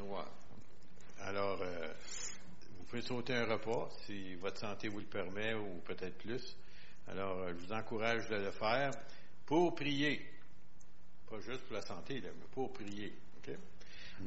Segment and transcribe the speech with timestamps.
[0.00, 0.22] Ouais.
[1.22, 1.92] Alors, euh,
[2.78, 6.56] vous pouvez sauter un repas si votre santé vous le permet ou peut-être plus.
[7.08, 8.90] Alors, euh, je vous encourage de le faire
[9.46, 10.20] pour prier.
[11.28, 13.12] Pas juste pour la santé, là, mais pour prier.
[13.38, 13.54] OK?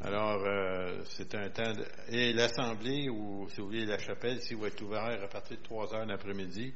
[0.04, 1.74] Alors, euh, c'est un temps.
[1.74, 5.58] de- Et l'assemblée, ou si vous voulez, la chapelle, si va être ouvert à partir
[5.58, 6.74] de 3 heures l'après-midi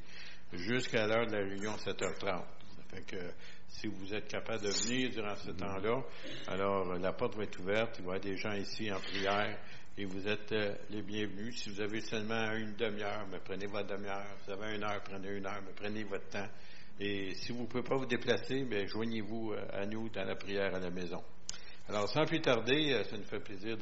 [0.54, 2.44] jusqu'à l'heure de la réunion, 7h30.
[2.90, 3.18] Fait que
[3.68, 6.04] si vous êtes capable de venir durant ce temps-là,
[6.48, 7.96] alors la porte va être ouverte.
[8.00, 9.58] Il va y avoir des gens ici en prière
[9.98, 11.58] et vous êtes euh, les bienvenus.
[11.58, 14.28] Si vous avez seulement une demi-heure, mais prenez votre demi-heure.
[14.46, 16.48] Si vous avez une heure, prenez une heure, mais prenez votre temps.
[17.00, 20.36] Et si vous ne pouvez pas vous déplacer, bien, joignez-vous euh, à nous dans la
[20.36, 21.24] prière à la maison.
[21.90, 23.78] Alors, sans plus tarder, euh, ça nous fait plaisir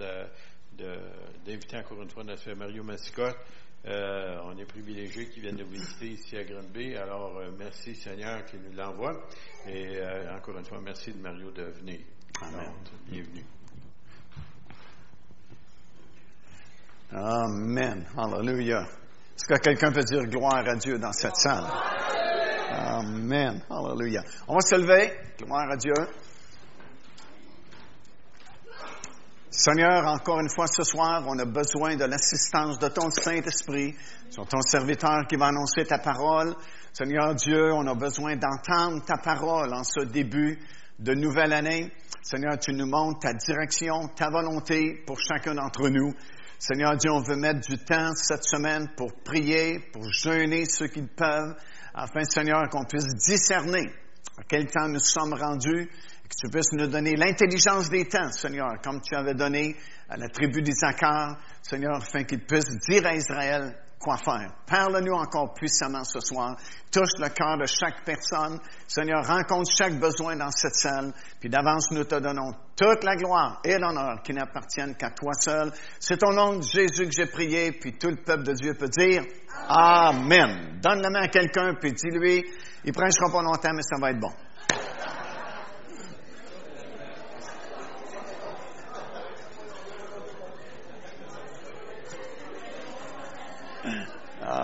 [0.73, 3.37] d'inviter encore une fois notre frère Mario Massicotte.
[3.87, 6.95] Euh, on est privilégié qu'il vienne nous visiter ici à Granby.
[6.95, 9.27] Alors, euh, merci Seigneur qui nous l'envoie.
[9.67, 11.99] Et euh, encore une fois, merci de Mario de venir.
[12.41, 12.73] Amen.
[13.07, 13.45] Bienvenue.
[17.11, 18.07] Amen.
[18.17, 18.87] Hallelujah.
[19.35, 21.65] Est-ce que quelqu'un peut dire gloire à Dieu dans cette salle?
[22.71, 23.61] Amen.
[23.69, 24.23] Hallelujah.
[24.47, 25.13] On va se lever.
[25.37, 25.93] Gloire à Dieu.
[29.57, 33.95] Seigneur, encore une fois ce soir, on a besoin de l'assistance de ton Saint-Esprit,
[34.29, 36.53] sur ton serviteur qui va annoncer ta parole.
[36.91, 40.59] Seigneur Dieu, on a besoin d'entendre ta parole en ce début
[40.99, 41.89] de nouvelle année.
[42.21, 46.13] Seigneur, tu nous montres ta direction, ta volonté pour chacun d'entre nous.
[46.59, 51.03] Seigneur Dieu, on veut mettre du temps cette semaine pour prier, pour jeûner ceux qui
[51.03, 51.55] peuvent,
[51.93, 53.89] afin, Seigneur, qu'on puisse discerner
[54.37, 55.89] à quel temps nous sommes rendus,
[56.29, 59.75] que tu puisses nous donner l'intelligence des temps, Seigneur, comme tu avais donné
[60.09, 64.51] à la tribu d'Issachar, Seigneur, afin qu'ils puissent dire à Israël quoi faire.
[64.67, 66.55] Parle-nous encore puissamment ce soir.
[66.91, 68.59] Touche le cœur de chaque personne.
[68.87, 71.11] Seigneur, rencontre chaque besoin dans cette salle.
[71.39, 75.71] Puis d'avance, nous te donnons toute la gloire et l'honneur qui n'appartiennent qu'à toi seul.
[75.99, 78.89] C'est au nom de Jésus que j'ai prié, puis tout le peuple de Dieu peut
[78.89, 79.23] dire
[79.67, 80.79] Amen.
[80.81, 82.43] Donne la main à quelqu'un, puis dis-lui,
[82.83, 84.31] il prêchera pas longtemps, mais ça va être bon.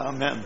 [0.04, 0.44] Amen.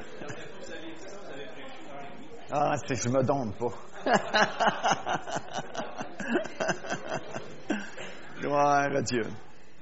[2.52, 3.74] Ah, que je me donne pas.
[8.42, 9.24] Gloire à Dieu.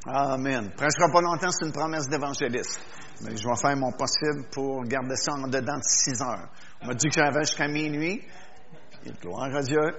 [0.05, 0.71] Amen.
[0.77, 2.79] Prêchera pas longtemps, c'est une promesse d'évangéliste.
[3.21, 6.49] Mais je vais faire mon possible pour garder ça en dedans de six heures.
[6.81, 8.21] On m'a dit que j'avais jusqu'à minuit.
[9.05, 9.97] Et gloire à Dieu.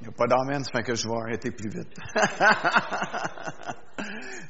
[0.00, 1.94] Il n'y a pas d'amen, ça fait que je vais arrêter plus vite.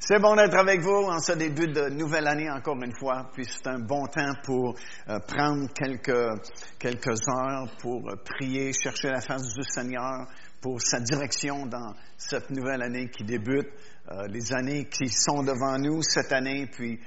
[0.00, 3.30] c'est bon d'être avec vous en ce début de nouvelle année encore une fois.
[3.32, 4.74] Puis c'est un bon temps pour
[5.08, 6.40] euh, prendre quelques,
[6.78, 10.26] quelques heures pour euh, prier, chercher la face du Seigneur
[10.60, 13.68] pour sa direction dans cette nouvelle année qui débute.
[14.10, 16.98] Euh, les années qui sont devant nous cette année, puis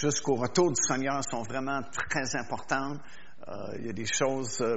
[0.00, 2.98] jusqu'au retour du Seigneur sont vraiment très importantes.
[3.48, 4.76] Euh, il y a des choses, euh,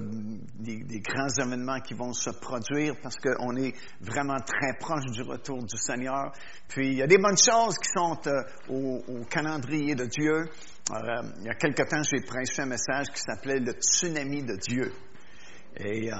[0.59, 5.63] des, grands événements qui vont se produire parce qu'on est vraiment très proche du retour
[5.63, 6.31] du Seigneur.
[6.68, 10.50] Puis il y a des bonnes choses qui sont euh, au, calendrier de Dieu.
[10.91, 14.91] Il y a quelque temps, j'ai prêché un message qui s'appelait le tsunami de Dieu.
[15.78, 16.12] Et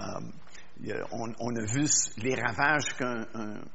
[1.12, 1.88] on, a vu
[2.18, 2.96] les ravages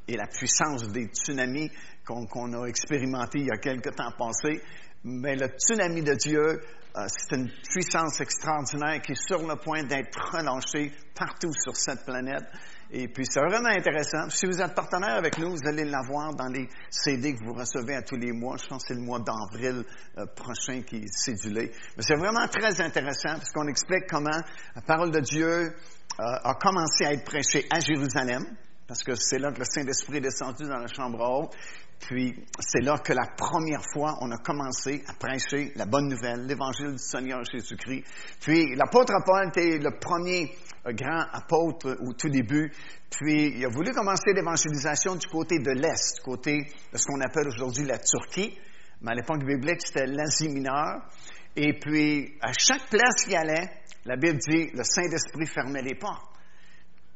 [0.07, 1.71] et la puissance des tsunamis
[2.07, 4.63] qu'on a expérimenté il y a quelque temps passé.
[5.03, 6.61] Mais le tsunami de Dieu,
[7.09, 12.45] c'est une puissance extraordinaire qui est sur le point d'être relâchée partout sur cette planète.
[12.91, 14.29] Et puis, c'est vraiment intéressant.
[14.29, 17.97] Si vous êtes partenaire avec nous, vous allez l'avoir dans les CD que vous recevez
[17.97, 18.57] à tous les mois.
[18.57, 19.85] Je pense que c'est le mois d'avril
[20.19, 21.73] euh, prochain qui est cédulé.
[21.97, 24.41] Mais c'est vraiment très intéressant parce qu'on explique comment
[24.77, 25.73] la parole de Dieu euh,
[26.19, 28.45] a commencé à être prêchée à Jérusalem,
[28.87, 31.57] parce que c'est là que le Saint-Esprit est descendu dans la chambre haute.
[32.01, 36.47] Puis c'est là que la première fois, on a commencé à prêcher la bonne nouvelle,
[36.47, 38.05] l'évangile du Seigneur Jésus-Christ.
[38.41, 40.55] Puis l'apôtre Paul était le premier
[40.87, 42.71] euh, grand apôtre au tout début.
[43.11, 46.59] Puis il a voulu commencer l'évangélisation du côté de l'Est, du côté
[46.93, 48.59] de ce qu'on appelle aujourd'hui la Turquie.
[49.01, 51.03] Mais à l'époque biblique, c'était l'Asie mineure.
[51.57, 53.71] Et puis, à chaque place qu'il allait,
[54.05, 56.35] la Bible dit, le Saint-Esprit fermait les portes.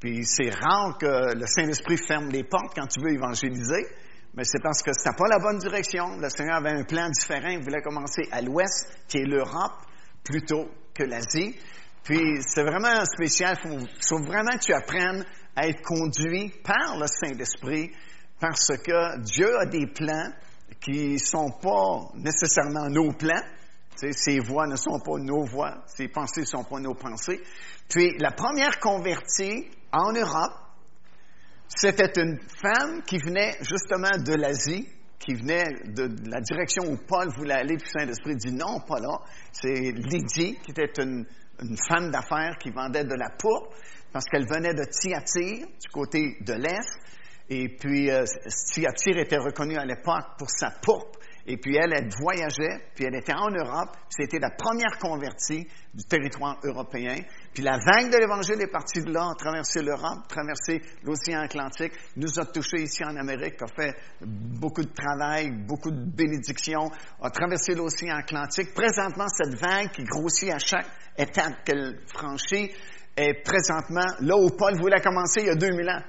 [0.01, 3.87] Puis c'est rare que le Saint-Esprit ferme les portes quand tu veux évangéliser,
[4.35, 6.17] mais c'est parce que c'était pas la bonne direction.
[6.19, 7.49] Le Seigneur avait un plan différent.
[7.49, 9.75] Il voulait commencer à l'ouest, qui est l'Europe,
[10.23, 11.59] plutôt que l'Asie.
[12.05, 13.57] Puis c'est vraiment spécial.
[13.65, 15.25] Il faut, vraiment que tu apprennes
[15.57, 17.91] à être conduit par le Saint-Esprit,
[18.41, 20.33] parce que Dieu a des plans
[20.81, 23.43] qui sont pas nécessairement nos plans.
[24.01, 27.43] Tu ses voix ne sont pas nos voix, ses pensées ne sont pas nos pensées.
[27.89, 30.55] Puis la première convertie en Europe,
[31.69, 34.89] C'était une femme qui venait justement de l'Asie,
[35.19, 39.19] qui venait de la direction où Paul voulait aller, puis Saint-Esprit dit non, pas là.
[39.53, 41.27] C'est Lydie, qui était une,
[41.89, 43.77] femme d'affaires qui vendait de la pourpre,
[44.13, 46.99] parce qu'elle venait de Thyatire, du côté de l'Est.
[47.51, 48.25] Et puis, euh,
[49.23, 51.18] était reconnue à l'époque pour sa pourpre.
[51.51, 53.97] Et puis elle, elle voyageait, puis elle était en Europe.
[54.11, 57.17] C'était la première convertie du territoire européen.
[57.55, 61.95] Puis la vague de l'Évangile est partie de là, a traversé l'Europe, traversé l'océan Atlantique,
[62.17, 66.91] nous a touchés ici en Amérique, a fait beaucoup de travail, beaucoup de bénédictions,
[67.23, 68.75] a traversé l'océan Atlantique.
[68.75, 70.87] Présentement, cette vague qui grossit à chaque
[71.17, 72.71] étape qu'elle franchit
[73.17, 76.03] est présentement là où Paul voulait commencer il y a 2000 ans,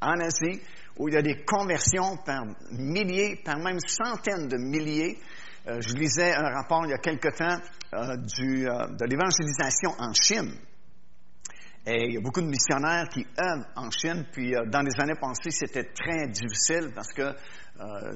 [0.00, 0.60] en Asie
[0.98, 5.18] où il y a des conversions par milliers, par même centaines de milliers.
[5.66, 7.58] Euh, je lisais un rapport il y a quelque temps
[7.94, 10.54] euh, euh, de l'évangélisation en Chine.
[11.86, 15.18] Et il y a beaucoup de missionnaires qui œuvrent en Chine, puis dans les années
[15.20, 17.34] passées, c'était très difficile parce que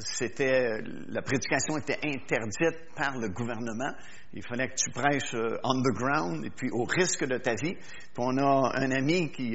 [0.00, 3.92] c'était la prédication était interdite par le gouvernement.
[4.32, 7.74] Il fallait que tu prêches underground et puis au risque de ta vie.
[7.74, 9.54] Puis on a un ami qui,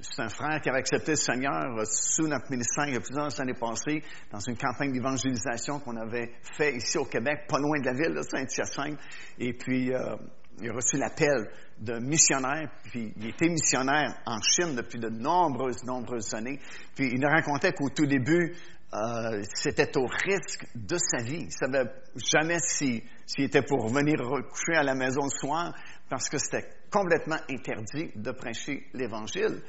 [0.00, 3.00] c'est un frère qui avait accepté le Seigneur euh, sous notre ministère il y a
[3.00, 7.80] plusieurs années passées, dans une campagne d'évangélisation qu'on avait fait ici au Québec, pas loin
[7.80, 8.98] de la ville, Saint-Hyacinthe.
[9.38, 10.16] Et puis, euh,
[10.60, 15.84] il a reçu l'appel de missionnaire, puis il était missionnaire en Chine depuis de nombreuses,
[15.84, 16.58] nombreuses années.
[16.94, 18.54] Puis il nous racontait qu'au tout début,
[18.92, 21.40] euh, c'était au risque de sa vie.
[21.40, 23.02] Il ne savait jamais s'il
[23.38, 25.74] était pour venir recoucher à la maison le soir,
[26.08, 29.62] parce que c'était complètement interdit de prêcher l'Évangile.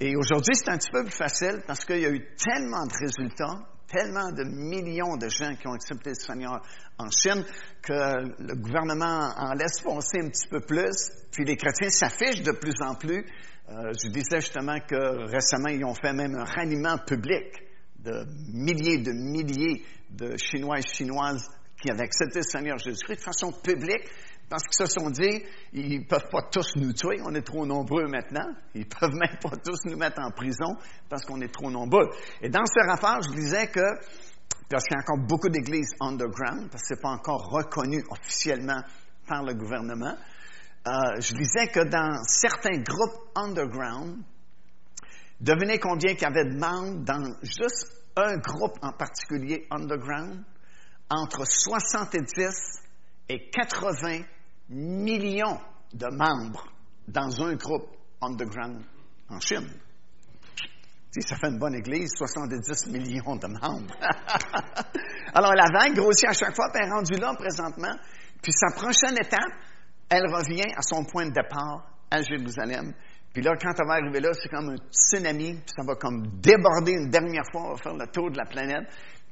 [0.00, 2.92] Et aujourd'hui, c'est un petit peu plus facile parce qu'il y a eu tellement de
[2.92, 6.62] résultats, tellement de millions de gens qui ont accepté le Seigneur
[6.98, 7.44] en Chine
[7.82, 12.52] que le gouvernement en laisse passer un petit peu plus, puis les chrétiens s'affichent de
[12.52, 13.24] plus en plus.
[13.68, 17.62] Euh, je disais justement que récemment, ils ont fait même un ralliement public
[18.00, 21.48] de milliers de milliers de Chinois et Chinoises
[21.80, 24.08] qui avaient accepté le Seigneur Jésus-Christ de façon publique
[24.52, 27.64] parce qu'ils se sont dit, ils ne peuvent pas tous nous tuer, on est trop
[27.64, 28.52] nombreux maintenant.
[28.74, 30.76] Ils ne peuvent même pas tous nous mettre en prison
[31.08, 32.10] parce qu'on est trop nombreux.
[32.42, 33.80] Et dans ce rapport, je disais que,
[34.68, 38.04] parce qu'il y a encore beaucoup d'églises underground, parce que ce n'est pas encore reconnu
[38.10, 38.82] officiellement
[39.26, 40.18] par le gouvernement,
[40.86, 44.18] euh, je disais que dans certains groupes underground,
[45.40, 50.44] devinez combien il y avait de membres dans juste un groupe en particulier underground,
[51.08, 52.82] entre 70
[53.30, 54.24] et 80
[54.68, 55.58] millions
[55.92, 56.66] de membres
[57.08, 57.88] dans un groupe
[58.20, 58.82] underground
[59.28, 59.68] en Chine.
[61.10, 63.94] ça fait une bonne église, 70 millions de membres.
[65.34, 67.94] Alors, la vague grossit à chaque fois, puis elle est rendue là présentement.
[68.42, 69.52] Puis sa prochaine étape,
[70.08, 72.92] elle revient à son point de départ à Jérusalem.
[73.32, 76.26] Puis là, quand elle va arriver là, c'est comme un tsunami, puis ça va comme
[76.40, 78.84] déborder une dernière fois, on va faire le tour de la planète.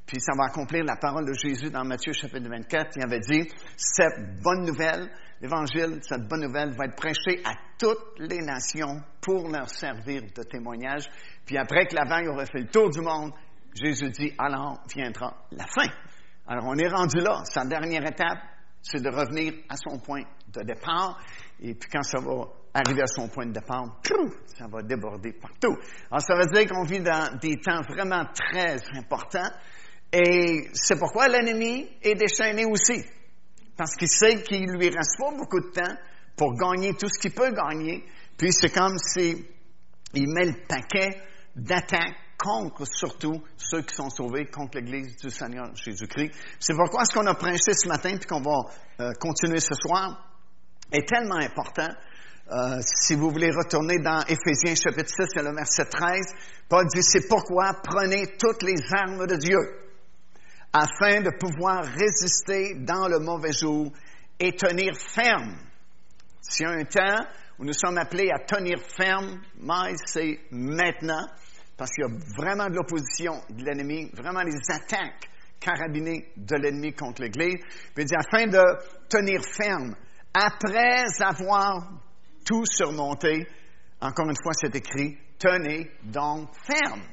[0.05, 2.91] Puis ça va accomplir la parole de Jésus dans Matthieu chapitre 24.
[2.97, 5.09] Il avait dit, cette bonne nouvelle,
[5.41, 10.43] l'évangile, cette bonne nouvelle va être prêchée à toutes les nations pour leur servir de
[10.43, 11.05] témoignage.
[11.45, 13.31] Puis après que la vague aurait fait le tour du monde,
[13.73, 15.89] Jésus dit, alors viendra la fin.
[16.47, 17.43] Alors on est rendu là.
[17.45, 18.39] Sa dernière étape,
[18.81, 21.19] c'est de revenir à son point de départ.
[21.59, 24.01] Et puis quand ça va arriver à son point de départ,
[24.45, 25.77] ça va déborder partout.
[26.09, 29.49] Alors ça veut dire qu'on vit dans des temps vraiment très importants.
[30.13, 33.03] Et c'est pourquoi l'ennemi est déchaîné aussi.
[33.77, 35.95] Parce qu'il sait qu'il lui reste pas beaucoup de temps
[36.35, 38.03] pour gagner tout ce qu'il peut gagner.
[38.37, 39.45] Puis c'est comme s'il
[40.13, 41.21] met le paquet
[41.55, 46.31] d'attaques contre surtout ceux qui sont sauvés, contre l'Église du Seigneur Jésus-Christ.
[46.59, 48.63] C'est pourquoi ce qu'on a prêché ce matin, puis qu'on va
[48.99, 50.27] euh, continuer ce soir,
[50.91, 51.89] est tellement important.
[52.51, 56.25] Euh, si vous voulez retourner dans Éphésiens chapitre 6, il y a le verset 13,
[56.67, 59.59] Paul dit, c'est pourquoi prenez toutes les armes de Dieu
[60.73, 63.91] afin de pouvoir résister dans le mauvais jour
[64.39, 65.57] et tenir ferme.
[66.41, 67.25] S'il y a un temps
[67.59, 71.27] où nous sommes appelés à tenir ferme, mais c'est maintenant,
[71.77, 76.93] parce qu'il y a vraiment de l'opposition de l'ennemi, vraiment des attaques carabinées de l'ennemi
[76.93, 77.59] contre l'Église.
[77.93, 78.63] Puis il dit, afin de
[79.07, 79.95] tenir ferme,
[80.33, 82.01] après avoir
[82.45, 83.45] tout surmonté,
[84.01, 87.03] encore une fois, c'est écrit, tenez donc ferme.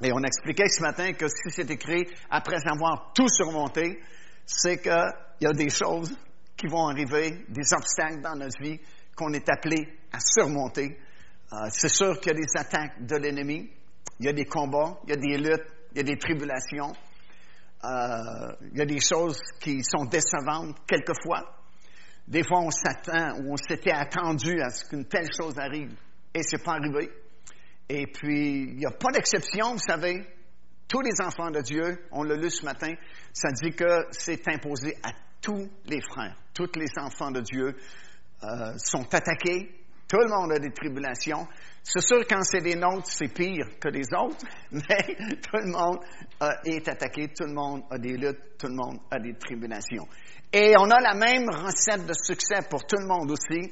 [0.00, 4.00] Et on expliquait ce matin que si c'est écrit après avoir tout surmonté,
[4.46, 6.16] c'est qu'il y a des choses
[6.56, 8.78] qui vont arriver, des obstacles dans notre vie
[9.16, 10.98] qu'on est appelé à surmonter.
[11.52, 13.70] Euh, c'est sûr qu'il y a des attaques de l'ennemi,
[14.20, 16.92] il y a des combats, il y a des luttes, il y a des tribulations,
[17.84, 21.54] euh, il y a des choses qui sont décevantes quelquefois.
[22.26, 25.94] Des fois, on s'attend ou on s'était attendu à ce qu'une telle chose arrive
[26.34, 27.10] et c'est pas arrivé.
[27.88, 30.24] Et puis, il n'y a pas d'exception, vous savez.
[30.88, 32.94] Tous les enfants de Dieu, on l'a lu ce matin,
[33.32, 35.10] ça dit que c'est imposé à
[35.42, 36.36] tous les frères.
[36.54, 37.76] Tous les enfants de Dieu
[38.42, 39.70] euh, sont attaqués.
[40.08, 41.46] Tout le monde a des tribulations.
[41.82, 45.98] C'est sûr, quand c'est des nôtres, c'est pire que les autres, mais tout le monde
[46.42, 50.08] euh, est attaqué, tout le monde a des luttes, tout le monde a des tribulations.
[50.52, 53.70] Et on a la même recette de succès pour tout le monde aussi.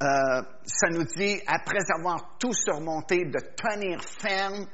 [0.00, 4.66] Euh, ça nous dit, après avoir tout surmonté, de tenir ferme.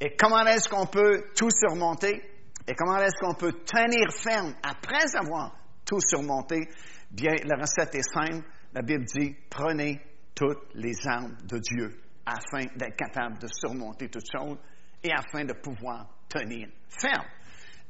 [0.00, 2.22] Et comment est-ce qu'on peut tout surmonter?
[2.66, 6.68] Et comment est-ce qu'on peut tenir ferme après avoir tout surmonté?
[7.10, 8.44] Bien, la recette est simple.
[8.72, 10.00] La Bible dit, prenez
[10.34, 14.58] toutes les armes de Dieu afin d'être capable de surmonter toutes choses
[15.02, 17.26] et afin de pouvoir tenir ferme.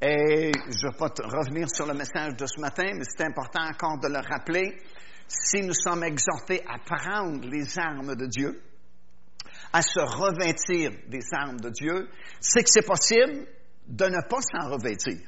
[0.00, 3.64] Et je ne vais pas revenir sur le message de ce matin, mais c'est important
[3.64, 4.78] encore de le rappeler.
[5.32, 8.60] Si nous sommes exhortés à prendre les armes de Dieu,
[9.72, 12.08] à se revêtir des armes de Dieu,
[12.40, 13.46] c'est que c'est possible
[13.86, 15.20] de ne pas s'en revêtir.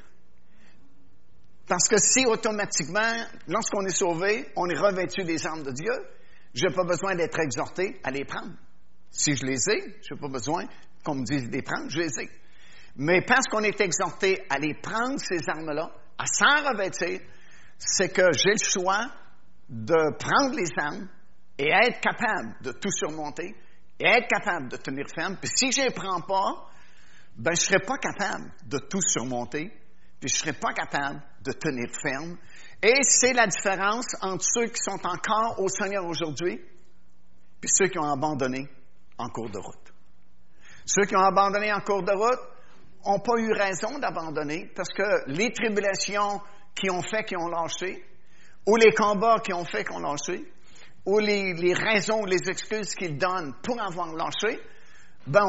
[1.69, 5.93] Parce que si automatiquement, lorsqu'on est sauvé, on est revêtu des armes de Dieu,
[6.53, 8.51] je n'ai pas besoin d'être exhorté à les prendre.
[9.09, 10.65] Si je les ai, je n'ai pas besoin
[11.05, 12.29] qu'on me dise de les prendre, je les ai.
[12.97, 17.21] Mais parce qu'on est exhorté à les prendre, ces armes-là, à s'en revêtir,
[17.77, 19.09] c'est que j'ai le choix
[19.69, 21.07] de prendre les armes
[21.57, 23.55] et être capable de tout surmonter
[23.99, 25.37] et être capable de tenir ferme.
[25.37, 26.69] Puis si je ne les prends pas,
[27.35, 29.71] ben je ne serai pas capable de tout surmonter,
[30.19, 32.37] puis je ne serai pas capable de tenir ferme.
[32.81, 36.59] Et c'est la différence entre ceux qui sont encore au Seigneur aujourd'hui,
[37.61, 38.67] puis ceux qui ont abandonné
[39.17, 39.93] en cours de route.
[40.85, 42.39] Ceux qui ont abandonné en cours de route,
[43.05, 46.41] n'ont pas eu raison d'abandonner parce que les tribulations
[46.75, 48.03] qui ont fait qu'ils ont lâché,
[48.65, 50.51] ou les combats qui ont fait qu'ils ont lâché,
[51.05, 54.59] ou les, les raisons, les excuses qu'ils donnent pour avoir lâché,
[55.27, 55.45] ben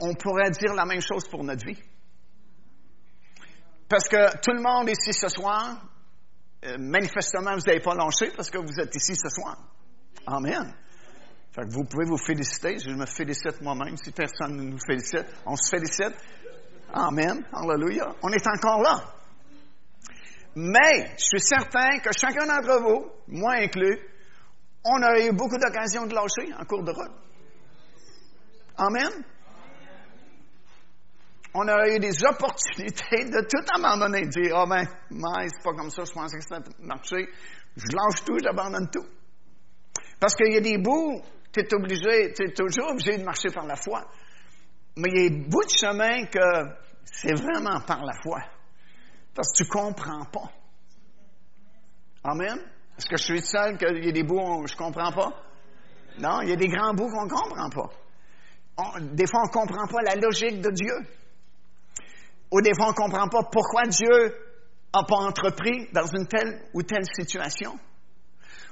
[0.00, 1.80] on, pourrait dire la même chose pour notre vie.
[3.88, 5.76] Parce que tout le monde ici ce soir,
[6.64, 9.56] euh, manifestement, vous n'avez pas lâché parce que vous êtes ici ce soir.
[10.26, 10.74] Amen.
[11.54, 12.78] Fait que vous pouvez vous féliciter.
[12.78, 13.96] Je me félicite moi-même.
[13.96, 16.16] Si personne ne nous félicite, on se félicite.
[16.92, 17.44] Amen.
[17.52, 18.14] Alléluia.
[18.22, 19.13] On est encore là.
[20.56, 23.98] Mais je suis certain que chacun d'entre vous, moi inclus,
[24.84, 27.12] on a eu beaucoup d'occasions de lâcher en cours de route.
[28.76, 29.24] Amen.
[31.54, 35.72] On a eu des opportunités de tout abandonner, de dire, oh ben, mais c'est pas
[35.72, 37.28] comme ça, je pensais que ça marché.
[37.76, 39.06] Je lâche tout, j'abandonne tout.
[40.20, 41.20] Parce qu'il y a des bouts,
[41.52, 44.04] tu es obligé, tu es toujours obligé de marcher par la foi.
[44.96, 46.40] Mais il y a des bouts de chemin que
[47.04, 48.40] c'est vraiment par la foi.
[49.34, 50.50] Parce que tu ne comprends pas.
[52.22, 52.58] Amen?
[52.96, 55.32] Est-ce que je suis seul qu'il y a des bouts où je ne comprends pas?
[56.18, 59.00] Non, il y a des grands bouts qu'on ne comprend pas.
[59.00, 60.94] des fois, on ne comprend pas la logique de Dieu.
[62.52, 64.34] Ou des fois, on ne comprend pas pourquoi Dieu
[64.94, 67.76] n'a pas entrepris dans une telle ou telle situation.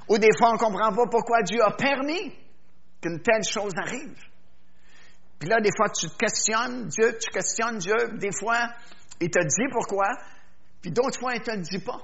[0.07, 2.33] Ou des fois, on ne comprend pas pourquoi Dieu a permis
[3.01, 4.17] qu'une telle chose arrive.
[5.39, 7.95] Puis là, des fois, tu questionnes Dieu, tu questionnes Dieu.
[8.17, 8.69] Des fois,
[9.19, 10.07] il te dit pourquoi,
[10.83, 12.03] puis d'autres fois, il ne te le dit pas.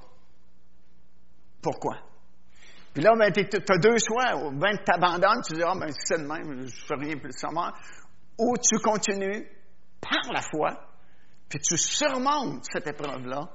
[1.61, 1.97] Pourquoi?
[2.93, 4.51] Puis là, ben, tu as deux choix.
[4.53, 7.33] Ben, tu t'abandonnes, tu dis, ah, ben, c'est le même, je ne fais rien plus
[7.33, 7.77] savoir.
[8.37, 9.45] Ou tu continues
[9.99, 10.81] par la foi,
[11.49, 13.49] puis tu surmontes cette épreuve-là,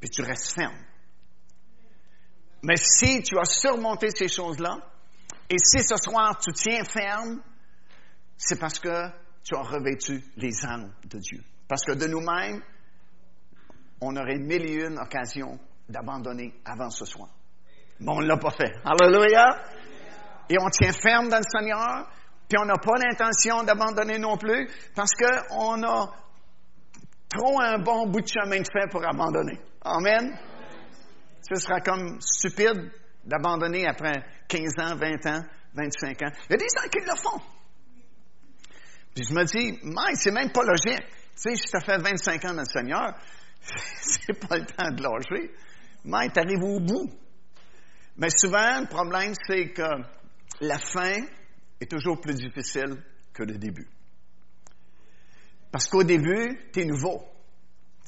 [0.00, 0.82] puis tu restes ferme.
[2.62, 4.78] Mais si tu as surmonté ces choses-là,
[5.50, 7.42] et si ce soir tu tiens ferme,
[8.38, 9.10] c'est parce que
[9.44, 11.44] tu as revêtu les armes de Dieu.
[11.68, 12.62] Parce que de nous-mêmes,
[14.00, 17.28] on aurait mille et une occasions d'abandonner avant ce soir.
[18.00, 18.72] Mais on ne l'a pas fait.
[18.84, 19.62] Alléluia!
[20.48, 22.08] Et on tient ferme dans le Seigneur,
[22.48, 26.12] puis on n'a pas l'intention d'abandonner non plus, parce qu'on a
[27.28, 29.58] trop un bon bout de chemin de fait pour abandonner.
[29.82, 30.38] Amen?
[31.48, 32.90] Ce sera comme stupide
[33.24, 34.12] d'abandonner après
[34.48, 35.42] 15 ans, 20 ans,
[35.74, 36.32] 25 ans.
[36.48, 37.40] Il y a des gens qui le font.
[39.14, 41.04] Puis je me dis, mais c'est même pas logique.
[41.42, 43.14] Tu sais, si tu as fait 25 ans dans le Seigneur,
[44.00, 45.54] c'est pas le temps de lâcher.
[46.04, 47.10] Mais tu arrives au bout?
[48.16, 49.88] Mais souvent, le problème, c'est que
[50.60, 51.16] la fin
[51.80, 53.88] est toujours plus difficile que le début.
[55.70, 57.22] Parce qu'au début, tu es nouveau.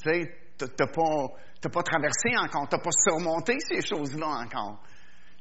[0.01, 4.81] Tu sais, tu n'as pas, pas, traversé encore, tu n'as pas surmonté ces choses-là encore.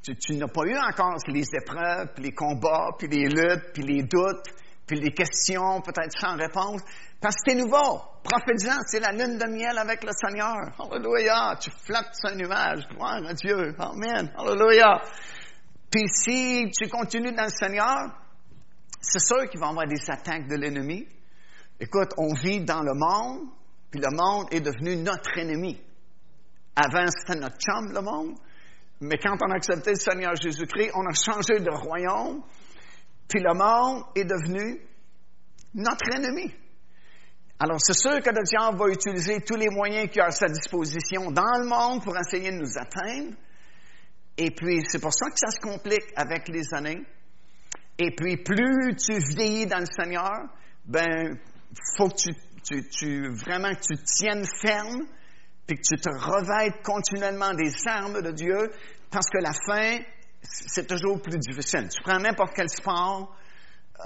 [0.02, 3.82] Tu, tu n'as pas eu encore les épreuves, puis les combats, puis les luttes, puis
[3.82, 4.44] les doutes,
[4.88, 6.80] puis les questions peut-être sans réponse,
[7.20, 8.00] parce que c'est nouveau.
[8.24, 10.56] Prophétisant, c'est la lune de miel avec le Seigneur.
[10.80, 11.56] Alléluia.
[11.60, 12.86] Tu flottes sur un nuage.
[12.90, 13.74] Gloire à Dieu.
[13.78, 14.32] Amen.
[14.36, 15.00] Alléluia.
[15.90, 18.14] Puis si tu continues dans le Seigneur,
[19.00, 21.06] c'est sûr qu'il va y avoir des attaques de l'ennemi.
[21.80, 23.48] Écoute, on vit dans le monde,
[23.90, 25.80] puis le monde est devenu notre ennemi.
[26.74, 28.34] Avant, c'était notre chum, le monde.
[29.00, 32.42] Mais quand on a accepté le Seigneur Jésus-Christ, on a changé de royaume,
[33.28, 34.80] puis le monde est devenu
[35.74, 36.52] notre ennemi.
[37.60, 40.46] Alors, c'est sûr que le diable va utiliser tous les moyens qu'il a à sa
[40.46, 43.34] disposition dans le monde pour essayer de nous atteindre.
[44.36, 47.02] Et puis, c'est pour ça que ça se complique avec les années.
[47.98, 50.30] Et puis, plus tu vieillis dans le Seigneur,
[50.84, 51.36] ben,
[51.96, 52.30] faut que tu,
[52.62, 55.02] tu, tu vraiment que tu tiennes ferme,
[55.66, 58.70] puis que tu te revêtes continuellement des armes de Dieu,
[59.10, 59.98] parce que la fin,
[60.42, 61.88] c'est toujours plus difficile.
[61.88, 63.34] Tu prends n'importe quel sport,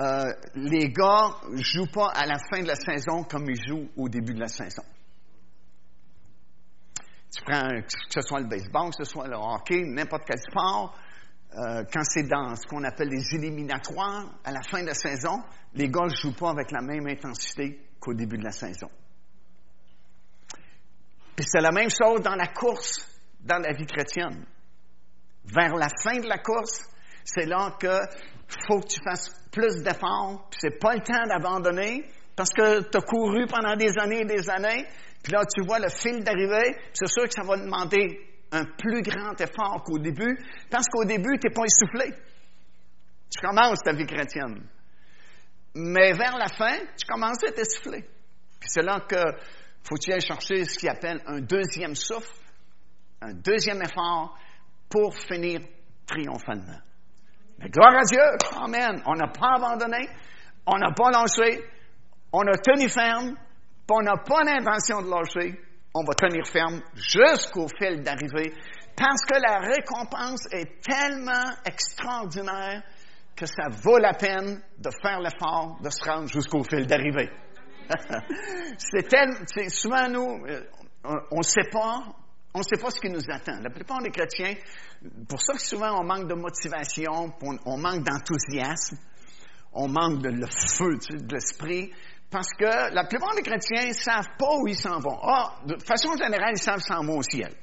[0.01, 4.09] euh, les gars jouent pas à la fin de la saison comme ils jouent au
[4.09, 4.83] début de la saison.
[7.35, 10.95] Tu prends, que ce soit le baseball, que ce soit le hockey, n'importe quel sport,
[11.55, 15.43] euh, quand c'est dans ce qu'on appelle les éliminatoires, à la fin de la saison,
[15.75, 18.89] les gars ne jouent pas avec la même intensité qu'au début de la saison.
[21.37, 23.07] Puis c'est la même chose dans la course,
[23.41, 24.47] dans la vie chrétienne.
[25.45, 26.83] Vers la fin de la course,
[27.25, 27.99] c'est là que
[28.69, 32.05] faut que tu fasses plus d'efforts, puis c'est pas le temps d'abandonner,
[32.37, 34.87] parce que tu as couru pendant des années et des années,
[35.23, 38.21] puis là, tu vois le fil d'arrivée, c'est sûr que ça va demander
[38.51, 40.37] un plus grand effort qu'au début,
[40.71, 42.15] parce qu'au début, tu n'es pas essoufflé.
[43.31, 44.67] Tu commences ta vie chrétienne.
[45.75, 48.03] Mais vers la fin, tu commences à t'essouffler.
[48.61, 49.23] Puis c'est là que
[49.85, 52.35] faut tu aller chercher ce qu'il appelle un deuxième souffle,
[53.23, 54.39] un deuxième effort
[54.93, 55.61] pour finir
[56.07, 56.81] triomphalement.
[57.59, 58.21] Mais gloire à Dieu,
[58.61, 59.03] Amen.
[59.07, 60.07] On n'a pas abandonné,
[60.67, 61.65] on n'a pas lâché,
[62.33, 65.59] on a tenu ferme, puis on n'a pas l'intention de lâcher,
[65.95, 68.53] on va tenir ferme jusqu'au fil d'arrivée,
[68.97, 72.83] parce que la récompense est tellement extraordinaire
[73.35, 77.31] que ça vaut la peine de faire l'effort de se rendre jusqu'au fil d'arrivée.
[78.79, 80.61] c'est tellement, souvent nous, euh,
[81.31, 82.03] on ne sait pas,
[82.55, 83.61] on ne sait pas ce qui nous attend.
[83.61, 84.55] La plupart des chrétiens,
[85.29, 87.33] pour ça que souvent on manque de motivation,
[87.65, 88.99] on, manque d'enthousiasme,
[89.73, 91.91] on manque de le feu de l'esprit,
[92.31, 95.19] parce que la plupart des chrétiens ne savent pas où ils s'en vont.
[95.23, 97.55] Ah, de façon générale, ils savent s'en vont au ciel.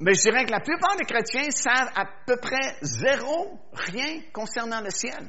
[0.00, 4.80] Mais je dirais que la plupart des chrétiens savent à peu près zéro, rien concernant
[4.80, 5.26] le ciel.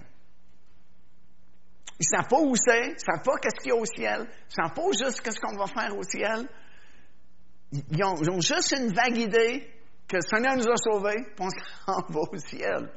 [2.00, 3.86] Ils ne savent pas où c'est, ils ne savent pas qu'est-ce qu'il y a au
[3.86, 6.48] ciel, ils ne savent pas juste qu'est-ce qu'on va faire au ciel.
[7.72, 9.68] Ils ont, ils ont, juste une vague idée
[10.08, 12.90] que le Seigneur nous a sauvés, puis on s'en va au ciel.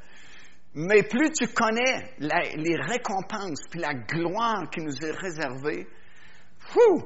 [0.74, 5.86] Mais plus tu connais les récompenses, puis la gloire qui nous est réservée,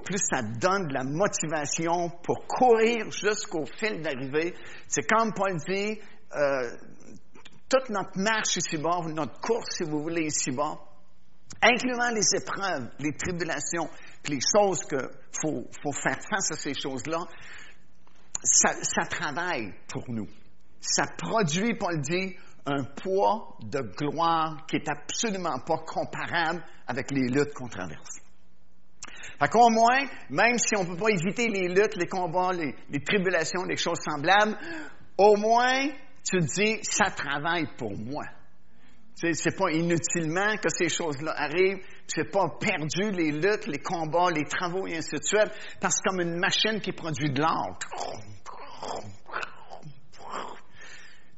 [0.05, 4.55] plus ça donne de la motivation pour courir jusqu'au fil d'arrivée.
[4.87, 5.99] C'est comme Paul dit,
[6.37, 6.71] euh,
[7.69, 10.79] toute notre marche ici-bas, notre course, si vous voulez, ici-bas,
[11.63, 13.89] incluant les épreuves, les tribulations,
[14.29, 14.99] les choses qu'il
[15.41, 17.21] faut, faire face à ces choses-là,
[18.43, 20.29] ça, ça travaille pour nous.
[20.81, 27.29] Ça produit, Paul dit, un poids de gloire qui est absolument pas comparable avec les
[27.29, 28.21] luttes qu'on traverse.
[29.39, 32.75] Fait qu'au moins, même si on ne peut pas éviter les luttes, les combats, les,
[32.89, 34.57] les tribulations, les choses semblables,
[35.19, 35.89] au moins,
[36.25, 38.25] tu te dis, ça travaille pour moi.
[39.17, 44.45] C'est pas inutilement que ces choses-là arrivent, c'est pas perdu les luttes, les combats, les
[44.45, 47.79] travaux et ainsi de suite, parce que comme une machine qui produit de l'or.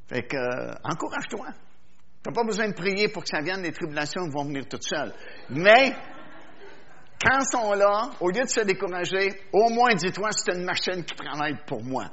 [0.08, 1.46] Fait que, euh, encourage-toi.
[2.24, 4.82] Tu n'as pas besoin de prier pour que ça vienne, les tribulations vont venir toutes
[4.82, 5.12] seules.
[5.50, 5.94] Mais,
[7.22, 11.14] quand sont là, au lieu de se décourager, au moins dis-toi, c'est une machine qui
[11.14, 12.06] travaille pour moi.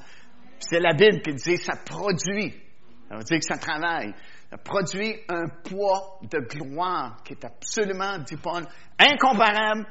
[0.59, 2.53] C'est la Bible qui dit, ça produit.
[3.09, 4.13] Ça veut dire que ça travaille.
[4.63, 8.65] Produit un poids de gloire qui est absolument, dit Paul,
[8.99, 9.85] incomparable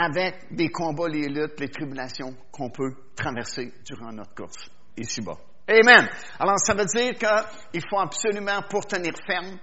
[0.00, 5.38] avec des combats, les luttes, les tribulations qu'on peut traverser durant notre course ici-bas.
[5.68, 6.08] Amen.
[6.38, 9.58] Alors, ça veut dire qu'il faut absolument, pour tenir ferme,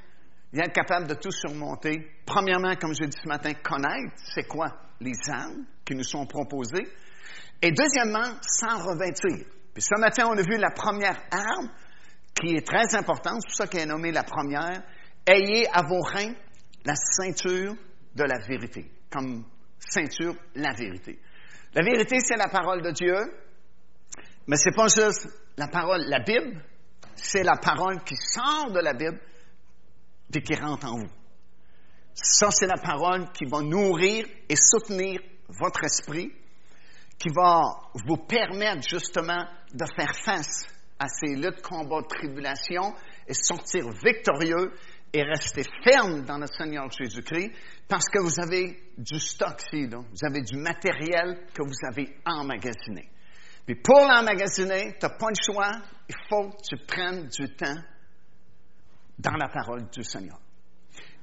[0.53, 2.07] être capable de tout surmonter.
[2.25, 6.25] Premièrement, comme je l'ai dit ce matin, connaître c'est quoi les armes qui nous sont
[6.25, 6.87] proposées.
[7.61, 9.45] Et deuxièmement, s'en revêtir.
[9.73, 11.69] Puis ce matin, on a vu la première arme
[12.41, 14.81] qui est très importante, c'est pour ça qu'elle est nommée la première.
[15.25, 16.33] Ayez à vos reins
[16.83, 17.75] la ceinture
[18.15, 19.45] de la vérité, comme
[19.77, 21.19] ceinture la vérité.
[21.73, 23.15] La vérité, c'est la parole de Dieu,
[24.47, 25.27] mais c'est pas juste
[25.57, 26.63] la parole, la Bible,
[27.15, 29.19] c'est la parole qui sort de la Bible
[30.33, 31.11] et qui rentre en vous.
[32.13, 36.33] Ça, c'est la parole qui va nourrir et soutenir votre esprit,
[37.19, 37.61] qui va
[38.05, 40.70] vous permettre justement de faire face
[41.01, 42.93] à ces luttes, combats, tribulations
[43.27, 44.71] et sortir victorieux
[45.11, 47.51] et restez ferme dans le Seigneur Jésus-Christ
[47.87, 53.09] parce que vous avez du stock ici, vous avez du matériel que vous avez emmagasiné.
[53.65, 55.71] Puis pour l'emmagasiner, tu n'as pas le choix,
[56.07, 57.81] il faut que tu prennes du temps
[59.17, 60.39] dans la parole du Seigneur.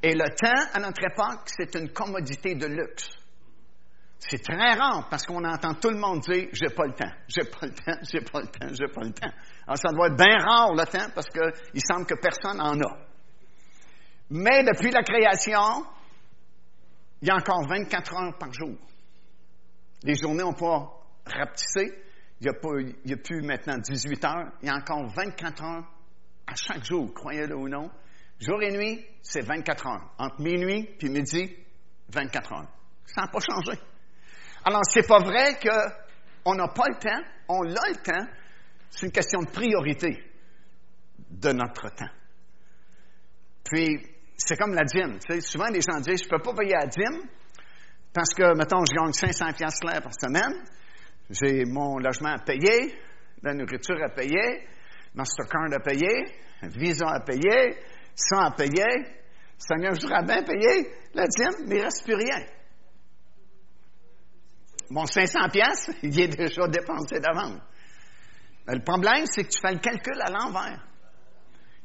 [0.02, 3.08] Et le temps, à notre époque, c'est une commodité de luxe.
[4.18, 7.48] C'est très rare parce qu'on entend tout le monde dire j'ai pas le temps, j'ai
[7.48, 9.30] pas le temps, j'ai pas le temps, j'ai pas le temps.
[9.64, 12.98] Alors ça doit être bien rare le temps parce qu'il semble que personne en a.
[14.30, 15.86] Mais depuis la création,
[17.22, 18.76] il y a encore 24 heures par jour.
[20.02, 20.92] Les journées n'ont pas
[21.24, 21.94] rapetissé.
[22.40, 24.52] Il n'y a, a, plus maintenant 18 heures.
[24.62, 25.84] Il y a encore 24 heures
[26.46, 27.90] à chaque jour, croyez-le ou non.
[28.40, 30.14] Jour et nuit, c'est 24 heures.
[30.18, 31.56] Entre minuit et midi,
[32.10, 32.68] 24 heures.
[33.06, 33.78] Ça n'a pas changé.
[34.68, 35.58] Alors, c'est pas vrai
[36.44, 37.24] qu'on n'a pas le temps.
[37.48, 38.30] On a le temps.
[38.90, 40.22] C'est une question de priorité
[41.30, 42.10] de notre temps.
[43.64, 43.98] Puis,
[44.36, 45.20] c'est comme la dîme.
[45.40, 47.30] Souvent, les gens disent, je ne peux pas payer la dîme
[48.12, 50.62] parce que, mettons, je gagne 500 pièces clair par semaine.
[51.30, 52.94] J'ai mon logement à payer,
[53.42, 54.68] la nourriture à payer,
[55.14, 56.26] Mastercard à payer,
[56.76, 57.74] Visa à payer,
[58.14, 59.16] ça à payer.
[59.56, 62.57] Seigneur, je voudrais bien payer la dîme, mais il ne reste plus rien.
[64.90, 67.60] Mon 500 pièces, il est déjà dépensé d'avance.
[68.66, 70.84] Le problème, c'est que tu fais le calcul à l'envers.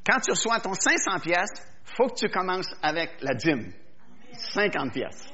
[0.05, 1.51] Quand tu reçois ton 500 pièces,
[1.97, 3.71] faut que tu commences avec la dîme.
[4.33, 5.27] 50 pièces.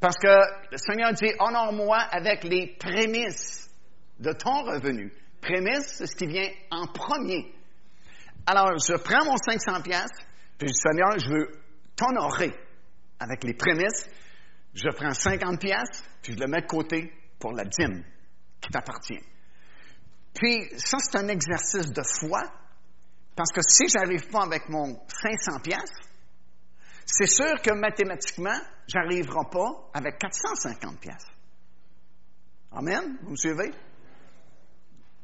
[0.00, 3.70] Parce que le Seigneur dit, honore-moi avec les prémices
[4.18, 5.12] de ton revenu.
[5.40, 7.52] Prémices, c'est ce qui vient en premier.
[8.46, 10.10] Alors, je prends mon 500 pièces,
[10.58, 11.50] puis je Seigneur, je veux
[11.94, 12.52] t'honorer
[13.18, 14.08] avec les prémices.
[14.74, 18.04] Je prends 50 pièces, puis je le mets de côté pour la dîme
[18.60, 19.24] qui t'appartient.
[20.34, 22.42] Puis, ça, c'est un exercice de foi
[23.34, 25.96] parce que si j'arrive pas avec mon 500 pièces,
[27.06, 31.26] c'est sûr que mathématiquement, j'arriverai pas avec 450 pièces.
[32.72, 33.18] Amen?
[33.22, 33.70] Vous me suivez?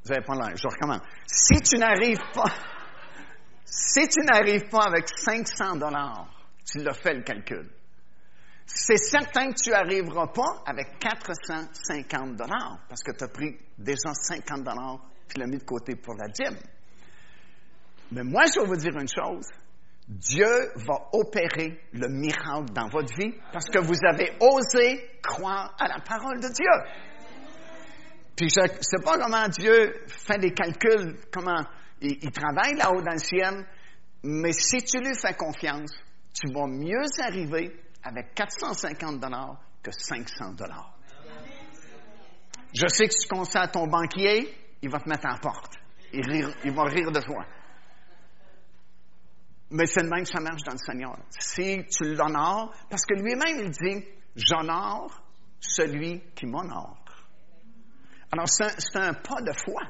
[0.04, 0.56] Vous n'avez pas l'air.
[0.56, 1.02] Je recommence.
[1.26, 2.50] Si tu n'arrives pas,
[3.64, 6.28] si tu n'arrives pas avec 500 dollars,
[6.64, 7.70] tu l'as fait le calcul.
[8.66, 14.12] C'est certain que tu n'arriveras pas avec 450 dollars parce que tu as pris déjà
[14.12, 16.56] 50 dollars tu l'as mis de côté pour la gym.
[18.12, 19.46] Mais moi, je vais vous dire une chose.
[20.08, 25.88] Dieu va opérer le miracle dans votre vie parce que vous avez osé croire à
[25.88, 26.94] la parole de Dieu.
[28.36, 31.60] Puis je ne sais pas comment Dieu fait des calculs, comment
[32.00, 33.66] il, il travaille là-haut dans le ciel,
[34.22, 35.92] mais si tu lui fais confiance,
[36.32, 37.74] tu vas mieux arriver
[38.06, 40.92] avec 450 dollars que 500 dollars.
[42.72, 45.74] Je sais que si tu conseilles à ton banquier, il va te mettre en porte.
[46.12, 47.44] Il, va rire de toi.
[49.70, 51.18] Mais c'est le même que ça marche dans le Seigneur.
[51.30, 54.04] Si tu l'honores, parce que lui-même, il dit,
[54.36, 55.20] j'honore
[55.58, 56.98] celui qui m'honore.
[58.30, 59.82] Alors, c'est un, pas de foi.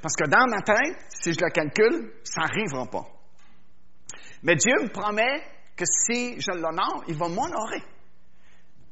[0.00, 3.06] Parce que dans ma tête, si je le calcule, ça n'arrivera pas.
[4.42, 5.42] Mais Dieu me promet
[5.76, 7.82] que si je l'honore, il va m'honorer.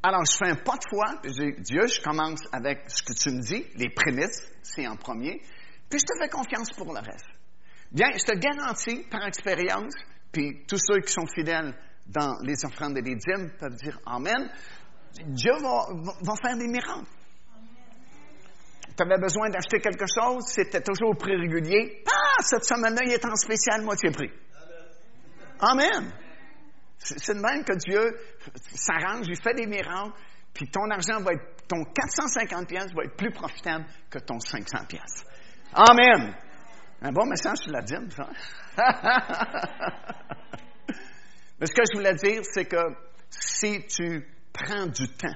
[0.03, 3.03] Alors, je fais un pas de foi, puis je dis, Dieu, je commence avec ce
[3.03, 5.41] que tu me dis, les prémices, c'est en premier,
[5.89, 7.27] puis je te fais confiance pour le reste.
[7.93, 9.95] Bien, je te garantis par expérience,
[10.33, 11.75] puis tous ceux qui sont fidèles
[12.07, 14.51] dans les offrandes et les dîmes peuvent dire Amen.
[15.27, 17.07] Dieu va, faire des miracles.
[18.97, 22.03] Tu avais besoin d'acheter quelque chose, c'était toujours au prix régulier.
[22.11, 24.31] Ah, cette semaine-là, il est en spécial moitié prix.
[25.61, 26.13] Amen.
[27.05, 28.17] C'est de même que Dieu
[28.75, 30.13] s'arrange, il fait des miracles,
[30.55, 34.87] puis ton argent va être, ton 450 pièces va être plus profitable que ton 500
[34.87, 35.25] pièces.
[35.75, 36.35] Amen.
[37.01, 38.29] Un bon message sur la dîme, ça.
[41.59, 42.95] Mais ce que je voulais dire, c'est que
[43.31, 45.35] si tu prends du temps,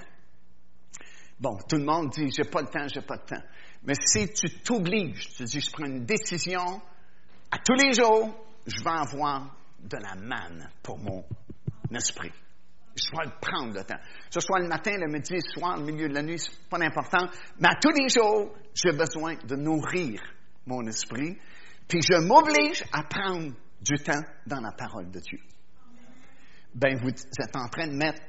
[1.40, 3.42] bon, tout le monde dit, j'ai pas le temps, j'ai pas le temps.
[3.85, 6.81] Mais si tu t'obliges, tu dis, je prends une décision,
[7.50, 8.35] à tous les jours,
[8.66, 11.24] je vais avoir de la manne pour mon
[11.94, 12.33] esprit.
[12.96, 14.01] Je dois le prendre le temps.
[14.31, 16.83] Ce soit le matin, le midi, le soir, le milieu de la nuit, c'est pas
[16.83, 17.27] important.
[17.61, 20.22] Mais à tous les jours, j'ai besoin de nourrir
[20.66, 21.37] mon esprit
[21.88, 25.38] puis je m'oblige à prendre du temps dans la parole de Dieu.
[26.75, 28.20] Ben, vous êtes en train de mettre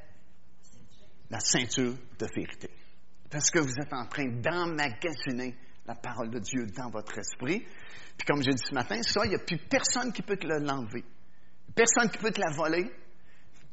[1.30, 2.70] la ceinture de vérité.
[3.30, 7.60] Parce que vous êtes en train d'emmagasiner la parole de Dieu dans votre esprit.
[7.60, 10.48] Puis comme j'ai dit ce matin, ça, il n'y a plus personne qui peut te
[10.48, 11.04] l'enlever.
[11.76, 12.90] Personne qui peut te la voler.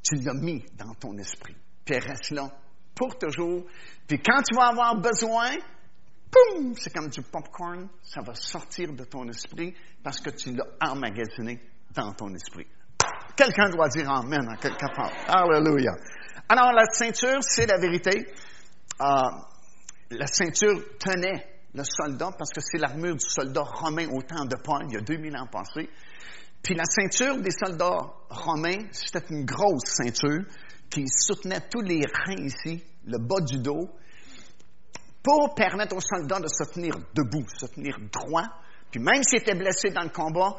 [0.05, 1.57] Tu l'as mis dans ton esprit.
[1.85, 2.49] Puis elle reste là
[2.95, 3.64] pour toujours.
[4.07, 5.51] Puis quand tu vas avoir besoin,
[6.77, 11.61] c'est comme du popcorn, ça va sortir de ton esprit parce que tu l'as emmagasiné
[11.95, 12.67] dans ton esprit.
[13.37, 15.12] Quelqu'un doit dire Amen en quelque part.
[15.29, 15.93] Alléluia.
[16.49, 18.27] Alors, la ceinture, c'est la vérité.
[19.01, 19.07] Euh,
[20.11, 24.57] la ceinture tenait le soldat parce que c'est l'armure du soldat romain au temps de
[24.62, 25.88] Paul, il y a 2000 ans passés.
[26.64, 30.44] Puis la ceinture des soldats romains, c'était une grosse ceinture
[30.90, 33.90] qui soutenait tous les reins ici, le bas du dos,
[35.22, 38.46] pour permettre aux soldats de se tenir debout, se tenir droit.
[38.90, 40.57] Puis même s'il était blessé dans le combat,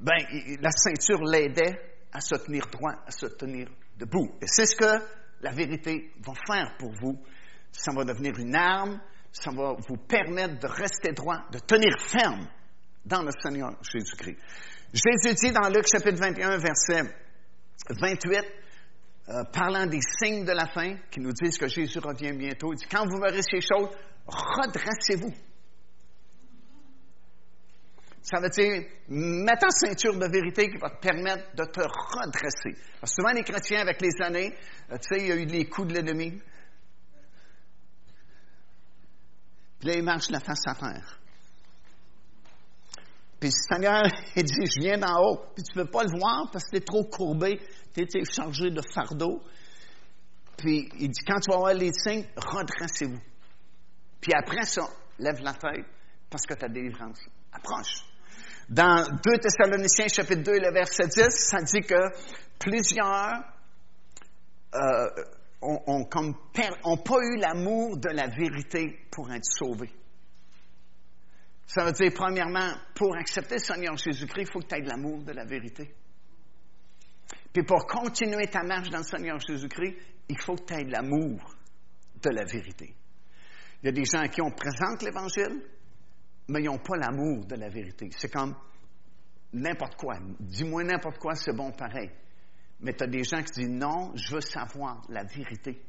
[0.00, 0.18] ben,
[0.60, 1.78] la ceinture l'aidait
[2.12, 4.32] à se tenir droit, à se tenir debout.
[4.42, 5.04] Et c'est ce que
[5.42, 7.22] la vérité va faire pour vous.
[7.70, 12.48] Ça va devenir une arme, ça va vous permettre de rester droit, de tenir ferme
[13.04, 14.38] dans le Seigneur Jésus-Christ.
[14.92, 17.02] Jésus dit dans Luc chapitre 21, verset
[17.88, 18.44] 28,
[19.28, 22.76] euh, parlant des signes de la fin, qui nous disent que Jésus revient bientôt, il
[22.76, 23.88] dit, quand vous verrez ces choses,
[24.26, 25.32] redressez-vous.
[28.22, 32.78] Ça veut dire, mets ta ceinture de vérité qui va te permettre de te redresser.
[33.00, 34.54] Parce que souvent, les chrétiens, avec les années,
[34.90, 36.42] euh, tu sais, il y a eu les coups de l'ennemi.
[39.78, 41.19] Puis là, ils marchent la face à terre.
[43.40, 44.02] Puis le Seigneur,
[44.36, 45.40] il dit, je viens d'en haut.
[45.54, 47.58] Puis tu ne peux pas le voir parce que tu es trop courbé,
[47.94, 49.42] tu es chargé de fardeau.
[50.56, 53.20] Puis il dit, quand tu vas voir les signes, redressez-vous.
[54.20, 54.82] Puis après ça,
[55.18, 55.86] lève la tête
[56.28, 57.18] parce que ta délivrance
[57.52, 58.04] approche.
[58.68, 61.96] Dans 2 Thessaloniciens chapitre 2, le verset 10, ça dit que
[62.58, 63.42] plusieurs
[64.74, 65.08] euh,
[65.62, 69.92] ont, pas eu l'amour de la vérité pour être sauvés.
[71.72, 74.88] Ça veut dire, premièrement, pour accepter le Seigneur Jésus-Christ, il faut que tu aies de
[74.88, 75.94] l'amour de la vérité.
[77.52, 79.94] Puis pour continuer ta marche dans le Seigneur Jésus-Christ,
[80.28, 81.38] il faut que tu aies de l'amour
[82.20, 82.92] de la vérité.
[83.80, 85.62] Il y a des gens qui ont présente l'Évangile,
[86.48, 88.08] mais ils n'ont pas l'amour de la vérité.
[88.18, 88.56] C'est comme
[89.52, 90.16] n'importe quoi.
[90.40, 92.10] Dis-moi n'importe quoi, c'est bon pareil.
[92.80, 95.80] Mais tu as des gens qui disent non, je veux savoir la vérité.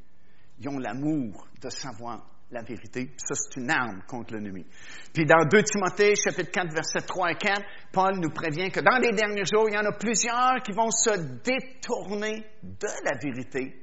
[0.59, 3.11] Ils ont l'amour de savoir la vérité.
[3.17, 4.65] Ça, c'est une arme contre l'ennemi.
[5.13, 7.61] Puis dans 2 Timothée, chapitre 4, versets 3 et 4,
[7.93, 10.91] Paul nous prévient que dans les derniers jours, il y en a plusieurs qui vont
[10.91, 13.81] se détourner de la vérité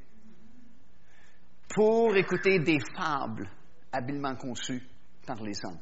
[1.75, 3.49] pour écouter des fables
[3.93, 4.83] habilement conçues
[5.27, 5.81] par les hommes.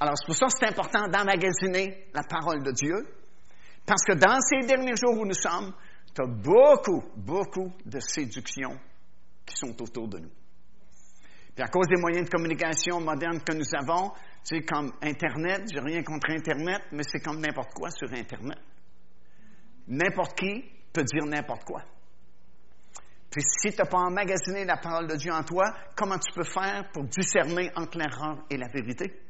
[0.00, 2.94] Alors, c'est pour ça que c'est important d'emmagasiner la parole de Dieu,
[3.84, 5.72] parce que dans ces derniers jours où nous sommes,
[6.14, 8.78] tu as beaucoup, beaucoup de séductions
[9.44, 10.30] qui sont autour de nous.
[11.60, 14.12] À cause des moyens de communication modernes que nous avons,
[14.48, 18.58] sais, comme Internet, j'ai rien contre Internet, mais c'est comme n'importe quoi sur Internet.
[19.88, 21.82] N'importe qui peut dire n'importe quoi.
[23.30, 26.44] Puis si tu n'as pas emmagasiné la parole de Dieu en toi, comment tu peux
[26.44, 29.20] faire pour discerner entre l'erreur et la vérité?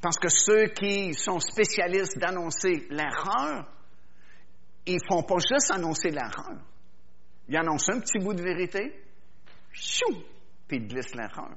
[0.00, 3.66] Parce que ceux qui sont spécialistes d'annoncer l'erreur,
[4.86, 6.60] ils ne font pas juste annoncer l'erreur.
[7.48, 9.03] Ils annoncent un petit bout de vérité,
[9.74, 10.22] chou,
[10.66, 11.56] puis ils glissent l'erreur.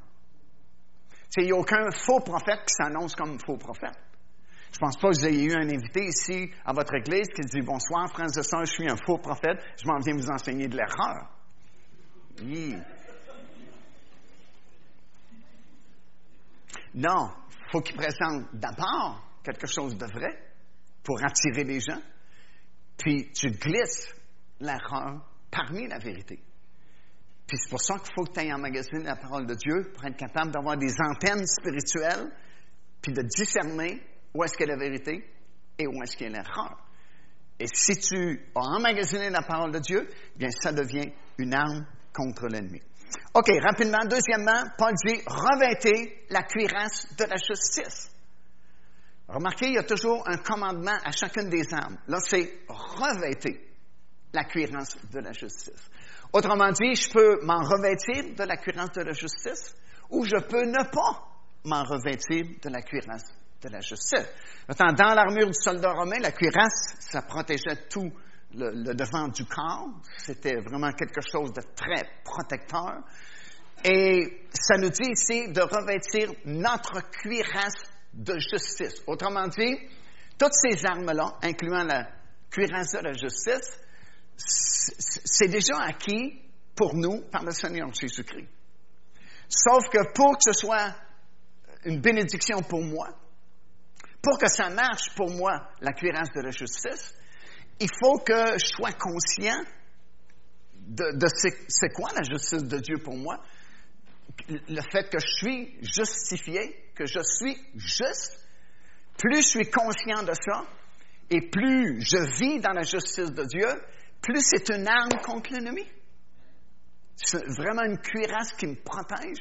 [1.38, 3.98] Il n'y a aucun faux prophète qui s'annonce comme faux prophète.
[4.72, 7.42] Je ne pense pas que vous ayez eu un invité ici à votre église qui
[7.42, 10.68] dit Bonsoir, frères et sœurs, je suis un faux prophète, je m'en viens vous enseigner
[10.68, 11.30] de l'erreur.
[16.96, 20.52] Non, il faut qu'il présente d'abord quelque chose de vrai
[21.04, 22.02] pour attirer les gens
[22.98, 24.14] puis tu glisses
[24.60, 26.40] l'erreur parmi la vérité.
[27.48, 30.04] Puis c'est pour ça qu'il faut que tu aies emmagasiné la parole de Dieu pour
[30.06, 32.30] être capable d'avoir des antennes spirituelles,
[33.02, 34.02] puis de discerner
[34.34, 35.24] où est-ce qu'est la vérité
[35.80, 36.78] et où est-ce qu'est l'erreur.
[37.60, 42.48] Et si tu as emmagasiné la parole de Dieu, bien ça devient une arme contre
[42.48, 42.82] l'ennemi.
[43.34, 44.06] OK, rapidement.
[44.10, 48.12] Deuxièmement, Paul dit revêtez la cuirasse de la justice.
[49.28, 51.98] Remarquez, il y a toujours un commandement à chacune des armes.
[52.08, 53.62] Là, c'est revêter
[54.34, 55.90] la cuirasse de la justice.
[56.38, 59.76] Autrement dit, je peux m'en revêtir de la cuirasse de la justice
[60.12, 61.26] ou je peux ne pas
[61.66, 64.30] m'en revêtir de la cuirasse de la justice.
[64.68, 68.12] dans l'armure du soldat romain, la cuirasse, ça protégeait tout
[68.54, 69.90] le, devant du corps.
[70.20, 73.00] C'était vraiment quelque chose de très protecteur.
[73.84, 79.02] Et ça nous dit ici de revêtir notre cuirasse de justice.
[79.08, 79.76] Autrement dit,
[80.38, 82.08] toutes ces armes-là, incluant la
[82.52, 83.80] cuirasse de la justice,
[84.38, 86.42] c'est déjà acquis
[86.76, 88.48] pour nous par le Seigneur Jésus-Christ.
[89.50, 90.96] Sauf que pour que ce soit
[91.86, 93.10] une bénédiction pour moi,
[94.22, 97.16] pour que ça marche pour moi, la cuirasse de la justice,
[97.80, 99.60] il faut que je sois conscient
[100.74, 101.28] de, de
[101.68, 103.42] c'est quoi la justice de Dieu pour moi,
[104.50, 108.40] le fait que je suis justifié, que je suis juste,
[109.18, 110.66] plus je suis conscient de ça,
[111.30, 113.68] et plus je vis dans la justice de Dieu,
[114.22, 115.86] plus c'est une arme contre l'ennemi.
[117.16, 119.40] C'est vraiment une cuirasse qui me protège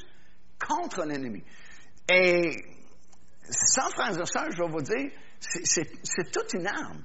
[0.58, 1.42] contre l'ennemi.
[2.08, 2.56] Et
[3.50, 5.10] sans frères et sœurs, je vais vous dire,
[5.40, 7.04] c'est toute une arme.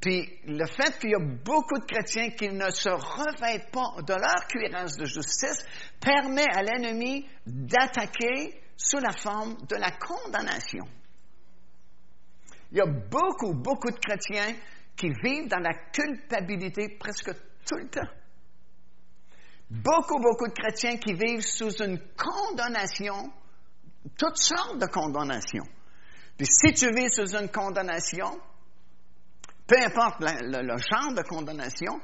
[0.00, 4.14] Puis le fait qu'il y a beaucoup de chrétiens qui ne se revêtent pas de
[4.14, 5.64] leur cuirasse de justice
[6.00, 10.86] permet à l'ennemi d'attaquer sous la forme de la condamnation.
[12.70, 14.54] Il y a beaucoup, beaucoup de chrétiens
[14.96, 17.32] qui vivent dans la culpabilité presque
[17.66, 18.10] tout le temps.
[19.68, 23.32] Beaucoup, beaucoup de chrétiens qui vivent sous une condamnation,
[24.16, 25.66] toutes sortes de condamnations.
[26.36, 28.38] Puis si tu vis sous une condamnation,
[29.66, 32.00] peu importe le, genre de condamnation,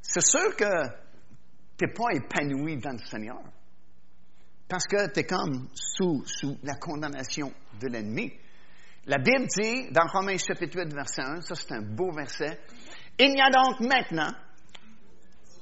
[0.00, 0.88] c'est sûr que
[1.76, 3.42] tu n'es pas épanoui dans le Seigneur.
[4.68, 8.32] Parce que tu es comme sous, sous la condamnation de l'ennemi.
[9.06, 12.60] La Bible dit, dans Romains chapitre 8, verset 1, ça c'est un beau verset,
[13.18, 14.32] il n'y a donc maintenant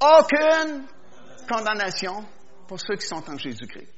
[0.00, 0.86] aucune
[1.46, 2.24] condamnation
[2.66, 3.92] pour ceux qui sont en Jésus-Christ.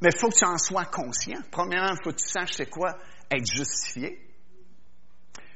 [0.00, 1.40] Mais il faut que tu en sois conscient.
[1.50, 2.98] Premièrement, il faut que tu saches c'est quoi
[3.30, 4.20] être justifié.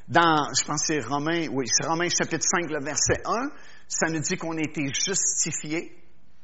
[0.08, 3.50] Dans, je pense que c'est Romains, oui, c'est Romains chapitre 5, le verset 1,
[3.86, 5.99] ça nous dit qu'on a été justifié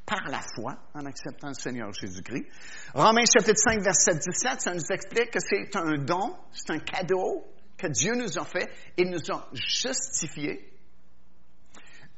[0.06, 2.46] par la foi en acceptant le Seigneur Jésus-Christ.
[2.94, 7.44] Romains chapitre 5, verset 17, ça nous explique que c'est un don, c'est un cadeau
[7.76, 8.70] que Dieu nous a fait.
[8.96, 10.72] Il nous a justifiés.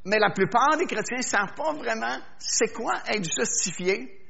[0.05, 4.21] Mais la plupart des chrétiens ne savent pas vraiment c'est quoi être justifié,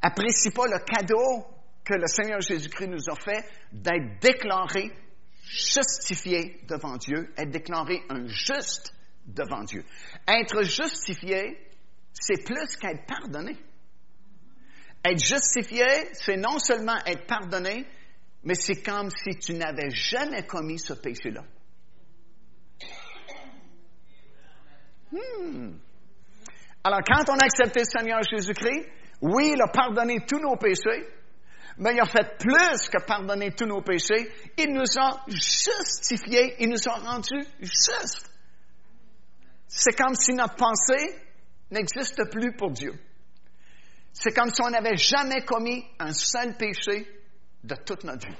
[0.00, 1.44] apprécient pas le cadeau
[1.84, 4.92] que le Seigneur Jésus-Christ nous a fait d'être déclaré
[5.42, 8.94] justifié devant Dieu, être déclaré un juste
[9.26, 9.84] devant Dieu.
[10.26, 11.58] Être justifié,
[12.20, 13.56] c'est plus qu'être pardonné.
[15.02, 17.86] Être justifié, c'est non seulement être pardonné,
[18.44, 21.42] mais c'est comme si tu n'avais jamais commis ce péché-là.
[25.10, 25.72] Hmm.
[26.84, 28.86] Alors, quand on a accepté le Seigneur Jésus-Christ,
[29.22, 31.06] oui, il a pardonné tous nos péchés,
[31.78, 34.30] mais il a fait plus que pardonner tous nos péchés.
[34.58, 38.30] Il nous a justifiés, il nous a rendus justes.
[39.66, 41.29] C'est comme si notre pensée
[41.70, 42.92] n'existe plus pour Dieu.
[44.12, 47.08] C'est comme si on n'avait jamais commis un seul péché
[47.62, 48.36] de toute notre vie.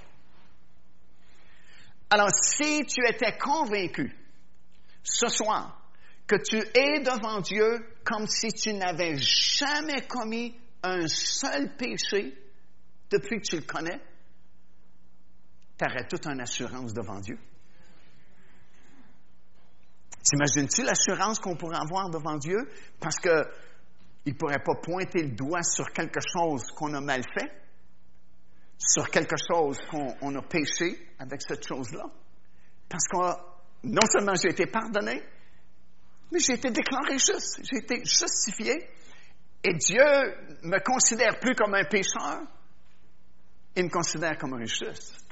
[2.10, 4.16] Alors, si tu étais convaincu
[5.02, 5.80] ce soir
[6.26, 12.34] que tu es devant Dieu comme si tu n'avais jamais commis un seul péché
[13.10, 14.00] depuis que tu le connais,
[15.78, 17.38] tu aurais toute une assurance devant Dieu.
[20.22, 22.68] T'imagines-tu l'assurance qu'on pourrait avoir devant Dieu
[23.00, 23.32] parce qu'il
[24.26, 27.50] ne pourrait pas pointer le doigt sur quelque chose qu'on a mal fait,
[28.78, 32.04] sur quelque chose qu'on a péché avec cette chose-là?
[32.88, 33.16] Parce que
[33.84, 35.22] non seulement j'ai été pardonné,
[36.32, 38.88] mais j'ai été déclaré juste, j'ai été justifié.
[39.62, 40.04] Et Dieu
[40.62, 42.42] me considère plus comme un pécheur,
[43.76, 45.24] il me considère comme un juste.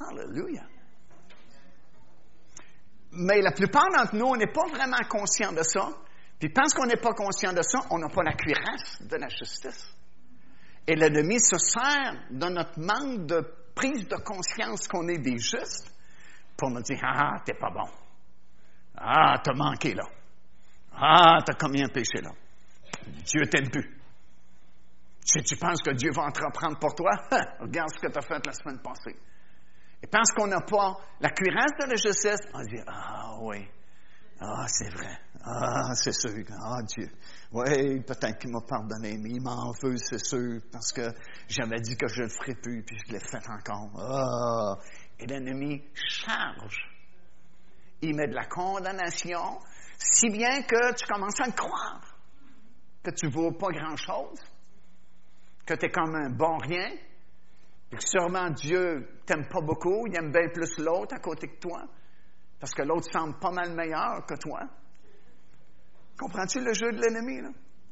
[0.00, 0.66] Hallelujah.
[3.12, 5.88] Mais la plupart d'entre nous, on n'est pas vraiment conscient de ça.
[6.38, 9.28] Puis parce qu'on n'est pas conscient de ça, on n'a pas la cuirasse de la
[9.28, 9.94] justice.
[10.86, 15.94] Et l'ennemi se sert de notre manque de prise de conscience qu'on est des justes
[16.56, 17.88] pour nous dire Ah, t'es pas bon.
[18.96, 20.04] Ah, t'as manqué là.
[20.94, 22.30] Ah, t'as commis un péché là.
[23.24, 23.98] Dieu t'aime plus.
[25.24, 27.10] Si tu penses que Dieu va entreprendre pour toi,
[27.60, 29.16] regarde ce que tu as fait la semaine passée.
[30.02, 33.68] Et parce qu'on n'a pas la cuirasse de la justice, on dit Ah oui,
[34.40, 37.08] ah c'est vrai, ah c'est sûr, ah Dieu,
[37.52, 41.08] oui, peut-être qu'il m'a pardonné, mais il m'en veut, c'est sûr, parce que
[41.48, 43.90] j'avais dit que je ne le ferais plus, puis je l'ai fait encore.
[43.98, 44.76] Ah,
[45.20, 46.88] et l'ennemi charge.
[48.00, 49.60] Il met de la condamnation,
[49.98, 52.16] si bien que tu commences à le croire,
[53.04, 54.40] que tu ne vaux pas grand-chose,
[55.64, 56.90] que tu es comme un bon rien,
[57.92, 61.60] et que sûrement Dieu t'aime pas beaucoup, il aime bien plus l'autre à côté que
[61.60, 61.82] toi,
[62.58, 64.60] parce que l'autre semble pas mal meilleur que toi.
[66.18, 67.42] Comprends-tu le jeu de l'ennemi?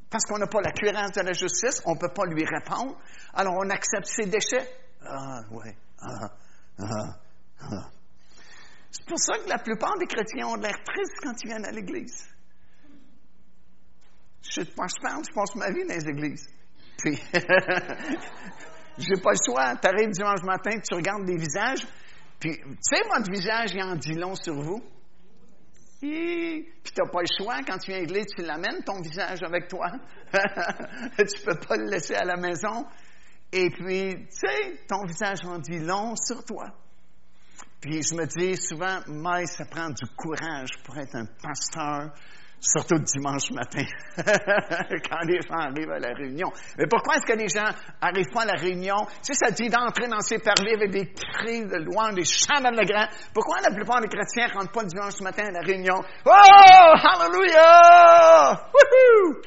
[0.09, 2.97] Parce qu'on n'a pas la cuirasse de la justice, on ne peut pas lui répondre,
[3.33, 4.67] alors on accepte ses déchets.
[5.05, 5.69] Ah, oui,
[6.01, 6.29] ah,
[6.79, 7.19] ah,
[7.61, 7.89] ah.
[8.89, 11.71] C'est pour ça que la plupart des chrétiens ont l'air tristes quand ils viennent à
[11.71, 12.27] l'Église.
[14.41, 16.49] Je, moi, je parle, je passe ma vie dans les églises.
[16.97, 17.21] Puis,
[18.97, 19.75] j'ai pas le choix.
[19.75, 21.85] Tu arrives dimanche matin, tu regardes des visages,
[22.41, 24.81] puis, tu sais, votre visage, il en dit long sur vous.
[26.01, 27.57] Puis, tu n'as pas le choix.
[27.67, 29.85] Quand tu viens à tu l'amènes, ton visage, avec toi.
[30.33, 32.87] tu peux pas le laisser à la maison.
[33.51, 36.71] Et puis, tu sais, ton visage en dit long sur toi.
[37.79, 42.11] Puis je me dis souvent, mais ça prend du courage pour être un pasteur,
[42.61, 43.83] surtout dimanche matin,
[44.15, 46.51] quand les gens arrivent à la réunion.
[46.77, 47.65] Mais pourquoi est-ce que les gens
[47.99, 48.97] arrivent pas à la réunion?
[49.23, 53.07] Si ça dit d'entrer dans ces parvis avec des cris de louange, des chants grand,
[53.33, 55.95] pourquoi la plupart des chrétiens ne rentrent pas dimanche matin à la réunion?
[56.25, 56.31] Oh!
[57.03, 58.69] Hallelujah!
[58.71, 59.41] Woohoo!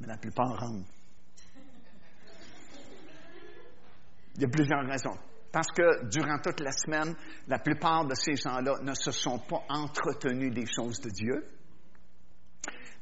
[0.00, 0.88] Mais la plupart rentrent.
[4.36, 5.18] Il y a plusieurs raisons.
[5.52, 7.14] Parce que durant toute la semaine,
[7.46, 11.44] la plupart de ces gens-là ne se sont pas entretenus des choses de Dieu,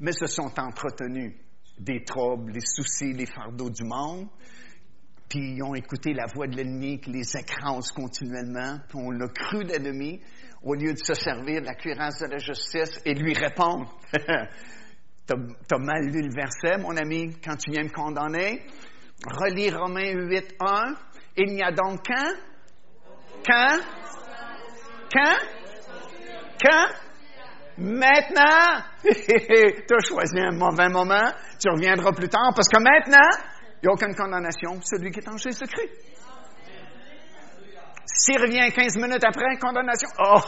[0.00, 1.34] mais se sont entretenus
[1.78, 4.28] des troubles, les soucis, les fardeaux du monde,
[5.28, 9.28] puis ils ont écouté la voix de l'ennemi qui les écrase continuellement, puis on l'a
[9.28, 10.20] cru l'ennemi,
[10.62, 13.96] au lieu de se servir de la cuirasse de la justice et lui répondre.
[15.26, 18.62] t'as, as mal lu le verset, mon ami, quand tu viens me condamner?
[19.24, 20.94] Relis Romains 8, 1.
[21.36, 22.32] Il n'y a donc qu'un,
[23.44, 23.78] qu'un,
[25.10, 25.36] qu'un,
[26.58, 26.86] qu'un,
[27.80, 33.28] maintenant, tu as choisi un mauvais moment, tu reviendras plus tard, parce que maintenant,
[33.82, 36.10] il n'y a aucune condamnation pour celui qui est en Jésus-Christ.
[38.06, 40.40] S'il revient 15 minutes après, condamnation, oh,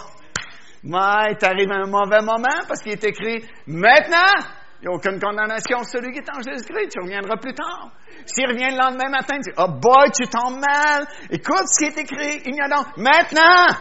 [0.85, 4.35] mais t'arrives à un mauvais moment parce qu'il est écrit maintenant,
[4.83, 5.85] il n'y a aucune condamnation.
[5.85, 7.93] Celui qui est en Jésus-Christ, tu reviendras plus tard.
[8.27, 11.07] S'il revient le lendemain matin, tu dis, oh boy, tu tombes mal.
[11.31, 12.43] Écoute ce qui est écrit.
[12.47, 13.79] Il y a donc, maintenant.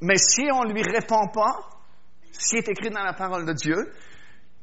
[0.00, 1.52] Mais si on ne lui répond pas,
[2.32, 3.76] ce qui est écrit dans la parole de Dieu,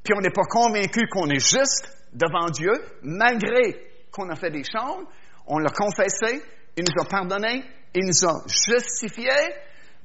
[0.03, 2.71] puis on n'est pas convaincu qu'on est juste devant Dieu,
[3.03, 3.75] malgré
[4.11, 5.05] qu'on a fait des choses,
[5.45, 6.41] on l'a confessé,
[6.75, 7.63] il nous a pardonné,
[7.93, 9.31] il nous a justifié,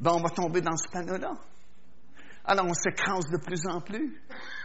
[0.00, 1.32] ben on va tomber dans ce panneau-là.
[2.44, 4.20] Alors, on s'écrase de plus en plus.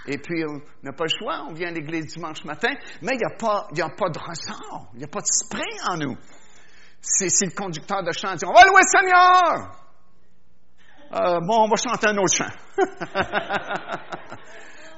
[0.08, 1.46] Et puis, on n'a pas le choix.
[1.48, 4.90] On vient à l'église dimanche matin, mais il n'y a, pas, a pas de ressort.
[4.94, 6.18] Il n'y a pas de spring en nous.
[7.02, 9.87] Si le conducteur de chant dit On va louer le Seigneur
[11.14, 12.52] euh, Bon, on va chanter un autre chant.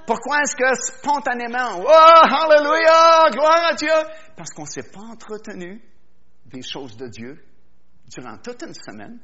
[0.06, 3.94] Pourquoi est-ce que spontanément, oh, hallelujah, gloire à Dieu?
[4.36, 5.82] Parce qu'on ne s'est pas entretenu
[6.46, 7.44] des choses de Dieu
[8.08, 9.20] durant toute une semaine.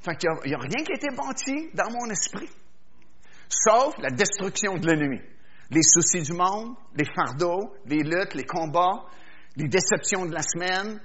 [0.00, 2.48] Fait qu'il n'y a, a, rien qui a été bâti dans mon esprit
[3.52, 5.20] sauf la destruction de l'ennemi.
[5.70, 9.04] Les soucis du monde, les fardeaux, les luttes, les combats,
[9.56, 11.00] les déceptions de la semaine,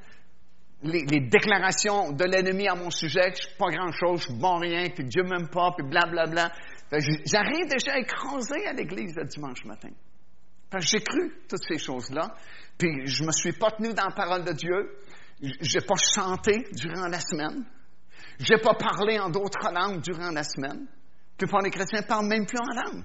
[0.84, 4.58] les, déclarations de l'ennemi à mon sujet, que je suis pas grand-chose, je suis bon
[4.58, 6.52] rien, que Dieu m'aime pas, puis blablabla.
[6.92, 9.90] J'arrive déjà à écraser à l'église le dimanche matin.
[10.80, 12.36] j'ai cru toutes ces choses-là,
[12.78, 15.00] puis je me suis pas tenu dans la parole de Dieu,
[15.42, 17.66] j'ai pas chanté durant la semaine,
[18.40, 20.86] j'ai pas parlé en d'autres langues durant la semaine.
[20.86, 23.04] La plupart des chrétiens ne parlent même plus en langue.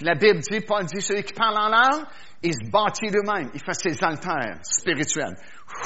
[0.00, 2.06] La Bible dit, Paul dit, celui qui parle en langue,
[2.42, 3.50] il se bâtit lui-même.
[3.54, 5.36] Il fait ses altères spirituels.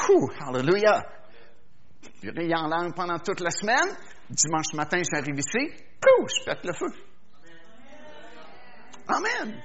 [0.08, 1.04] Ouh, hallelujah!
[2.22, 3.96] Ris en langue pendant toute la semaine.
[4.30, 5.72] Dimanche matin, j'arrive ici.
[6.00, 6.86] Pouh, je pète le feu.
[9.08, 9.62] Amen.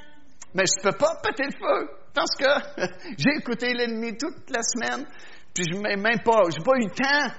[0.53, 4.61] Mais je ne peux pas péter le feu parce que j'ai écouté l'ennemi toute la
[4.61, 5.07] semaine,
[5.53, 7.33] puis je n'ai même pas, j'ai pas eu le temps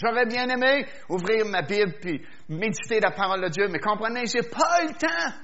[0.00, 4.48] J'aurais bien aimé ouvrir ma Bible puis méditer la parole de Dieu, mais comprenez, j'ai
[4.48, 5.34] pas eu le temps.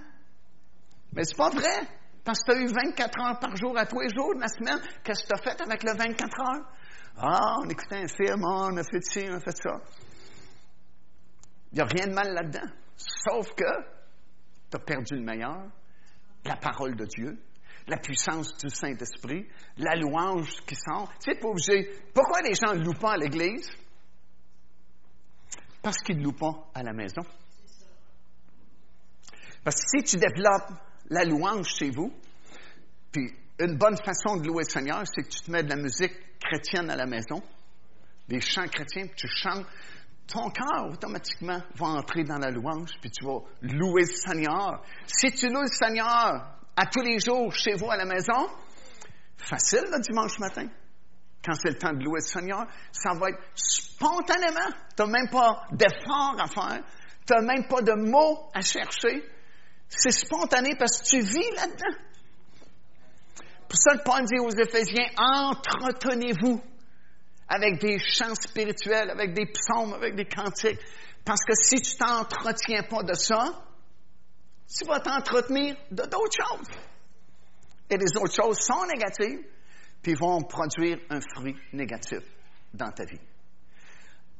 [1.15, 1.89] Mais c'est pas vrai.
[2.25, 4.49] Parce que tu as eu 24 heures par jour à tous les jours de la
[4.49, 4.81] semaine.
[5.05, 6.67] Qu'est-ce que tu as fait avec le 24 heures?
[7.17, 9.81] Ah, on écoutait un film, ah, on a fait ci, on a fait ça.
[11.73, 12.73] Il n'y a rien de mal là-dedans.
[12.97, 13.65] Sauf que
[14.71, 15.67] tu as perdu le meilleur,
[16.45, 17.39] la parole de Dieu,
[17.87, 19.47] la puissance du Saint-Esprit,
[19.77, 21.12] la louange qui sort.
[21.23, 21.91] Tu sais, pas obligé.
[22.15, 23.71] Pourquoi les gens ne louent pas à l'Église?
[25.83, 27.23] Parce qu'ils ne louent pas à la maison.
[29.62, 30.73] Parce que si tu développes
[31.11, 32.12] la louange chez vous,
[33.12, 35.76] puis une bonne façon de louer le Seigneur, c'est que tu te mets de la
[35.76, 37.42] musique chrétienne à la maison,
[38.28, 39.66] des chants chrétiens, puis tu chantes,
[40.26, 44.82] ton cœur automatiquement va entrer dans la louange, puis tu vas louer le Seigneur.
[45.07, 48.48] Si tu loues le Seigneur à tous les jours chez vous à la maison,
[49.36, 50.68] facile le dimanche matin
[51.44, 54.70] quand c'est le temps de louer le Seigneur, ça va être spontanément.
[54.96, 56.82] Tu n'as même pas d'effort à faire.
[57.26, 59.22] Tu n'as même pas de mots à chercher.
[59.97, 61.99] C'est spontané parce que tu vis là-dedans.
[63.68, 66.62] Pour ça que Paul dit aux Éphésiens, entretenez-vous
[67.49, 70.80] avec des chants spirituels, avec des psaumes, avec des cantiques.
[71.24, 73.64] Parce que si tu t'entretiens pas de ça,
[74.76, 76.68] tu vas t'entretenir de d'autres choses.
[77.90, 79.45] Et les autres choses sont négatives
[80.03, 82.20] puis vont produire un fruit négatif
[82.72, 83.20] dans ta vie.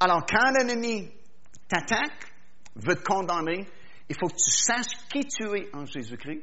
[0.00, 1.11] Alors, quand l'ennemi
[1.68, 2.32] t'attaque,
[2.76, 3.66] veut te condamner,
[4.09, 6.42] il faut que tu saches qui tu es en Jésus-Christ.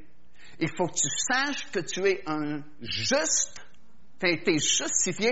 [0.60, 3.62] Il faut que tu saches que tu es un juste,
[4.20, 5.32] tu as été justifié.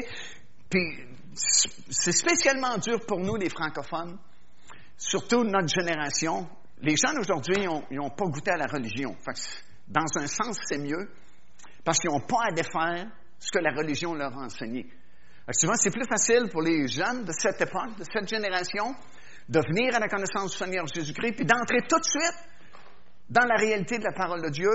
[0.69, 4.17] Puis c'est spécialement dur pour nous, les francophones,
[4.97, 6.47] surtout notre génération.
[6.81, 9.15] Les gens aujourd'hui, n'ont pas goûté à la religion.
[9.87, 11.09] dans un sens, c'est mieux,
[11.83, 13.07] parce qu'ils n'ont pas à défaire
[13.39, 14.87] ce que la religion leur a enseigné.
[15.51, 18.95] souvent, c'est plus facile pour les jeunes de cette époque, de cette génération,
[19.49, 22.37] de venir à la connaissance du Seigneur Jésus-Christ, puis d'entrer tout de suite
[23.29, 24.69] dans la réalité de la parole de Dieu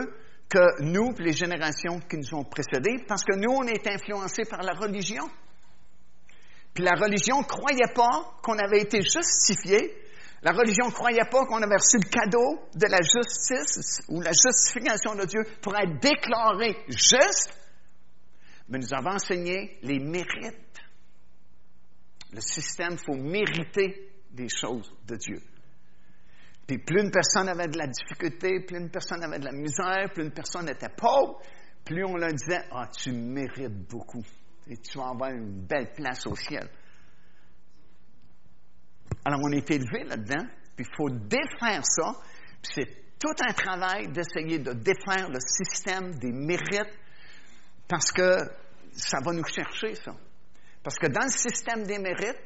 [0.49, 4.62] que nous, les générations qui nous ont précédés, parce que nous, on est influencés par
[4.62, 5.25] la religion.
[6.75, 9.97] Puis la religion ne croyait pas qu'on avait été justifié.
[10.43, 14.33] La religion ne croyait pas qu'on avait reçu le cadeau de la justice ou la
[14.33, 17.57] justification de Dieu pour être déclaré juste.
[18.68, 20.81] Mais nous avons enseigné les mérites.
[22.33, 25.41] Le système, il faut mériter des choses de Dieu.
[26.66, 30.11] Puis plus une personne avait de la difficulté, plus une personne avait de la misère,
[30.12, 31.41] plus une personne était pauvre,
[31.85, 34.24] plus on leur disait Ah, tu mérites beaucoup
[34.66, 36.68] et tu vas avoir une belle place au ciel.
[39.24, 42.14] Alors on est élevé là-dedans, puis il faut défaire ça,
[42.62, 46.99] puis c'est tout un travail d'essayer de défaire le système des mérites
[47.89, 48.39] parce que
[48.93, 50.12] ça va nous chercher, ça.
[50.82, 52.41] Parce que dans le système des mérites,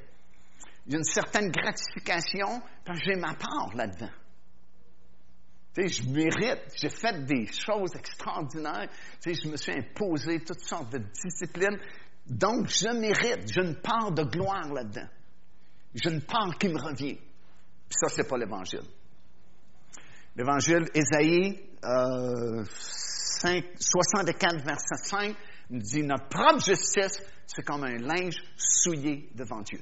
[0.88, 4.10] il y a une certaine gratification parce que j'ai ma part là-dedans.
[5.74, 8.88] Tu sais, je mérite, j'ai fait des choses extraordinaires,
[9.22, 11.78] tu sais, je me suis imposé toutes sortes de disciplines,
[12.26, 15.08] donc je mérite, j'ai une part de gloire là-dedans.
[15.94, 17.16] J'ai une part qui me revient.
[17.16, 18.84] Puis ça, c'est pas l'Évangile.
[20.36, 25.36] L'Évangile, Ésaïe euh, 64, verset 5,
[25.68, 29.80] nous dit Notre propre justice, c'est comme un linge souillé devant Dieu.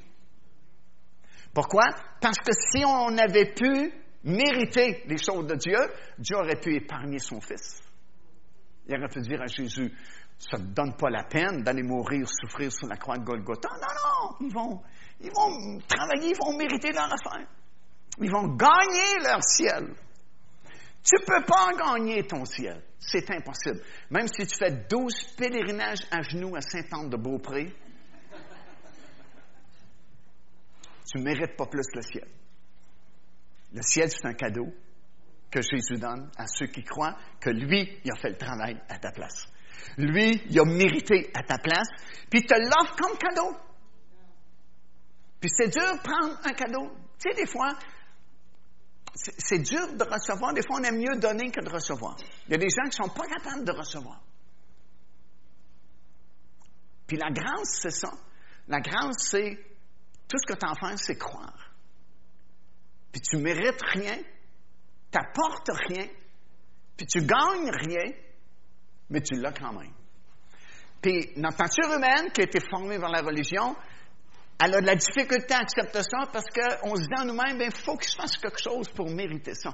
[1.57, 1.87] Pourquoi?
[2.21, 3.91] Parce que si on avait pu
[4.25, 5.79] mériter les choses de Dieu,
[6.19, 7.81] Dieu aurait pu épargner son Fils.
[8.87, 9.91] Il aurait pu dire à Jésus,
[10.37, 13.71] ça ne donne pas la peine d'aller mourir, souffrir sur la croix de Golgotha.
[13.71, 14.83] Non, non, ils vont,
[15.19, 17.49] ils vont travailler, ils vont mériter leur affaire.
[18.21, 19.95] Ils vont gagner leur ciel.
[21.03, 22.83] Tu ne peux pas gagner ton ciel.
[22.99, 23.81] C'est impossible.
[24.11, 27.73] Même si tu fais 12 pèlerinages à genoux à Sainte-Anne-de-Beaupré,
[31.07, 32.29] tu ne mérites pas plus le ciel.
[33.73, 34.73] Le ciel, c'est un cadeau
[35.51, 38.99] que Jésus donne à ceux qui croient que lui, il a fait le travail à
[38.99, 39.47] ta place.
[39.97, 41.89] Lui, il a mérité à ta place,
[42.31, 43.57] puis il te l'offre comme cadeau.
[45.41, 46.91] Puis c'est dur de prendre un cadeau.
[47.19, 47.79] Tu sais, des fois,
[49.15, 50.53] c'est dur de recevoir.
[50.53, 52.17] Des fois, on aime mieux donner que de recevoir.
[52.47, 54.23] Il y a des gens qui ne sont pas capables de recevoir.
[57.07, 58.11] Puis la grâce, c'est ça.
[58.69, 59.59] La grâce, c'est
[60.29, 61.70] tout ce que tu en fais, c'est croire.
[63.12, 66.07] Puis tu mérites rien, tu n'apportes rien,
[66.97, 68.12] puis tu gagnes rien,
[69.11, 69.93] mais tu l'as quand même.
[71.01, 73.77] Puis notre nature humaine, qui a été formée par la religion,
[74.59, 77.59] elle a de la difficulté à accepter ça parce qu'on se dit en nous-mêmes, il
[77.59, 79.70] ben, faut que je fasse quelque chose pour mériter ça.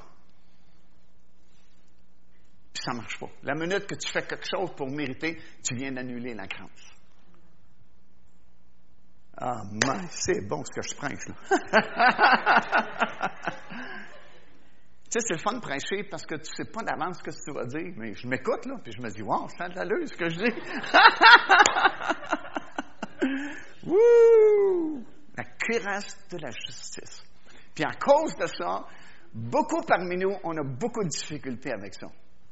[2.72, 3.28] Puis ça ne marche pas.
[3.42, 6.91] La minute que tu fais quelque chose pour mériter, tu viens d'annuler la grâce.
[9.36, 11.34] Ah, mais c'est bon ce que je prêche, là.
[15.10, 17.30] tu sais, c'est le fun de prêcher parce que tu sais pas d'avance ce que
[17.30, 20.06] tu vas dire, mais je m'écoute, là, puis je me dis, wow, c'est de l'allure
[20.06, 20.52] ce que je dis.
[23.86, 25.04] Wouh!
[25.36, 27.22] La cuirasse de la justice.
[27.74, 28.86] Puis à cause de ça,
[29.32, 32.06] beaucoup parmi nous, on a beaucoup de difficultés avec ça,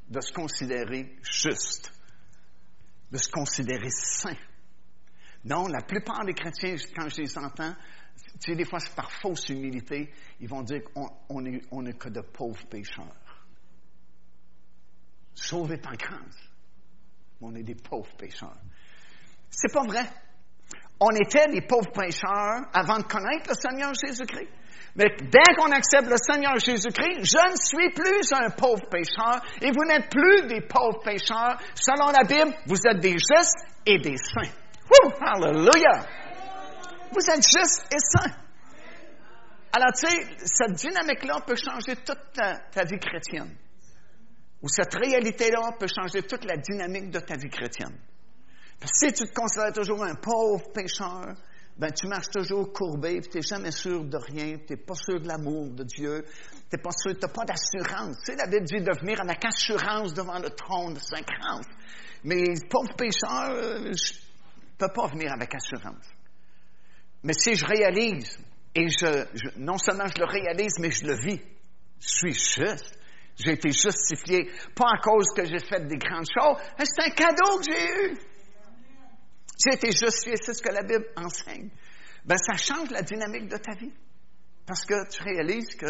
[0.08, 1.92] de se considérer juste,
[3.12, 4.36] de se considérer saint.
[5.44, 7.74] Non, la plupart des chrétiens, quand je les entends,
[8.40, 11.44] tu sais, des fois, c'est par fausse humilité, ils vont dire qu'on
[11.86, 13.46] est que de pauvres pécheurs.
[15.34, 16.36] Sauvés par grâce.
[17.40, 18.58] On est des pauvres pécheurs.
[19.48, 20.04] C'est pas vrai.
[21.00, 24.50] On était des pauvres pécheurs avant de connaître le Seigneur Jésus-Christ.
[24.96, 29.70] Mais dès qu'on accepte le Seigneur Jésus-Christ, je ne suis plus un pauvre pécheur et
[29.70, 31.58] vous n'êtes plus des pauvres pécheurs.
[31.74, 34.52] Selon la Bible, vous êtes des justes et des saints.
[35.20, 36.06] Hallelujah!
[37.12, 38.34] Vous êtes justes et saints.
[39.72, 43.56] Alors, tu sais, cette dynamique-là peut changer toute ta, vie chrétienne.
[44.62, 47.96] Ou cette réalité-là peut changer toute la dynamique de ta vie chrétienne.
[48.80, 51.34] Parce que si tu te considères toujours un pauvre pécheur,
[51.76, 55.20] ben tu marches toujours courbé, tu n'es jamais sûr de rien, tu n'es pas sûr
[55.20, 58.16] de l'amour de Dieu, tu n'es pas sûr, tu n'as pas d'assurance.
[58.24, 61.66] Tu sais, la Bible dit de venir avec assurance devant le trône de sa grâce.
[62.24, 63.92] Mais pauvre pécheur, euh,
[64.80, 66.06] ne peux pas venir avec assurance.
[67.22, 68.38] Mais si je réalise,
[68.74, 71.40] et je, non seulement je le réalise, mais je le vis,
[72.00, 72.98] je suis juste,
[73.36, 77.58] J'ai été justifié, pas à cause que j'ai fait des grandes choses, c'est un cadeau
[77.58, 78.18] que j'ai eu.
[79.62, 81.70] J'ai été justifié, c'est ce que la Bible enseigne.
[82.24, 83.92] Ben, ça change la dynamique de ta vie.
[84.66, 85.86] Parce que tu réalises que,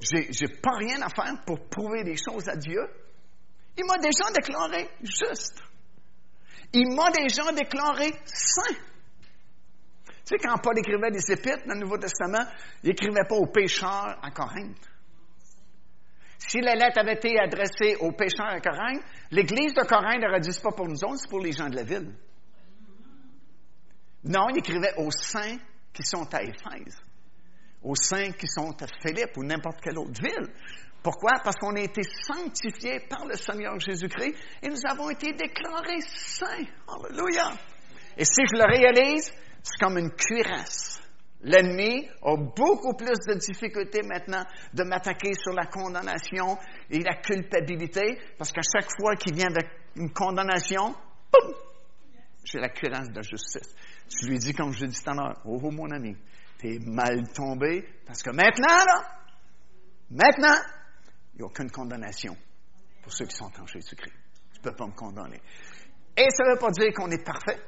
[0.00, 2.82] j'ai, j'ai pas rien à faire pour prouver des choses à Dieu.
[3.76, 5.62] Il m'a déjà déclaré juste.
[6.74, 8.74] Il m'a déjà déclaré saint.
[10.04, 12.44] Tu sais, quand Paul écrivait des épîtres dans le Nouveau Testament,
[12.82, 14.90] il n'écrivait pas aux pécheurs à Corinthe.
[16.38, 20.58] Si la lettre avait été adressée aux pécheurs à Corinthe, l'Église de Corinthe aurait dit,
[20.62, 22.12] pas pour nous autres, c'est pour les gens de la ville.
[24.24, 25.58] Non, il écrivait aux saints
[25.92, 27.00] qui sont à Éphèse,
[27.82, 30.48] aux saints qui sont à Philippe ou n'importe quelle autre ville.
[31.04, 31.32] Pourquoi?
[31.44, 36.64] Parce qu'on a été sanctifiés par le Seigneur Jésus-Christ et nous avons été déclarés saints.
[36.88, 37.50] Alléluia!
[38.16, 39.30] Et si je le réalise,
[39.62, 41.02] c'est comme une cuirasse.
[41.42, 46.56] L'ennemi a beaucoup plus de difficultés maintenant de m'attaquer sur la condamnation
[46.88, 50.94] et la culpabilité, parce qu'à chaque fois qu'il vient avec une condamnation,
[51.30, 51.54] boum,
[52.46, 53.74] j'ai la cuirasse de justice.
[54.08, 56.16] Tu lui dis, comme je dis tout à l'heure, oh, oh mon ami,
[56.56, 59.02] t'es mal tombé, parce que maintenant, là,
[60.10, 60.56] maintenant,
[61.34, 62.36] il n'y a aucune condamnation
[63.02, 64.14] pour ceux qui sont en Jésus-Christ.
[64.52, 65.40] Tu ne peux pas me condamner.
[66.16, 67.60] Et ça ne veut pas dire qu'on est parfait.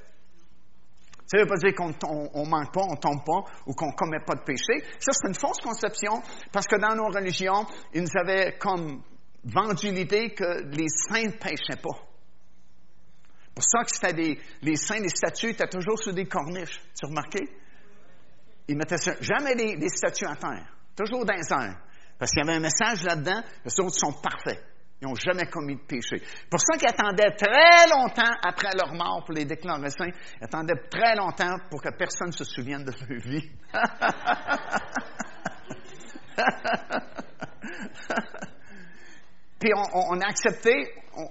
[1.26, 3.88] Ça ne veut pas dire qu'on ne manque pas, on ne tombe pas ou qu'on
[3.88, 4.84] ne commet pas de péché.
[5.00, 9.02] Ça, c'est une fausse conception parce que dans nos religions, ils nous avaient comme
[9.42, 11.98] vendu l'idée que les saints ne péchaient pas.
[13.54, 16.80] Pour ça que c'était des, les saints, les statues étaient toujours sur des corniches.
[16.94, 17.40] Tu as remarqué?
[18.68, 20.72] Ils mettaient jamais des, statues à terre.
[20.94, 21.80] Toujours dans airs.
[22.18, 24.62] Parce qu'il y avait un message là-dedans, les autres sont parfaits.
[25.00, 26.22] Ils n'ont jamais commis de péché.
[26.50, 30.08] Pour ça qu'ils attendaient très longtemps après leur mort pour les déclarer saints.
[30.40, 33.50] Ils attendaient très longtemps pour que personne ne se souvienne de leur vie.
[39.58, 40.70] Puis on, a accepté,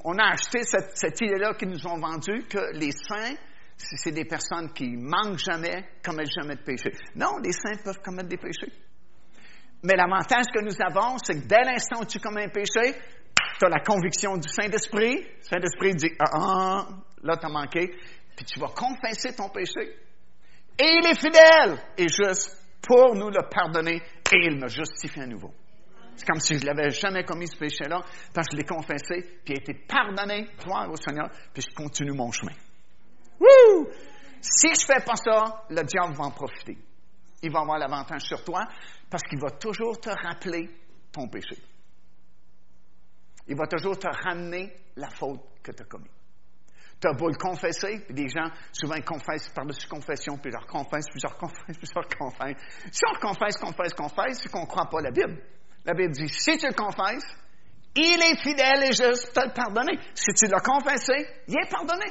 [0.04, 3.36] on, a acheté cette, idée-là qu'ils nous ont vendue, que les saints,
[3.78, 6.92] c'est des personnes qui manquent jamais, commettent jamais de péché.
[7.16, 8.72] Non, les saints peuvent commettre des péchés.
[9.86, 12.98] Mais l'avantage que nous avons, c'est que dès l'instant où tu commets un péché,
[13.60, 15.22] tu as la conviction du Saint-Esprit.
[15.22, 16.88] Le Saint-Esprit dit, ah, ah
[17.22, 17.94] là, tu as manqué.
[18.36, 19.96] Puis tu vas confesser ton péché.
[20.80, 25.28] Et il est fidèle et juste pour nous le pardonner et il me justifie à
[25.28, 25.54] nouveau.
[26.16, 28.02] C'est comme si je n'avais jamais commis ce péché-là,
[28.34, 31.76] parce que je l'ai confessé, puis il a été pardonné, gloire au Seigneur, puis je
[31.76, 32.54] continue mon chemin.
[33.40, 33.88] Wouh!
[34.40, 36.78] Si je fais pas ça, le diable va en profiter.
[37.46, 38.66] Il va avoir l'avantage sur toi,
[39.08, 40.68] parce qu'il va toujours te rappeler
[41.12, 41.62] ton péché.
[43.48, 46.10] Il va toujours te ramener la faute que tu as commise.
[47.00, 50.54] Tu as beau le confesser, puis des gens, souvent, ils confessent par-dessus confession, puis ils
[50.54, 52.64] leur confessent, puis ils leur confessent, puis ils leur confessent.
[52.92, 55.40] Si on confesse, confesse, confesse, c'est qu'on ne croit pas la Bible.
[55.86, 57.28] La Bible dit, si tu le confesses,
[57.96, 60.00] il est fidèle et juste pour te le pardonner.
[60.16, 61.14] Si tu l'as confessé,
[61.48, 62.10] il est pardonné.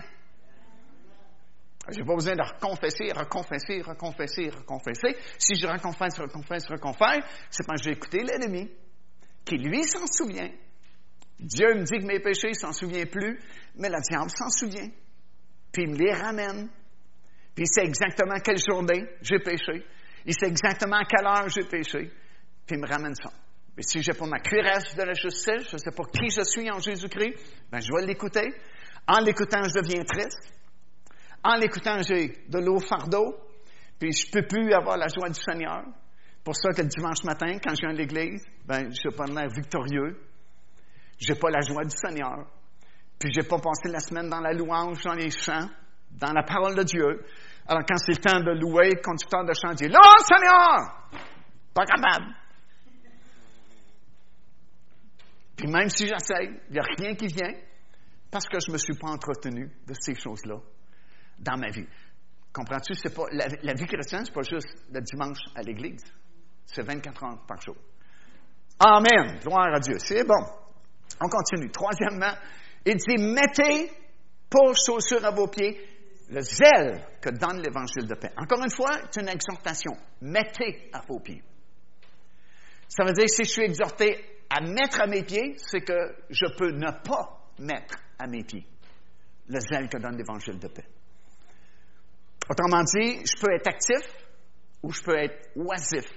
[1.90, 5.16] Je n'ai pas besoin de reconfesser, reconfesser, reconfesser, reconfesser.
[5.38, 8.70] Si je reconfesse, reconfesse, reconfesse, c'est parce que j'ai écouté l'ennemi,
[9.44, 10.50] qui lui s'en souvient.
[11.38, 13.38] Dieu me dit que mes péchés, il s'en souvient plus,
[13.76, 14.88] mais le diable s'en souvient.
[15.72, 16.68] Puis il me les ramène.
[17.54, 19.84] Puis il sait exactement quelle journée j'ai péché.
[20.24, 22.10] Il sait exactement à quelle heure j'ai péché.
[22.66, 23.30] Puis il me ramène ça.
[23.76, 26.70] Mais si j'ai pas ma cuirasse de la justice, je sais pas qui je suis
[26.70, 27.34] en Jésus-Christ,
[27.70, 28.54] ben je vais l'écouter.
[29.06, 30.54] En l'écoutant, je deviens triste.
[31.44, 33.36] En l'écoutant, j'ai de l'eau fardeau,
[34.00, 35.84] puis je peux plus avoir la joie du Seigneur.
[36.42, 39.26] Pour ça que le dimanche matin, quand je viens à l'église, ben, je suis pas
[39.26, 40.18] l'air victorieux.
[41.18, 42.46] J'ai pas la joie du Seigneur.
[43.18, 45.68] Puis j'ai pas passé la semaine dans la louange, dans les chants,
[46.12, 47.24] dans la parole de Dieu.
[47.66, 51.08] Alors quand c'est le temps de louer, le conducteur de chant dit, Là, Seigneur!
[51.74, 52.34] Pas capable.
[55.56, 57.52] Puis même si j'essaye, il n'y a rien qui vient
[58.30, 60.56] parce que je ne me suis pas entretenu de ces choses-là
[61.38, 61.86] dans ma vie.
[62.52, 62.94] Comprends-tu?
[62.94, 66.04] C'est pas, la, vie chrétienne, ce n'est pas juste le dimanche à l'église.
[66.66, 67.76] C'est 24 heures par jour.
[68.78, 69.38] Amen.
[69.40, 69.98] Gloire à Dieu.
[69.98, 70.44] C'est bon.
[71.20, 71.70] On continue.
[71.70, 72.34] Troisièmement,
[72.84, 73.90] il dit, mettez
[74.48, 75.80] pour chaussure à vos pieds
[76.30, 78.32] le zèle que donne l'évangile de paix.
[78.36, 79.92] Encore une fois, c'est une exhortation.
[80.22, 81.42] Mettez à vos pieds.
[82.88, 86.46] Ça veut dire, si je suis exhorté à mettre à mes pieds, c'est que je
[86.56, 88.66] peux ne pas mettre à mes pieds
[89.48, 90.86] le zèle que donne l'évangile de paix.
[92.48, 94.02] Autrement dit, je peux être actif
[94.82, 96.10] ou je peux être oisif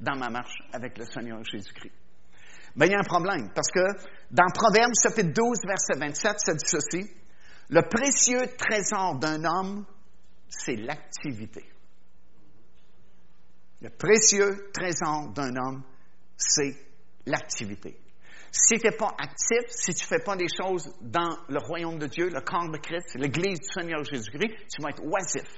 [0.00, 1.92] dans ma marche avec le Seigneur Jésus-Christ.
[2.76, 3.80] Mais il y a un problème, parce que
[4.30, 7.10] dans Proverbe, chapitre 12, verset 27, ça dit ceci,
[7.68, 9.84] le précieux trésor d'un homme,
[10.48, 11.64] c'est l'activité.
[13.82, 15.82] Le précieux trésor d'un homme,
[16.36, 16.76] c'est
[17.26, 17.98] l'activité.
[18.52, 21.98] Si tu n'es pas actif, si tu ne fais pas des choses dans le royaume
[21.98, 25.48] de Dieu, le corps de Christ, l'Église du Seigneur Jésus-Christ, tu vas être oisif.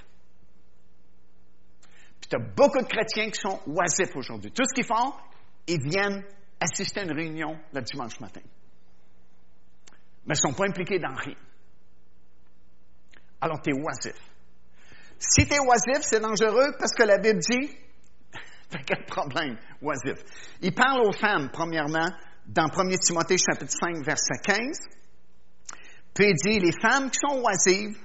[2.21, 4.53] Puis tu as beaucoup de chrétiens qui sont oisifs aujourd'hui.
[4.53, 5.13] Tout ce qu'ils font,
[5.67, 6.23] ils viennent
[6.61, 8.43] assister à une réunion le dimanche matin.
[10.27, 11.37] Mais ils ne sont pas impliqués dans rien.
[13.41, 14.21] Alors tu es oisif.
[15.19, 17.71] Si tu es oisif, c'est dangereux parce que la Bible dit,
[18.71, 20.23] t'as quel problème, oisif?
[20.61, 22.09] Il parle aux femmes, premièrement,
[22.47, 24.79] dans 1 Timothée chapitre 5, verset 15.
[26.15, 27.97] Puis il dit, les femmes qui sont oisives,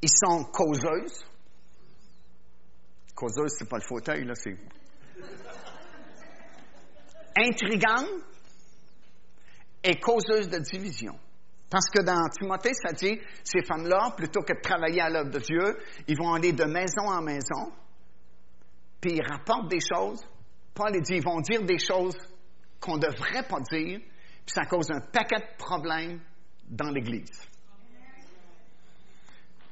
[0.00, 1.24] ils sont causeuses.
[3.14, 4.56] Causeuse, c'est pas le fauteuil, là, c'est.
[7.36, 8.08] Intrigantes
[9.84, 11.18] et causeuses de division.
[11.70, 15.38] Parce que dans Timothée, ça dit, ces femmes-là, plutôt que de travailler à l'œuvre de
[15.38, 17.72] Dieu, ils vont aller de maison en maison,
[19.00, 20.22] puis ils rapportent des choses.
[20.74, 22.16] Paul dit, ils vont dire des choses
[22.82, 24.00] qu'on ne devrait pas dire,
[24.44, 26.20] puis ça cause un paquet de problèmes
[26.68, 27.48] dans l'Église.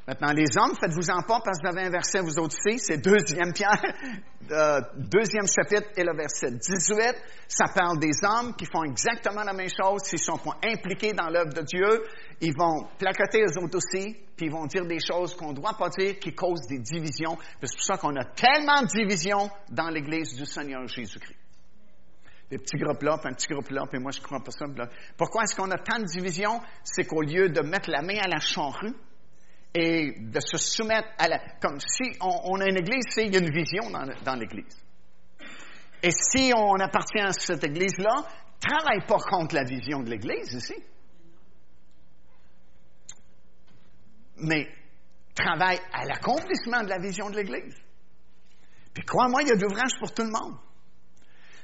[0.07, 3.53] Maintenant, les hommes, faites-vous-en pas parce que vous avez un verset, vous autres c'est deuxième
[3.53, 3.81] Pierre,
[4.51, 7.15] euh, deuxième chapitre et le verset 18.
[7.47, 10.03] Ça parle des hommes qui font exactement la même chose.
[10.03, 12.03] S'ils sont pas impliqués dans l'œuvre de Dieu,
[12.41, 15.77] ils vont placoter eux autres aussi, puis ils vont dire des choses qu'on ne doit
[15.79, 17.39] pas dire qui causent des divisions.
[17.63, 21.40] C'est pour ça qu'on a tellement de divisions dans l'Église du Seigneur Jésus-Christ.
[22.51, 24.67] Des petits groupes là, puis un petit groupe là, puis moi je crois pas ça.
[25.17, 26.61] Pourquoi est-ce qu'on a tant de divisions?
[26.83, 28.95] C'est qu'au lieu de mettre la main à la charrue,
[29.75, 31.39] et de se soumettre à la...
[31.61, 34.77] Comme si on, a une église, c'est il y a une vision dans, l'église.
[36.03, 38.25] Et si on appartient à cette église-là,
[38.61, 40.75] travaille pas contre la vision de l'église ici.
[44.39, 44.69] Mais
[45.35, 47.77] travaille à l'accomplissement de la vision de l'église.
[48.93, 50.59] Puis crois-moi, il y a de l'ouvrage pour tout le monde.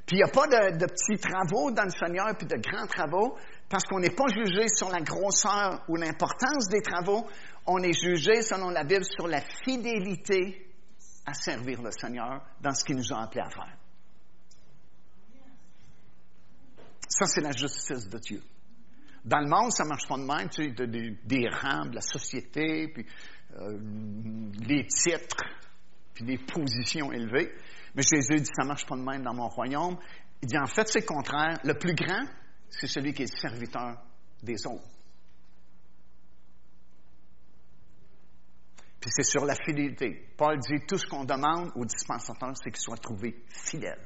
[0.07, 2.86] Puis il n'y a pas de, de, petits travaux dans le Seigneur, puis de grands
[2.86, 3.36] travaux,
[3.68, 7.26] parce qu'on n'est pas jugé sur la grosseur ou l'importance des travaux,
[7.66, 10.64] on est jugé, selon la Bible, sur la fidélité
[11.26, 13.76] à servir le Seigneur dans ce qu'il nous a appelé à faire.
[17.09, 18.42] Ça, c'est la justice de Dieu.
[19.24, 20.86] Dans le monde, ça ne marche pas de même, tu sais,
[21.24, 23.07] des rangs de la société, puis
[23.59, 23.76] euh,
[24.61, 25.44] les titres,
[26.14, 27.52] puis des positions élevées.
[27.97, 29.97] Mais Jésus dit, ça ne marche pas de même dans mon royaume.
[30.42, 31.59] Il dit, en fait, c'est le contraire.
[31.64, 32.26] Le plus grand,
[32.68, 34.03] c'est celui qui est serviteur
[34.42, 34.84] des autres.
[39.01, 40.28] Puis c'est sur la fidélité.
[40.36, 44.01] Paul dit tout ce qu'on demande au dispensateur, c'est qu'il soit trouvé fidèle.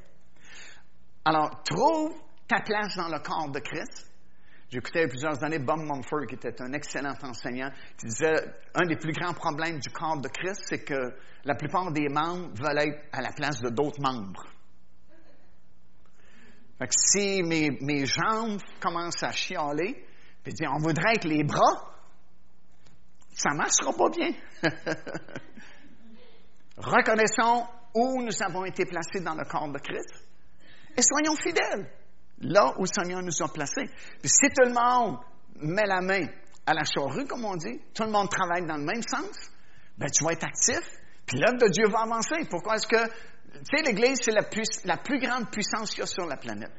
[1.25, 2.15] Alors, trouve
[2.47, 4.10] ta place dans le corps de Christ.
[4.71, 8.41] J'écoutais plusieurs années Bob Mumford, qui était un excellent enseignant, qui disait
[8.73, 11.13] un des plus grands problèmes du corps de Christ, c'est que
[11.43, 14.45] la plupart des membres veulent être à la place de d'autres membres.
[16.79, 20.05] Fait que si mes, mes jambes commencent à chialer,
[20.41, 21.91] puis dire on voudrait être les bras,
[23.33, 24.31] ça ne marchera pas bien.
[26.77, 30.25] Reconnaissons où nous avons été placés dans le corps de Christ
[30.95, 31.91] et soyons fidèles
[32.41, 33.89] là où le Seigneur nous a placés.
[34.19, 35.19] Puis si tout le monde
[35.55, 36.27] met la main
[36.65, 39.51] à la charrue, comme on dit, tout le monde travaille dans le même sens,
[39.97, 40.81] ben tu vas être actif,
[41.25, 42.35] puis l'œuvre de Dieu va avancer.
[42.49, 44.43] Pourquoi est-ce que, tu sais, l'Église, c'est la,
[44.85, 46.71] la plus grande puissance qu'il y a sur la planète.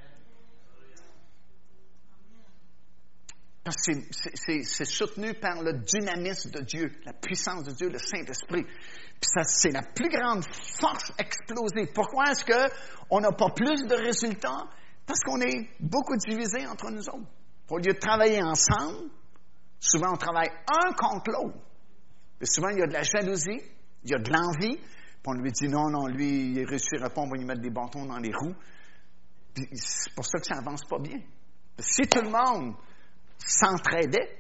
[3.65, 8.65] Parce que c'est soutenu par le dynamisme de Dieu, la puissance de Dieu, le Saint-Esprit.
[8.65, 10.45] Puis ça, c'est la plus grande
[10.81, 11.87] force explosée.
[11.95, 14.67] Pourquoi est-ce qu'on n'a pas plus de résultats?
[15.07, 17.29] Parce qu'on est beaucoup divisés entre nous autres.
[17.69, 19.11] Au lieu de travailler ensemble,
[19.81, 21.59] souvent on travaille un contre l'autre.
[22.45, 23.61] Souvent, il y a de la jalousie,
[24.05, 27.21] il y a de l'envie, puis on lui dit non, non, lui, il réussira pas,
[27.21, 28.55] on va lui mettre des bâtons dans les roues.
[29.55, 31.21] c'est pour ça que ça n'avance pas bien.
[31.79, 32.75] Si tout le monde
[33.39, 34.39] s'entraidait,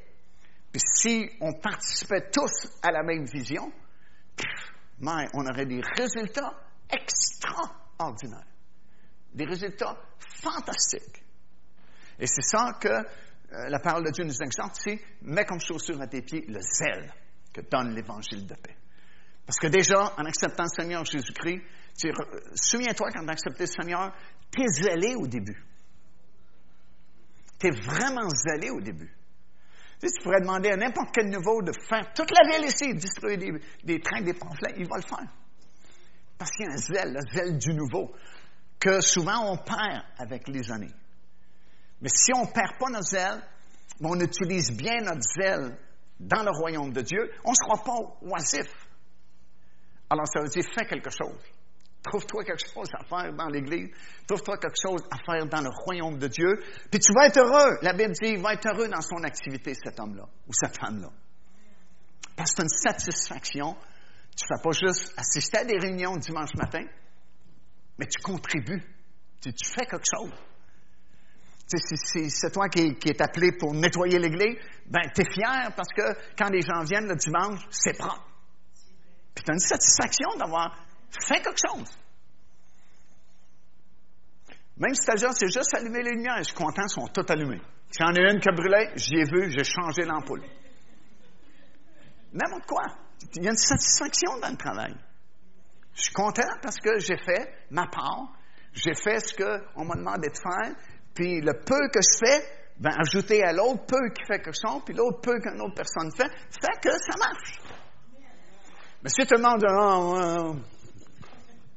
[0.72, 3.72] puis si on participait tous à la même vision,
[5.00, 6.54] on aurait des résultats
[6.90, 8.51] extraordinaires.
[9.34, 11.22] Des résultats fantastiques.
[12.18, 16.00] Et c'est ça que euh, la parole de Dieu nous exhorte, c'est mets comme chaussure
[16.00, 17.12] à tes pieds le zèle
[17.52, 18.76] que donne l'évangile de paix.
[19.46, 21.62] Parce que déjà, en acceptant le Seigneur Jésus-Christ,
[22.54, 24.14] souviens-toi quand tu as accepté le Seigneur,
[24.50, 25.62] tu es zélé au début.
[27.58, 29.12] Tu es vraiment zélé au début.
[30.00, 32.94] Tu, sais, tu pourrais demander à n'importe quel niveau de faire toute la ville ici,
[32.94, 33.52] distribuer des,
[33.84, 35.28] des trains, des pamphlets, il va le faire.
[36.38, 38.14] Parce qu'il y a un zèle, le zèle du nouveau,
[38.82, 40.92] que souvent on perd avec les années.
[42.00, 43.40] Mais si on ne perd pas notre zèle,
[44.00, 45.78] mais on utilise bien notre zèle
[46.18, 48.66] dans le royaume de Dieu, on ne sera pas oisif.
[50.10, 51.38] Alors ça veut dire fais quelque chose.
[52.02, 53.90] Trouve-toi quelque chose à faire dans l'Église.
[54.26, 56.58] Trouve-toi quelque chose à faire dans le royaume de Dieu.
[56.90, 57.78] Puis tu vas être heureux.
[57.82, 61.10] La Bible dit, il va être heureux dans son activité, cet homme-là ou cette femme-là.
[62.36, 63.76] Parce que c'est une satisfaction.
[64.34, 66.84] Tu ne fais pas juste assister à des réunions dimanche matin,
[68.02, 68.82] mais tu contribues.
[69.40, 70.32] Tu, fais quelque chose.
[71.68, 75.88] Si, c'est toi qui, qui, est appelé pour nettoyer l'église, ben, tu es fier parce
[75.94, 76.02] que
[76.36, 78.26] quand les gens viennent le dimanche, c'est propre.
[79.34, 80.76] Puis tu as une satisfaction d'avoir
[81.26, 81.96] fait quelque chose.
[84.76, 87.30] Même si ta job, c'est juste allumer les lumières, je suis content, elles sont toutes
[87.30, 87.62] allumées.
[87.98, 90.42] J'en ai une qui a brûlé, j'y ai vu, j'ai changé l'ampoule.
[92.32, 92.82] N'importe quoi.
[93.36, 94.94] Il y a une satisfaction dans le travail.
[95.94, 98.32] Je suis content parce que j'ai fait ma part,
[98.72, 100.74] j'ai fait ce qu'on m'a demandé de faire,
[101.14, 102.44] puis le peu que je fais,
[102.78, 106.10] ben, ajouter à l'autre peu qui fait quelque chose, puis l'autre peu qu'une autre personne
[106.16, 107.60] fait, fait que ça marche.
[109.02, 110.56] Mais si tout le monde dit, oh,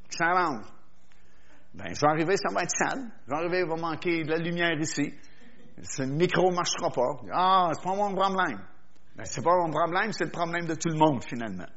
[0.09, 0.65] ça avance,
[1.73, 3.11] ben, je vais arriver, ça va être sale.
[3.25, 5.13] Je vais arriver, il va manquer de la lumière ici.
[5.81, 7.19] Ce micro ne marchera pas.
[7.33, 8.61] Ah, c'est pas mon problème.
[9.15, 11.67] Ben, c'est pas mon problème, c'est le problème de tout le monde, finalement.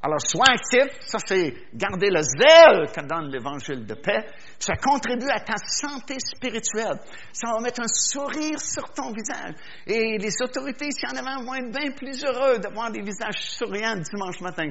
[0.00, 4.26] Alors, sois actif, ça c'est garder le zèle que donne l'évangile de paix.
[4.56, 7.00] Ça contribue à ta santé spirituelle.
[7.32, 9.54] Ça va mettre un sourire sur ton visage.
[9.88, 13.40] Et les autorités, s'il y en avait, vont être bien plus heureux d'avoir des visages
[13.40, 14.70] souriants dimanche matin.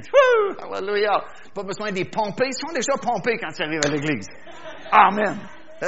[0.73, 1.21] Alléluia!
[1.53, 2.45] Pas besoin des pomper.
[2.47, 4.29] Ils sont déjà pompés quand ils arrivent à l'église.
[4.91, 5.39] Amen.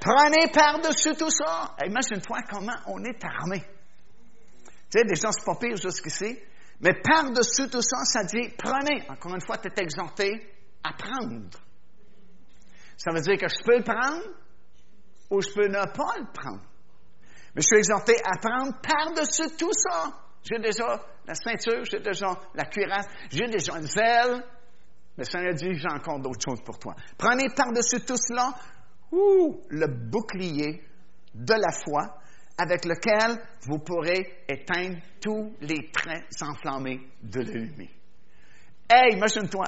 [0.00, 1.76] Prenez par-dessus tout ça.
[1.86, 3.60] Imagine-toi comment on est armé.
[4.90, 6.40] Tu sais, déjà, c'est pas pire jusqu'ici.
[6.80, 9.08] Mais par-dessus tout ça, ça dit, prenez.
[9.08, 10.30] Encore une fois, tu es exhorté
[10.82, 11.58] à prendre.
[12.96, 14.22] Ça veut dire que je peux le prendre
[15.30, 16.62] ou je peux ne pas le prendre.
[17.54, 20.12] Mais je suis exhorté à prendre par-dessus tout ça.
[20.42, 24.44] J'ai déjà la ceinture, j'ai déjà la cuirasse, j'ai déjà une zèle.
[25.16, 26.94] Mais ça Seigneur dit, j'ai encore d'autres choses pour toi.
[27.16, 28.52] Prenez par-dessus tout cela,
[29.12, 30.82] le bouclier
[31.34, 32.18] de la foi
[32.56, 37.90] avec lequel vous pourrez éteindre tous les traits enflammés de l'ennemi.
[38.88, 39.66] Hey, imagine-toi,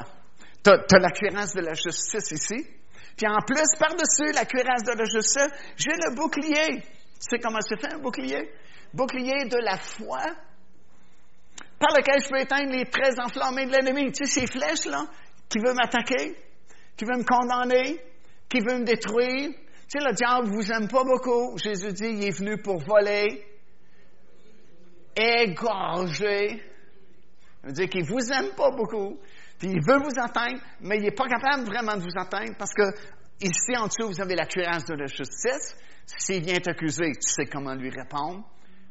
[0.62, 2.66] tu as, la cuirasse de la justice ici,
[3.16, 6.82] puis en plus, par-dessus la cuirasse de la justice, j'ai le bouclier.
[6.82, 8.50] Tu sais comment c'est fait un bouclier?
[8.92, 10.22] Bouclier de la foi,
[11.78, 14.12] par lequel je peux éteindre les traits enflammés de l'ennemi.
[14.12, 15.06] Tu sais, ces flèches-là,
[15.48, 16.36] qui veulent m'attaquer,
[16.96, 17.98] qui veulent me condamner,
[18.48, 19.50] qui veulent me détruire,
[19.88, 21.56] tu sais, le diable vous aime pas beaucoup.
[21.58, 23.46] Jésus dit, il est venu pour voler,
[25.16, 26.60] égorger.
[27.62, 29.18] Ça veut dire qu'il vous aime pas beaucoup.
[29.58, 32.72] Puis il veut vous atteindre, mais il n'est pas capable vraiment de vous atteindre parce
[32.72, 32.82] que
[33.40, 35.76] ici en dessous, vous avez la cuirasse de la justice.
[36.04, 38.44] S'il vient t'accuser, tu sais comment lui répondre.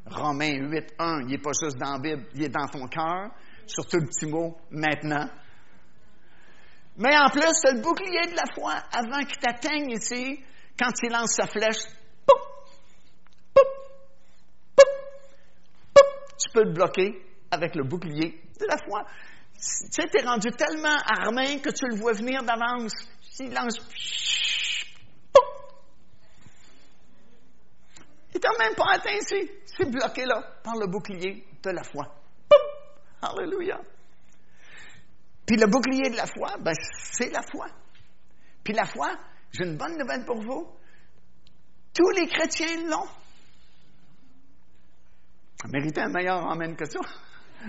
[0.06, 3.32] Romains 8, 1, il n'est pas juste dans la Bible, il est dans ton cœur.
[3.66, 5.28] Surtout le petit mot, maintenant.
[6.98, 10.40] Mais en plus, c'est le bouclier de la foi avant qu'il t'atteigne ici.
[10.78, 11.84] Quand il lance sa flèche,
[16.38, 17.22] tu peux le bloquer
[17.52, 19.06] avec le bouclier de la foi.
[19.54, 19.62] Tu
[19.92, 22.94] sais, tu es rendu tellement armé que tu le vois venir d'avance.
[23.22, 23.80] S'il lance,
[28.34, 29.50] il t'a même pas atteint ici.
[29.66, 32.06] C'est bloqué là par le bouclier de la foi.
[33.22, 33.80] Alléluia.
[35.46, 37.68] Puis le bouclier de la foi, ben, c'est la foi.
[38.64, 39.16] Puis la foi,
[39.58, 40.68] j'ai une bonne nouvelle pour vous.
[41.94, 43.08] Tous les chrétiens l'ont.
[45.72, 47.00] Méritez un meilleur amen que ça.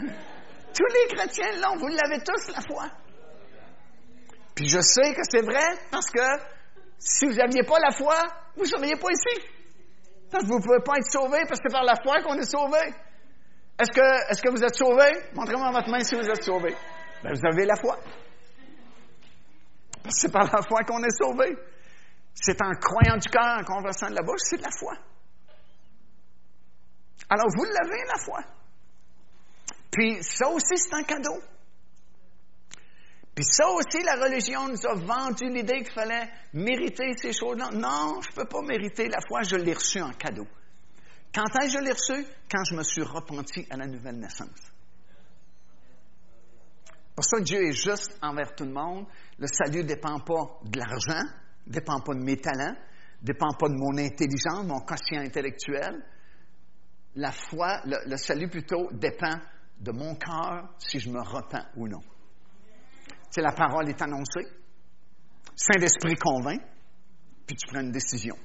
[0.75, 1.77] Tous les chrétiens l'ont.
[1.77, 2.91] Vous l'avez tous la foi.
[4.55, 6.27] Puis je sais que c'est vrai parce que
[6.99, 8.17] si vous n'aviez pas la foi,
[8.57, 9.47] vous ne seriez pas ici.
[10.31, 12.35] Parce que vous ne pouvez pas être sauvé parce que c'est par la foi qu'on
[12.35, 12.93] est sauvé.
[13.79, 15.05] Est-ce que, est-ce que vous êtes sauvé?
[15.35, 16.75] Montrez-moi votre main si vous êtes sauvé.
[17.23, 17.99] Ben, vous avez la foi.
[20.11, 21.57] C'est par la foi qu'on est sauvé.
[22.35, 24.95] C'est en croyant du cœur, en conversant de la bouche, c'est de la foi.
[27.29, 28.41] Alors, vous l'avez, la foi.
[29.91, 31.41] Puis ça aussi, c'est un cadeau.
[33.35, 37.71] Puis ça aussi, la religion nous a vendu l'idée qu'il fallait mériter ces choses-là.
[37.73, 40.47] Non, je ne peux pas mériter la foi, je l'ai reçue en cadeau.
[41.35, 42.27] Quand est-ce que je l'ai reçue?
[42.51, 44.73] Quand je me suis repenti à la nouvelle naissance.
[47.17, 49.07] Pour ça, Dieu est juste envers tout le monde.
[49.39, 51.27] Le salut ne dépend pas de l'argent,
[51.67, 52.77] ne dépend pas de mes talents,
[53.23, 56.05] ne dépend pas de mon intelligence, mon quotient intellectuel.
[57.15, 59.41] La foi, le, salut plutôt dépend
[59.81, 62.03] de mon cœur si je me repens ou non.
[63.31, 64.47] Si la parole est annoncée,
[65.55, 66.61] Saint-Esprit convainc,
[67.47, 68.37] puis tu prends une décision.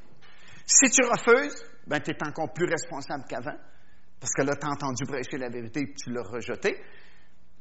[0.65, 3.57] Si tu refuses, ben, tu es encore plus responsable qu'avant,
[4.17, 6.77] parce que là, tu as entendu prêcher la vérité et tu l'as rejeté.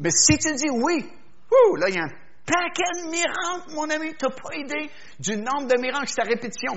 [0.00, 1.06] Mais si tu dis oui,
[1.78, 2.10] là, il y a un
[2.46, 4.14] paquet de miracles, mon ami.
[4.16, 6.72] Tu n'as pas idée du nombre de miracles, c'est ta répétition,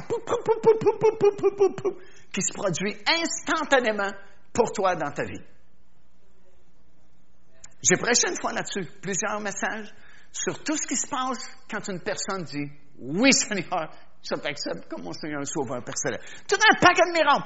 [2.32, 4.12] qui se produit instantanément
[4.54, 5.42] pour toi dans ta vie.
[7.82, 9.94] J'ai prêché une fois là-dessus, plusieurs messages
[10.32, 12.70] sur tout ce qui se passe quand une personne dit
[13.00, 13.90] Oui, Seigneur,
[14.22, 16.20] je t'accepte comme mon Seigneur Sauveur personnel.
[16.48, 17.44] Tout un paquet de miracles.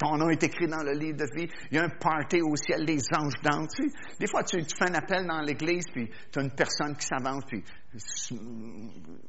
[0.00, 1.46] Ton nom est écrit dans le livre de vie.
[1.70, 3.76] Il y a un party au ciel, les anges dansent.
[4.18, 7.44] des fois, tu, fais un appel dans l'église, puis tu as une personne qui s'avance,
[7.46, 7.62] puis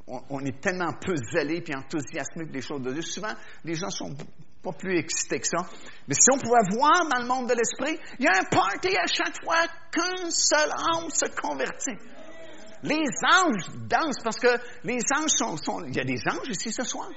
[0.06, 3.02] on, est tellement peu zélé puis enthousiasmé les choses de Dieu.
[3.02, 4.14] Souvent, les gens sont
[4.62, 5.68] pas plus excités que ça.
[6.08, 8.96] Mais si on pouvait voir dans le monde de l'esprit, il y a un party
[8.96, 11.98] à chaque fois qu'un seul homme se convertit.
[12.82, 16.82] Les anges dansent parce que les anges sont, Il y a des anges ici ce
[16.82, 17.10] soir.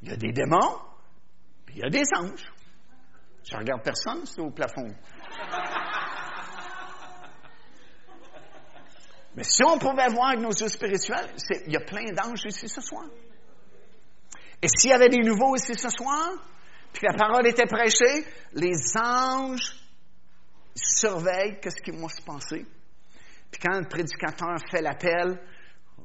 [0.00, 0.88] Il y a des démons.
[1.78, 2.52] Il y a des anges.
[3.48, 4.92] Je regarde personne, c'est au plafond.
[9.36, 11.30] Mais si on pouvait voir avec nos yeux spirituels,
[11.66, 13.04] il y a plein d'anges ici ce soir.
[14.60, 16.32] Et s'il y avait des nouveaux ici ce soir,
[16.92, 19.78] puis la parole était prêchée, les anges
[20.74, 22.66] surveillent qu'est-ce qui va se passer.
[23.52, 25.40] Puis quand le prédicateur fait l'appel,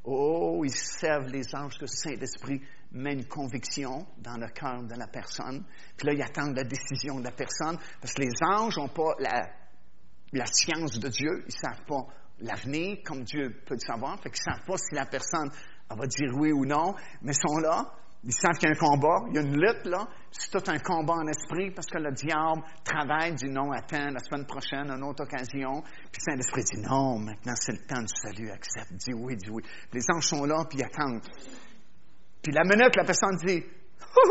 [0.03, 2.61] oh, ils servent les anges que le Saint-Esprit
[2.93, 5.63] met une conviction dans le cœur de la personne.
[5.97, 9.15] Puis là, ils attendent la décision de la personne, parce que les anges n'ont pas
[9.19, 12.05] la, science de Dieu, ils ne savent pas
[12.39, 15.49] l'avenir comme Dieu peut le savoir, fait qu'ils ne savent pas si la personne
[15.89, 17.93] va dire oui ou non, mais ils sont là,
[18.25, 20.07] ils savent qu'il y a un combat, il y a une lutte, là.
[20.31, 24.19] C'est tout un combat en esprit parce que le diable travaille, dit non, attends, la
[24.19, 25.83] semaine prochaine, une autre occasion.
[26.11, 29.61] Puis Saint-Esprit dit non, maintenant c'est le temps du salut, accepte, dis oui, dis oui.
[29.91, 31.21] les anges sont là, puis ils attendent.
[32.43, 33.63] Puis la minute, la personne dit,
[34.13, 34.29] Wow!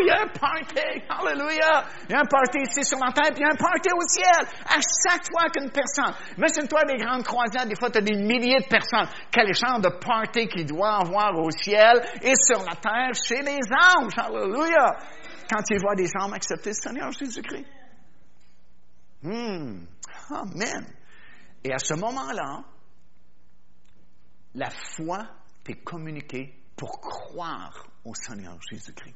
[0.00, 1.02] Il y a un party!
[1.08, 1.86] Hallelujah!
[2.08, 3.88] Il y a un party ici sur la terre, puis il y a un party
[3.94, 4.46] au ciel.
[4.66, 6.14] À chaque fois qu'une personne.
[6.36, 9.08] Imagine-toi des grandes croisades, des fois, tu as des milliers de personnes.
[9.30, 13.60] Quel genre de party qu'il doit avoir au ciel et sur la terre chez les
[13.72, 14.12] anges.
[14.18, 14.98] Hallelujah!
[15.50, 17.66] Quand ils voient des hommes accepter le Seigneur Jésus-Christ.
[19.22, 19.84] Hmm.
[20.30, 20.86] Amen.
[21.64, 22.62] Et à ce moment-là,
[24.54, 25.26] la foi
[25.64, 29.14] t'est communiqué pour croire au Seigneur Jésus-Christ.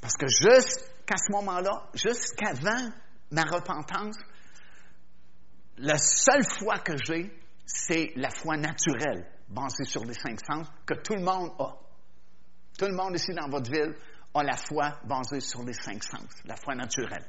[0.00, 2.90] Parce que jusqu'à ce moment-là, jusqu'avant
[3.30, 4.16] ma repentance,
[5.78, 7.32] la seule foi que j'ai,
[7.64, 11.76] c'est la foi naturelle, basée sur les cinq sens, que tout le monde a.
[12.78, 13.94] Tout le monde ici dans votre ville
[14.34, 17.24] a la foi basée sur les cinq sens, la foi naturelle.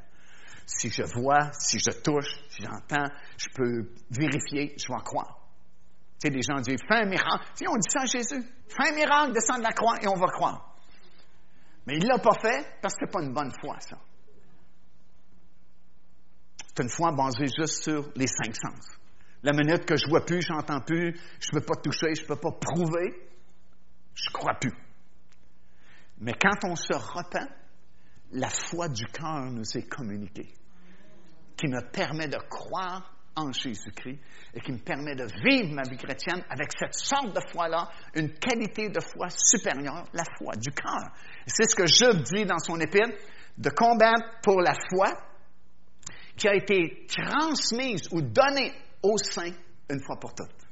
[0.66, 3.06] Si je vois, si je touche, si j'entends,
[3.38, 5.45] je peux vérifier, je vais croire.
[6.30, 7.46] Les gens disent, fais un miracle.
[7.56, 8.44] Tu on dit ça à Jésus?
[8.68, 10.76] Fais un miracle, descends de la croix et on va croire.
[11.86, 13.98] Mais il ne l'a pas fait parce que ce pas une bonne foi, ça.
[16.76, 18.98] C'est une foi basée juste sur les cinq sens.
[19.44, 22.28] La minute que je vois plus, j'entends plus, je ne peux pas toucher, je ne
[22.28, 23.16] peux pas prouver,
[24.16, 24.74] je crois plus.
[26.18, 27.48] Mais quand on se repent,
[28.32, 30.52] la foi du cœur nous est communiquée,
[31.56, 34.20] qui me permet de croire en Jésus-Christ
[34.54, 38.34] et qui me permet de vivre ma vie chrétienne avec cette sorte de foi-là, une
[38.34, 41.12] qualité de foi supérieure, la foi du cœur.
[41.46, 43.18] C'est ce que Job dit dans son épître,
[43.58, 45.14] de combattre pour la foi
[46.38, 49.54] qui a été transmise ou donnée aux saints
[49.90, 50.66] une fois pour toutes.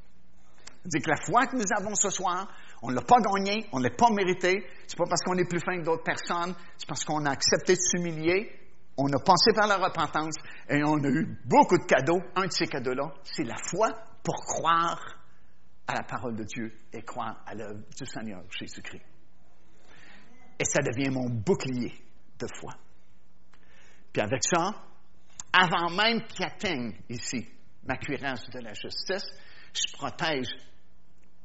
[0.89, 2.47] C'est que la foi que nous avons ce soir,
[2.81, 4.65] on ne l'a pas gagnée, on ne l'a pas méritée.
[4.85, 7.75] C'est pas parce qu'on est plus fin que d'autres personnes, c'est parce qu'on a accepté
[7.75, 8.51] de s'humilier,
[8.97, 10.35] on a passé par la repentance
[10.69, 12.21] et on a eu beaucoup de cadeaux.
[12.35, 13.89] Un de ces cadeaux-là, c'est la foi
[14.23, 14.99] pour croire
[15.87, 19.03] à la parole de Dieu et croire à l'œuvre du Seigneur Jésus-Christ.
[20.59, 21.91] Et ça devient mon bouclier
[22.39, 22.71] de foi.
[24.13, 24.75] Puis avec ça,
[25.51, 27.47] avant même qu'il atteigne ici
[27.83, 29.25] ma cuirasse de la justice,
[29.73, 30.49] je protège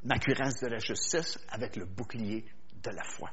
[0.04, 2.44] ma cuirasse de la justice avec le bouclier
[2.82, 3.30] de la foi.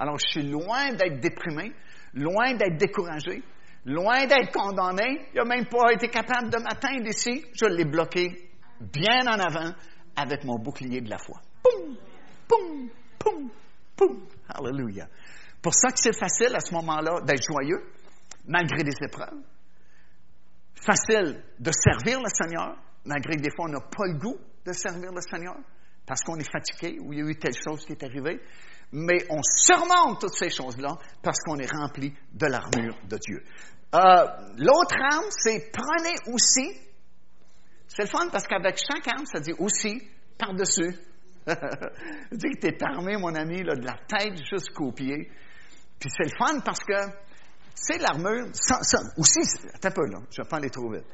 [0.00, 1.74] Alors, je suis loin d'être déprimé,
[2.14, 3.42] loin d'être découragé,
[3.84, 5.26] loin d'être condamné.
[5.34, 7.44] Il n'a même pas été capable de m'atteindre ici.
[7.52, 9.74] Je l'ai bloqué bien en avant
[10.16, 11.42] avec mon bouclier de la foi.
[11.62, 11.96] Poum,
[12.48, 12.88] poum,
[13.18, 13.50] poum,
[13.94, 14.26] poum.
[14.48, 15.06] Hallelujah.
[15.60, 17.84] Pour ça que c'est facile à ce moment-là d'être joyeux,
[18.46, 19.42] malgré les épreuves.
[20.74, 22.74] Facile de servir le Seigneur,
[23.04, 25.56] malgré que des fois on n'a pas le goût de servir le Seigneur,
[26.06, 28.40] parce qu'on est fatigué ou il y a eu telle chose qui est arrivée
[28.92, 33.42] mais on surmonte toutes ces choses-là parce qu'on est rempli de l'armure de Dieu.
[33.94, 34.26] Euh,
[34.56, 36.76] l'autre arme, c'est prenez aussi.
[37.88, 40.00] C'est le fun parce qu'avec chaque arme, ça dit aussi
[40.38, 40.96] par-dessus.
[41.46, 45.30] dit que tu es armé, mon ami, là, de la tête jusqu'aux pieds.
[45.98, 46.94] Puis c'est le fun parce que
[47.74, 48.46] c'est l'armure,
[49.16, 49.40] aussi,
[49.74, 51.04] attends un peu là, je vais pas aller trop vite.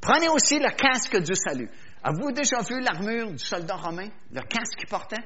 [0.00, 1.68] Prenez aussi le casque du salut.
[2.02, 5.22] Avez-vous déjà vu l'armure du soldat romain, le casque qu'il portait?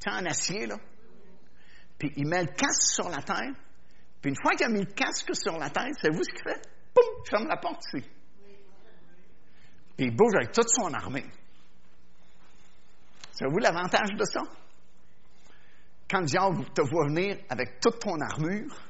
[0.00, 0.76] C'est en acier, là.
[1.98, 3.56] Puis il met le casque sur la tête.
[4.20, 6.42] Puis une fois qu'il a mis le casque sur la tête, c'est vous ce qu'il
[6.42, 6.60] fait?
[6.94, 7.04] Poum!
[7.24, 8.04] Il ferme la porte ici.
[9.96, 11.26] Puis il bouge avec toute son armée.
[13.32, 14.42] Savez-vous l'avantage de ça?
[16.08, 18.80] Quand le diable te voit venir avec toute ton armure,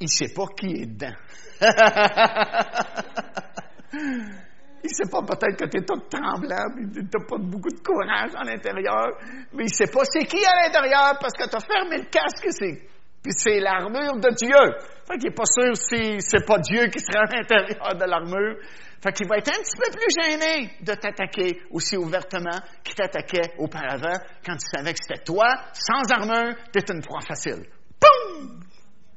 [0.00, 1.14] il ne sait pas qui est dedans.
[4.82, 8.32] il sait pas peut-être que tu es tout tremblant, tu n'as pas beaucoup de courage
[8.34, 9.18] à l'intérieur,
[9.52, 12.46] mais il sait pas c'est qui à l'intérieur parce que tu as fermé le casque,
[12.50, 12.88] c'est,
[13.22, 14.78] puis c'est l'armure de Dieu.
[15.06, 18.56] Fait qu'il n'est pas sûr si c'est pas Dieu qui sera à l'intérieur de l'armure.
[19.02, 23.54] Fait qu'il va être un petit peu plus gêné de t'attaquer aussi ouvertement qu'il t'attaquait
[23.58, 27.64] auparavant quand tu savais que c'était toi, sans armure, tu une proie facile.
[27.98, 28.60] Poum!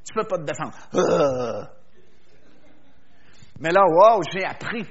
[0.05, 0.78] Tu peux pas te défendre.
[0.95, 1.64] Euh.
[3.59, 4.86] Mais là, wow, j'ai appris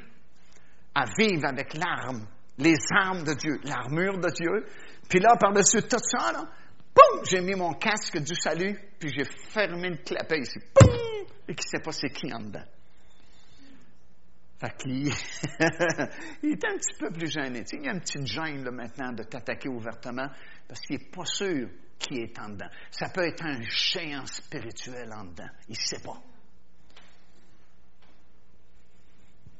[0.95, 2.27] à vivre avec l'arme,
[2.59, 4.67] les armes de Dieu, l'armure de Dieu.
[5.09, 6.45] Puis là, par-dessus tout ça, là,
[7.29, 10.59] j'ai mis mon casque du salut, puis j'ai fermé le clapet ici.
[10.75, 10.91] Poum!
[11.49, 12.65] Et qui sait pas c'est qui en dedans.
[14.61, 15.09] Fait qu'il
[16.43, 17.65] il est un petit peu plus gêné.
[17.73, 20.29] il y a une petite gêne là, maintenant de t'attaquer ouvertement
[20.69, 21.69] parce qu'il n'est pas sûr
[21.99, 22.69] qui est en dedans.
[22.91, 25.51] Ça peut être un géant spirituel en dedans.
[25.69, 26.21] Il ne sait pas.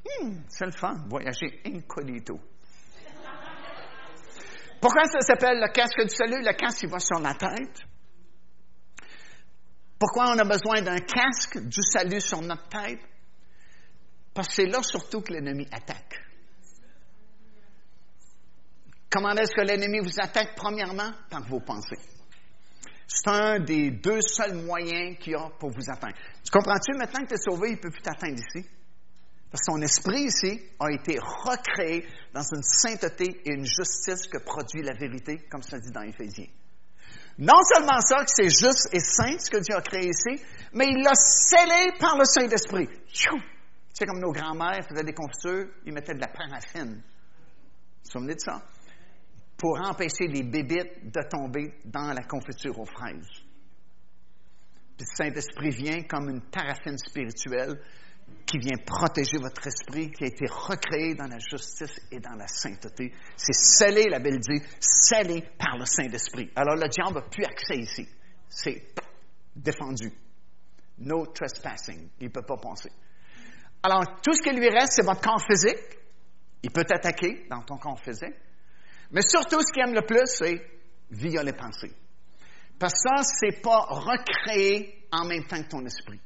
[0.05, 2.39] Hmm, c'est le fun, voyager incognito.
[4.81, 6.43] Pourquoi ça s'appelle le casque du salut?
[6.43, 7.79] Le casque, il va sur la tête?
[9.97, 12.99] Pourquoi on a besoin d'un casque du salut sur notre tête?
[14.33, 16.19] Parce que c'est là surtout que l'ennemi attaque.
[19.09, 20.55] Comment est-ce que l'ennemi vous attaque?
[20.55, 22.01] Premièrement, par vos pensées.
[23.07, 26.17] C'est un des deux seuls moyens qu'il a pour vous atteindre.
[26.43, 26.97] Tu comprends-tu?
[26.97, 28.67] Maintenant que tu es sauvé, il ne peut plus t'atteindre ici.
[29.53, 34.39] Parce que son esprit ici a été recréé dans une sainteté et une justice que
[34.39, 36.47] produit la vérité, comme ça dit dans Éphésiens.
[37.37, 40.43] Non seulement ça, que c'est juste et saint ce que Dieu a créé ici,
[40.73, 42.89] mais il l'a scellé par le Saint-Esprit.
[43.93, 46.95] C'est comme nos grands-mères faisaient des confitures, ils mettaient de la paraffine.
[46.95, 48.59] Vous vous souvenez de ça?
[49.55, 53.29] Pour empêcher les bébites de tomber dans la confiture aux fraises.
[54.97, 57.79] Puis le Saint-Esprit vient comme une paraffine spirituelle
[58.45, 62.47] qui vient protéger votre esprit, qui a été recréé dans la justice et dans la
[62.47, 63.13] sainteté.
[63.35, 66.51] C'est scellé, la Bible dit, scellé par le Saint-Esprit.
[66.55, 68.07] Alors le diable n'a plus accès ici.
[68.49, 68.93] C'est
[69.55, 70.11] défendu.
[70.99, 72.09] No trespassing.
[72.19, 72.91] Il ne peut pas penser.
[73.81, 75.97] Alors, tout ce qui lui reste, c'est votre corps physique.
[76.61, 78.35] Il peut t'attaquer dans ton corps physique.
[79.11, 80.61] Mais surtout, ce qu'il aime le plus, c'est
[81.11, 81.91] via les pensées.
[82.79, 86.19] Parce que ça, c'est pas recréé en même temps que ton esprit.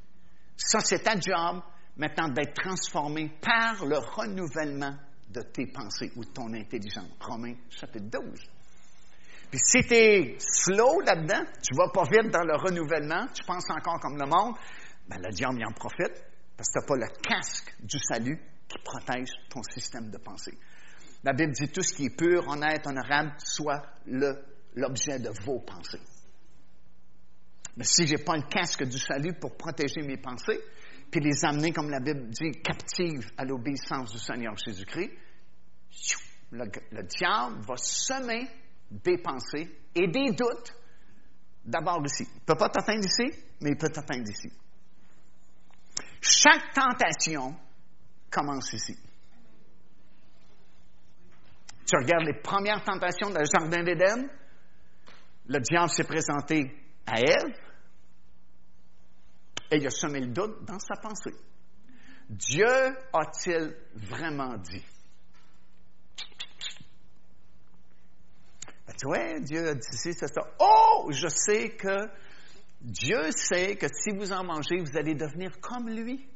[0.56, 1.62] Ça, c'est ta job
[1.98, 4.94] maintenant d'être transformé par le renouvellement
[5.30, 7.10] de tes pensées ou de ton intelligence.
[7.20, 8.40] Romains chapitre 12.
[9.50, 13.68] Puis si tu es slow là-dedans, tu vas pas vite dans le renouvellement, tu penses
[13.70, 14.54] encore comme le monde,
[15.08, 16.22] ben le diable y en profite
[16.56, 18.38] parce que tu n'as pas le casque du salut
[18.68, 20.56] qui protège ton système de pensée.
[21.24, 26.00] La Bible dit tout ce qui est pur, honnête, honorable, soit l'objet de vos pensées.
[27.76, 30.60] Mais si je n'ai pas le casque du salut pour protéger mes pensées,
[31.10, 35.10] puis les amener, comme la Bible dit, captives à l'obéissance du Seigneur Jésus-Christ,
[36.50, 38.48] le, le, diable va semer
[38.90, 40.74] des pensées et des doutes
[41.64, 42.24] d'abord ici.
[42.24, 44.50] Il ne peut pas t'atteindre ici, mais il peut t'atteindre ici.
[46.20, 47.54] Chaque tentation
[48.30, 48.96] commence ici.
[51.86, 54.28] Tu regardes les premières tentations dans le Jardin d'Éden,
[55.46, 56.70] le diable s'est présenté
[57.06, 57.54] à Ève
[59.70, 61.34] et il a semé le doute dans sa pensée.
[62.28, 62.66] Dieu
[63.12, 64.84] a-t-il vraiment dit?
[68.86, 70.42] Ben, tu vois, Dieu a dit c'est ça.
[70.60, 72.08] Oh, je sais que
[72.80, 76.26] Dieu sait que si vous en mangez, vous allez devenir comme lui.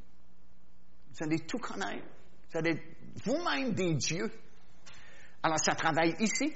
[1.11, 2.07] Vous allez tout connaître.
[2.51, 2.83] Vous allez
[3.25, 4.31] vous-même des dieux.
[5.43, 6.53] Alors, ça travaille ici.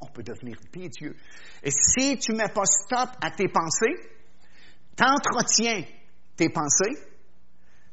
[0.00, 1.16] On peut devenir des dieux.
[1.62, 4.09] Et si tu ne mets pas stop à tes pensées,
[5.00, 5.82] t'entretiens
[6.36, 6.98] tes pensées,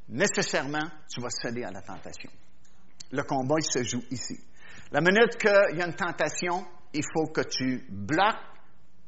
[0.09, 2.29] nécessairement, tu vas céder à la tentation.
[3.11, 4.37] Le combat, il se joue ici.
[4.91, 8.35] La minute qu'il y a une tentation, il faut que tu bloques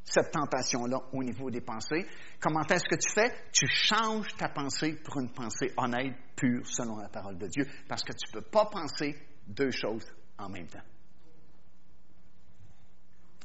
[0.03, 2.07] cette tentation-là au niveau des pensées.
[2.39, 3.33] Comment est-ce que tu fais?
[3.51, 8.03] Tu changes ta pensée pour une pensée honnête, pure, selon la parole de Dieu, parce
[8.03, 9.15] que tu ne peux pas penser
[9.45, 10.05] deux choses
[10.37, 10.79] en même temps.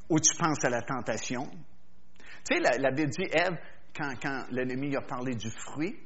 [0.09, 1.51] Ou tu penses à la tentation,
[2.47, 3.57] Tu sais, la, la Bible dit, Ève,
[3.95, 5.97] quand, l'ennemi a parlé du fruit,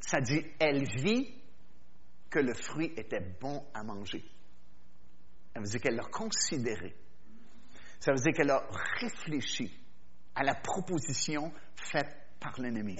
[0.00, 1.34] ça dit, elle vit
[2.30, 4.24] que le fruit était bon à manger.
[5.54, 6.94] Ça veut dire qu'elle l'a considéré.
[8.00, 8.66] Ça veut dire qu'elle a
[9.00, 9.72] réfléchi
[10.34, 12.96] à la proposition faite par l'ennemi.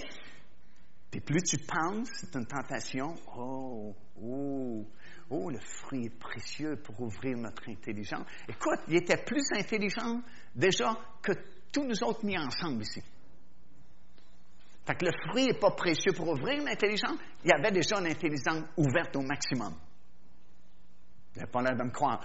[1.09, 3.15] Puis plus tu penses, c'est une tentation.
[3.35, 4.85] Oh, oh,
[5.29, 8.27] oh, le fruit est précieux pour ouvrir notre intelligence.
[8.47, 10.21] Écoute, il était plus intelligent
[10.55, 11.31] déjà que
[11.71, 13.01] tous nous autres mis ensemble ici.
[14.89, 17.19] Fait que le fruit n'est pas précieux pour ouvrir l'intelligence.
[17.43, 19.75] Il y avait déjà une intelligence ouverte au maximum.
[21.35, 22.19] Il n'y pas l'air de me croire.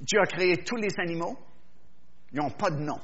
[0.00, 1.38] Dieu a créé tous les animaux.
[2.32, 2.98] Ils n'ont pas de nom.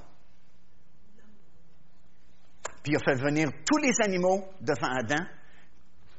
[2.82, 5.22] Puis il a fait venir tous les animaux devant Adam.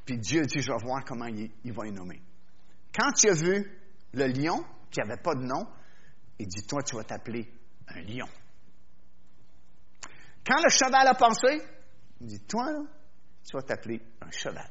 [0.05, 2.21] Puis Dieu dit, je vais voir comment il, va les nommer.
[2.93, 3.79] Quand tu as vu
[4.13, 5.65] le lion, qui n'avait pas de nom,
[6.37, 7.51] il dit, toi, tu vas t'appeler
[7.87, 8.27] un lion.
[10.45, 11.61] Quand le cheval a pensé,
[12.19, 12.67] il dit, toi,
[13.47, 14.69] tu vas t'appeler un cheval.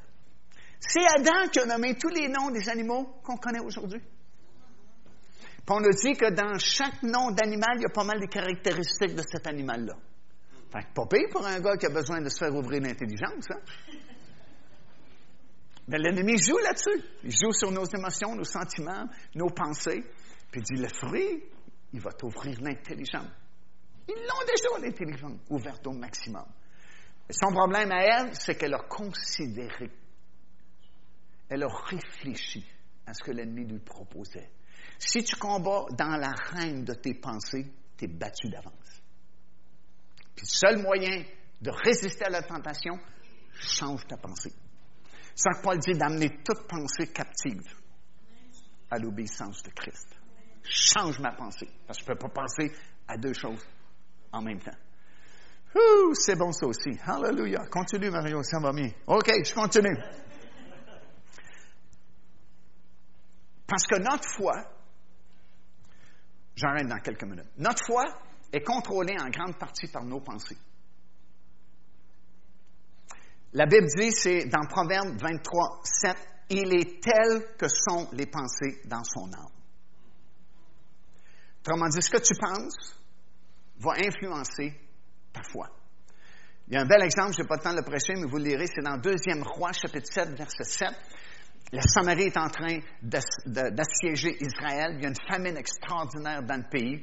[0.80, 4.00] C'est Adam qui a nommé tous les noms des animaux qu'on connaît aujourd'hui.
[4.00, 8.26] Puis on a dit que dans chaque nom d'animal, il y a pas mal de
[8.26, 9.94] caractéristiques de cet animal-là.
[10.72, 13.50] Fait que pas pire pour un gars qui a besoin de se faire ouvrir l'intelligence,
[13.50, 13.60] hein?
[15.88, 17.02] Mais l'ennemi joue là-dessus.
[17.24, 20.04] Il joue sur nos émotions, nos sentiments, nos pensées.
[20.50, 21.42] Puis il dit, le fruit,
[21.92, 23.26] il va t'ouvrir l'intelligence.
[24.08, 26.46] Ils l'ont déjà, l'intelligence, ouverte au maximum.
[27.30, 29.90] son problème à elle, c'est qu'elle a considéré.
[31.48, 32.64] Elle a réfléchi
[33.06, 34.50] à ce que l'ennemi lui proposait.
[34.98, 37.66] Si tu combats dans la reine de tes pensées,
[37.96, 39.02] tu es battu d'avance.
[40.36, 41.24] Puis le seul moyen
[41.60, 42.98] de résister à la tentation,
[43.52, 44.52] change ta pensée.
[45.34, 47.62] Ça Paul dit d'amener toute pensée captive
[48.90, 50.08] à l'obéissance de Christ.
[50.62, 52.72] Change ma pensée, parce que je ne peux pas penser
[53.08, 53.64] à deux choses
[54.32, 54.76] en même temps.
[56.14, 56.98] c'est bon ça aussi.
[57.04, 57.66] Hallelujah.
[57.70, 58.90] Continue, Mario, ça va bien.
[59.06, 59.96] OK, je continue.
[63.66, 64.64] Parce que notre foi,
[66.56, 68.04] j'arrête dans quelques minutes, notre foi
[68.52, 70.58] est contrôlée en grande partie par nos pensées.
[73.52, 76.16] La Bible dit, c'est dans Proverbe 23, 7,
[76.50, 79.52] il est tel que sont les pensées dans son âme.
[81.60, 82.99] Autrement dit, ce que tu penses
[83.80, 84.74] va influencer
[85.32, 85.68] ta foi.
[86.68, 88.30] Il y a un bel exemple, je n'ai pas le temps de le prêcher, mais
[88.30, 89.10] vous le lirez, c'est dans 2
[89.42, 90.88] Roi, chapitre 7, verset 7.
[91.72, 94.94] La Samarie est en train d'assiéger Israël.
[94.96, 97.02] Il y a une famine extraordinaire dans le pays.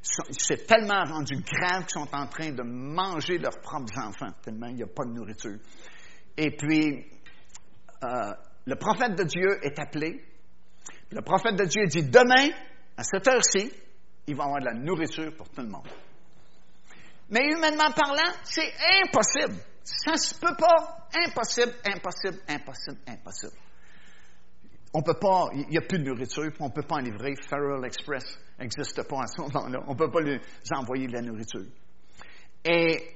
[0.00, 4.76] C'est tellement rendu grave qu'ils sont en train de manger leurs propres enfants, tellement il
[4.76, 5.58] n'y a pas de nourriture.
[6.36, 7.04] Et puis,
[8.04, 8.32] euh,
[8.66, 10.24] le prophète de Dieu est appelé.
[11.10, 12.54] Le prophète de Dieu dit, demain,
[12.96, 13.72] à cette heure-ci,
[14.26, 15.88] il va y avoir de la nourriture pour tout le monde.
[17.30, 18.72] Mais humainement parlant, c'est
[19.02, 19.60] impossible.
[19.84, 21.08] Ça se peut pas.
[21.26, 23.52] Impossible, impossible, impossible, impossible.
[24.94, 27.34] On peut pas, il n'y a plus de nourriture, on ne peut pas en livrer.
[27.36, 28.24] Federal Express
[28.58, 29.80] n'existe pas à ce moment-là.
[29.86, 30.40] On ne peut pas lui
[30.72, 31.66] envoyer de la nourriture.
[32.64, 33.14] Et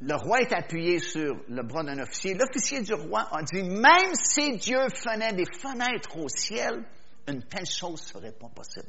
[0.00, 2.34] le roi est appuyé sur le bras d'un officier.
[2.34, 6.84] L'officier du roi a dit, même si Dieu faisait des fenêtres au ciel,
[7.28, 8.88] une telle chose ne serait pas possible.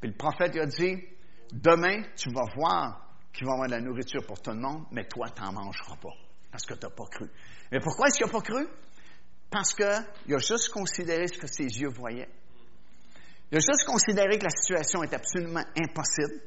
[0.00, 0.96] Puis le prophète a dit,
[1.54, 3.00] demain, tu vas voir
[3.32, 5.52] qu'il va y avoir de la nourriture pour tout le monde, mais toi, tu n'en
[5.52, 6.14] mangeras pas,
[6.50, 7.28] parce que tu n'as pas cru.
[7.72, 8.66] Mais pourquoi est-ce qu'il n'a pas cru?
[9.50, 9.84] Parce qu'il
[10.34, 12.28] a juste considéré ce que ses yeux voyaient.
[13.50, 16.42] Il a juste considéré que la situation est absolument impossible.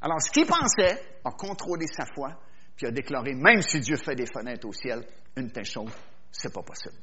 [0.00, 2.38] Alors, ce qu'il pensait a contrôlé sa foi,
[2.76, 5.06] puis a déclaré, même si Dieu fait des fenêtres au ciel,
[5.36, 5.92] une telle chose,
[6.30, 6.96] c'est pas possible.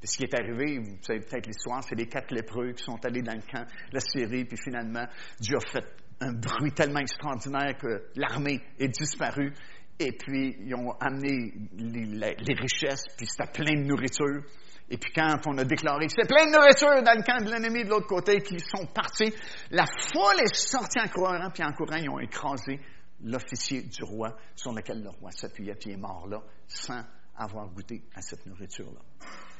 [0.00, 2.98] Puis ce qui est arrivé, vous savez peut-être l'histoire, c'est les quatre lépreux qui sont
[3.04, 5.06] allés dans le camp la Syrie, puis finalement,
[5.40, 5.86] Dieu a fait
[6.20, 9.52] un bruit tellement extraordinaire que l'armée est disparue.
[9.98, 14.42] Et puis, ils ont amené les, richesses, puis c'était plein de nourriture.
[14.88, 17.50] Et puis quand on a déclaré que c'était plein de nourriture dans le camp de
[17.50, 19.34] l'ennemi de l'autre côté, qu'ils sont partis,
[19.70, 22.78] la foule est sortie en courant, puis en courant, ils ont écrasé
[23.24, 27.02] l'officier du roi sur lequel le roi s'appuyait, puis il est mort là, sans
[27.36, 29.00] avoir goûté à cette nourriture-là.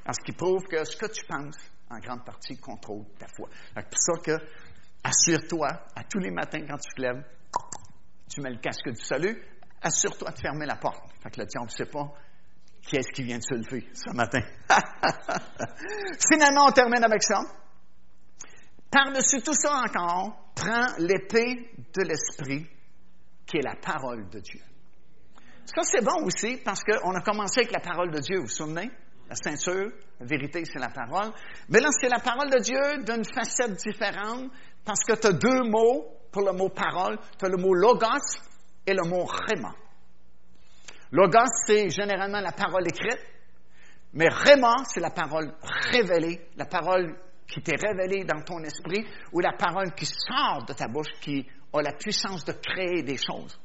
[0.05, 1.57] Alors, ce qui prouve que ce que tu penses,
[1.91, 3.49] en grande partie, contrôle ta foi.
[3.75, 4.45] C'est pour ça que,
[5.07, 7.23] assure-toi, à tous les matins quand tu te lèves,
[8.29, 9.41] tu mets le casque du salut,
[9.81, 11.03] assure-toi de fermer la porte.
[11.23, 12.13] Fait que le diable ne sait pas
[12.83, 14.41] qui est-ce qui vient de se lever ce matin.
[16.31, 17.41] Finalement, on termine avec ça.
[18.91, 22.67] Par-dessus tout ça encore, prends l'épée de l'Esprit,
[23.45, 24.61] qui est la parole de Dieu.
[25.65, 28.49] Ça, c'est bon aussi, parce qu'on a commencé avec la parole de Dieu, vous vous
[28.49, 28.89] souvenez?
[29.29, 29.91] La ceinture,
[30.21, 31.33] la vérité, c'est la parole.
[31.69, 34.51] Mais là, c'est la parole de Dieu d'une facette différente,
[34.85, 38.41] parce que tu as deux mots pour le mot parole, tu as le mot logos
[38.87, 39.75] et le mot rhéma.
[41.13, 43.21] Logos, c'est généralement la parole écrite,
[44.13, 45.53] mais rhéma, c'est la parole
[45.93, 47.17] révélée, la parole
[47.47, 51.47] qui t'est révélée dans ton esprit, ou la parole qui sort de ta bouche, qui
[51.73, 53.59] a la puissance de créer des choses.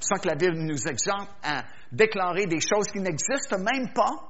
[0.00, 4.27] C'est ça que la Bible nous exhorte à déclarer des choses qui n'existent même pas,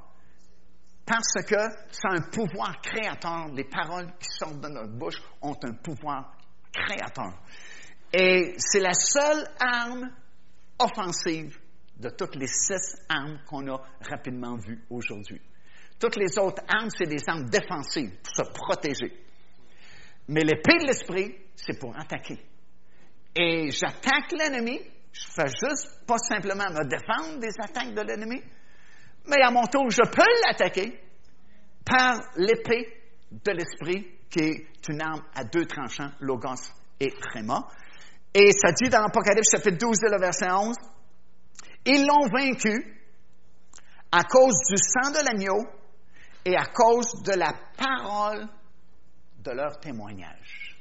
[1.08, 1.56] parce que
[1.90, 3.48] c'est un pouvoir créateur.
[3.54, 6.36] Les paroles qui sortent de notre bouche ont un pouvoir
[6.72, 7.32] créateur.
[8.12, 10.10] Et c'est la seule arme
[10.78, 11.58] offensive
[11.96, 15.40] de toutes les six armes qu'on a rapidement vues aujourd'hui.
[15.98, 19.12] Toutes les autres armes, c'est des armes défensives pour se protéger.
[20.28, 22.38] Mais l'épée de l'esprit, c'est pour attaquer.
[23.34, 24.78] Et j'attaque l'ennemi,
[25.12, 28.42] je fais juste pas simplement me défendre des attaques de l'ennemi,
[29.28, 30.98] mais à mon tour, je peux l'attaquer
[31.84, 32.92] par l'épée
[33.30, 37.66] de l'esprit qui est une arme à deux tranchants, logos et tréma.
[38.34, 40.76] Et ça dit dans l'Apocalypse chapitre 12, le verset 11,
[41.86, 42.94] ils l'ont vaincu
[44.12, 45.66] à cause du sang de l'agneau
[46.44, 48.46] et à cause de la parole
[49.38, 50.76] de leur témoignage.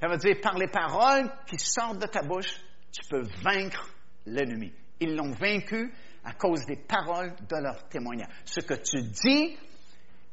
[0.00, 2.60] Ça veut dire, par les paroles qui sortent de ta bouche,
[2.92, 3.88] tu peux vaincre
[4.26, 4.72] l'ennemi.
[5.00, 5.92] Ils l'ont vaincu
[6.24, 8.30] à cause des paroles de leur témoignage.
[8.44, 9.56] Ce que tu dis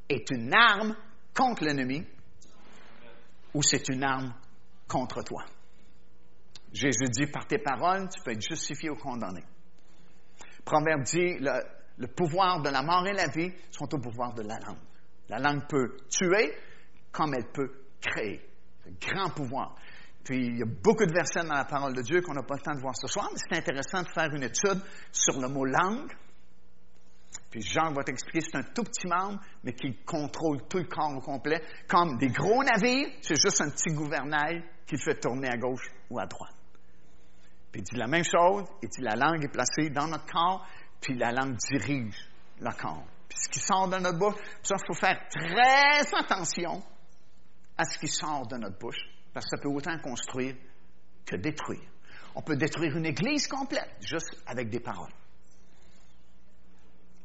[0.07, 0.95] est une arme
[1.35, 2.05] contre l'ennemi
[3.53, 4.33] ou c'est une arme
[4.87, 5.43] contre toi.
[6.71, 9.43] Jésus dit, par tes paroles, tu peux être justifié ou condamné.
[10.63, 14.57] Proverbe dit, le, pouvoir de la mort et la vie sont au pouvoir de la
[14.59, 14.79] langue.
[15.27, 16.53] La langue peut tuer
[17.11, 18.41] comme elle peut créer.
[18.87, 19.75] Un grand pouvoir.
[20.23, 22.55] Puis il y a beaucoup de versets dans la parole de Dieu qu'on n'a pas
[22.55, 24.81] le temps de voir ce soir, mais c'est intéressant de faire une étude
[25.11, 26.11] sur le mot langue.
[27.49, 31.15] Puis Jean va t'expliquer, c'est un tout petit membre, mais qui contrôle tout le corps
[31.15, 31.61] au complet.
[31.87, 36.19] Comme des gros navires, c'est juste un petit gouvernail qui fait tourner à gauche ou
[36.19, 36.55] à droite.
[37.71, 40.65] Puis il dit la même chose, il dit la langue est placée dans notre corps,
[41.01, 42.29] puis la langue dirige
[42.59, 43.05] le corps.
[43.27, 46.83] Puis ce qui sort de notre bouche, ça, il faut faire très attention
[47.77, 49.01] à ce qui sort de notre bouche,
[49.33, 50.55] parce que ça peut autant construire
[51.25, 51.87] que détruire.
[52.35, 55.11] On peut détruire une église complète juste avec des paroles.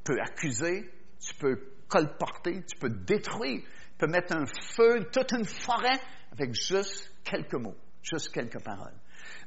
[0.05, 1.57] Tu peux accuser, tu peux
[1.89, 6.01] colporter, tu peux détruire, tu peux mettre un feu, toute une forêt
[6.33, 8.95] avec juste quelques mots, juste quelques paroles.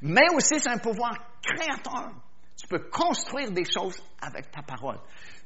[0.02, 1.12] Mais aussi, c'est un pouvoir
[1.42, 2.12] créateur.
[2.60, 4.98] Tu peux construire des choses avec ta parole.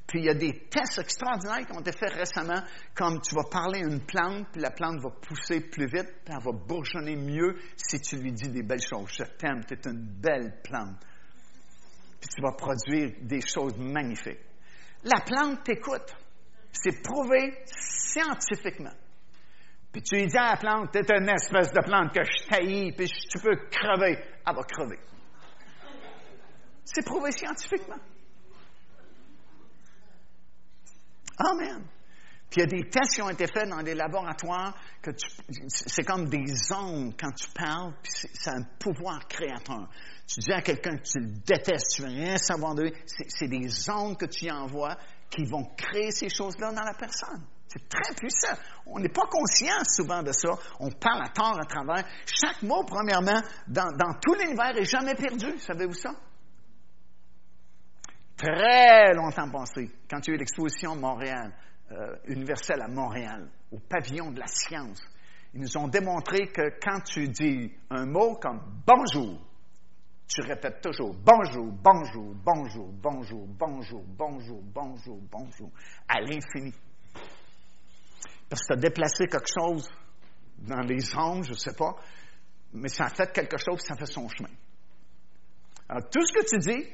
[0.06, 2.60] Puis il y a des tests extraordinaires qui ont été faits récemment,
[2.94, 6.34] comme tu vas parler à une plante, puis la plante va pousser plus vite, puis
[6.34, 9.10] elle va bourgeonner mieux si tu lui dis des belles choses.
[9.10, 10.98] Je t'aime, tu es une belle plante.
[12.20, 14.40] Puis tu vas produire des choses magnifiques.
[15.04, 16.16] La plante t'écoute.
[16.72, 18.94] C'est prouvé scientifiquement.
[19.92, 22.92] Puis tu lui dis à la plante, t'es une espèce de plante que je taillis,
[22.92, 24.18] puis tu peux crever.
[24.44, 24.98] Elle va crever.
[26.84, 27.98] C'est prouvé scientifiquement.
[31.38, 31.84] Amen.
[32.50, 35.10] Puis il y a des tests qui ont été faits dans des laboratoires que
[35.66, 39.88] c'est comme des ondes quand tu parles, puis c'est un pouvoir créateur.
[40.28, 43.48] Tu dis à quelqu'un que tu le détestes, tu veux rien savoir de lui, c'est
[43.48, 44.96] des ondes que tu envoies
[45.30, 47.44] qui vont créer ces choses-là dans la personne.
[47.66, 48.56] C'est très puissant.
[48.86, 50.50] On n'est pas conscient souvent de ça.
[50.78, 52.04] On parle à tort à travers.
[52.24, 55.58] Chaque mot, premièrement, dans, tout l'univers est jamais perdu.
[55.58, 56.10] Savez-vous ça?
[58.36, 61.52] Très longtemps passé, quand il y a eu l'exposition Montréal,
[61.92, 65.00] euh, universelle à Montréal, au pavillon de la science,
[65.52, 69.38] ils nous ont démontré que quand tu dis un mot comme bonjour,
[70.26, 75.70] tu répètes toujours bonjour, bonjour, bonjour, bonjour, bonjour, bonjour, bonjour, bonjour,
[76.08, 76.72] à l'infini
[78.54, 79.88] parce que tu as déplacé quelque chose
[80.58, 81.96] dans les ondes, je ne sais pas,
[82.72, 84.50] mais ça a fait quelque chose, ça fait son chemin.
[85.88, 86.88] Alors, tout ce que tu dis,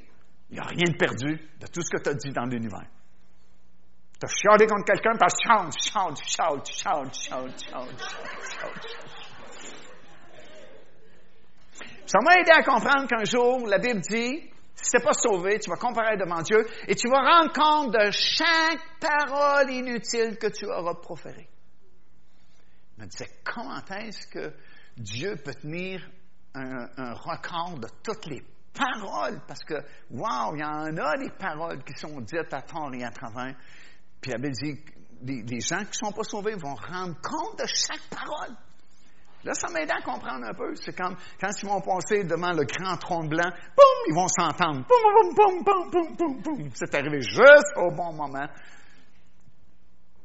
[0.51, 2.87] il n'y a rien de perdu de tout ce que tu as dit dans l'univers.
[4.19, 7.99] Tu as chialé contre quelqu'un, tu as chante, chante, chante, chante, chante, chante,
[8.61, 8.87] chante,
[12.07, 15.59] Ça m'a aidé à comprendre qu'un jour, la Bible dit, si tu n'es pas sauvé,
[15.61, 20.49] tu vas comparer devant Dieu et tu vas rendre compte de chaque parole inutile que
[20.49, 21.49] tu auras proférée.
[22.97, 24.53] Je me disais, comment est-ce que
[24.97, 26.07] Dieu peut tenir
[26.55, 29.41] un, record de toutes les paroles?
[29.47, 29.75] Parce que,
[30.11, 33.55] wow, il y en a des paroles qui sont dites à tort et à travers.
[34.21, 34.79] Puis la Bible dit,
[35.23, 38.57] les, gens qui ne sont pas sauvés vont rendre compte de chaque parole.
[39.43, 40.75] Là, ça m'aide à comprendre un peu.
[40.77, 44.87] C'est comme quand ils vont passer devant le grand trône blanc, boum, ils vont s'entendre.
[44.87, 48.47] Boum, boum, boum, boum, boum, boum, C'est arrivé juste au bon moment.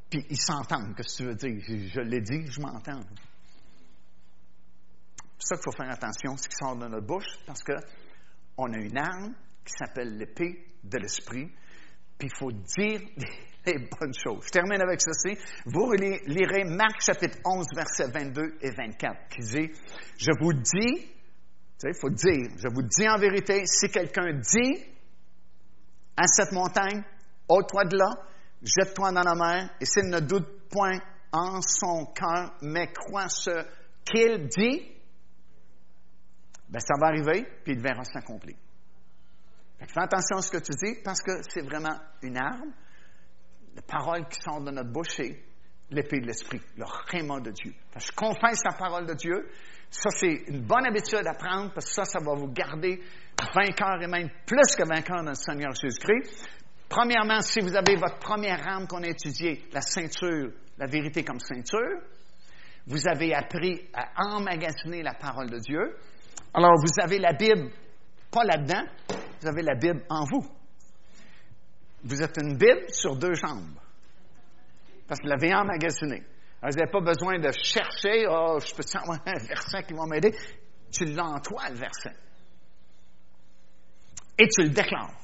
[0.10, 0.96] Puis ils s'entendent.
[0.96, 1.90] Qu'est-ce que tu veux dire?
[1.94, 3.00] Je, l'ai dit, je m'entends.
[5.38, 7.74] C'est ça qu'il faut faire attention, ce qui sort de notre bouche, parce que
[8.58, 9.34] on a une arme
[9.66, 11.52] qui s'appelle l'épée de l'esprit,
[12.18, 13.02] puis il faut dire
[13.66, 14.46] les bonnes choses.
[14.46, 15.38] Je termine avec ceci.
[15.66, 19.72] Vous lirez Marc chapitre 11, versets 22 et 24, qui dit,
[20.18, 21.12] je vous dis,
[21.84, 24.84] il faut dire, je vous dis en vérité, si quelqu'un dit
[26.18, 27.04] à cette montagne,
[27.50, 28.12] ôte-toi de là,
[28.62, 31.00] jette-toi dans la mer, et s'il ne doute point
[31.32, 33.66] en son cœur, mais croit ce
[34.06, 34.95] qu'il dit,
[36.70, 38.56] ben ça va arriver, puis il verra s'accomplir.
[39.80, 42.72] Fais attention à ce que tu dis, parce que c'est vraiment une arme.
[43.76, 45.38] La parole qui sort de notre bouche, c'est
[45.92, 47.74] l'épée de l'esprit, le réma de Dieu.
[47.96, 49.48] je confesse la parole de Dieu.
[49.90, 53.02] Ça, c'est une bonne habitude à prendre, parce que ça, ça va vous garder
[53.54, 56.50] vainqueur et même plus que vainqueur dans le Seigneur Jésus-Christ.
[56.90, 61.40] Premièrement, si vous avez votre première arme qu'on a étudiée, la ceinture, la vérité comme
[61.40, 62.02] ceinture,
[62.88, 65.96] vous avez appris à emmagasiner la parole de Dieu.
[66.58, 67.70] Alors, vous avez la Bible,
[68.32, 68.86] pas là-dedans,
[69.42, 70.48] vous avez la Bible en vous.
[72.02, 73.78] Vous êtes une Bible sur deux jambes.
[75.06, 76.24] Parce que vous l'avez emmagasinée.
[76.62, 80.34] vous n'avez pas besoin de chercher, oh, je peux savoir un verset qui va m'aider.
[80.94, 82.16] Tu l'as en toi, le verset.
[84.40, 85.20] Et tu le déclares.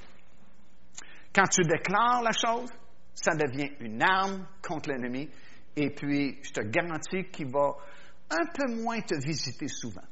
[1.34, 2.70] Quand tu déclares la chose,
[3.14, 5.30] ça devient une arme contre l'ennemi.
[5.78, 7.78] Et puis, je te garantis qu'il va
[8.32, 10.10] un peu moins te visiter souvent.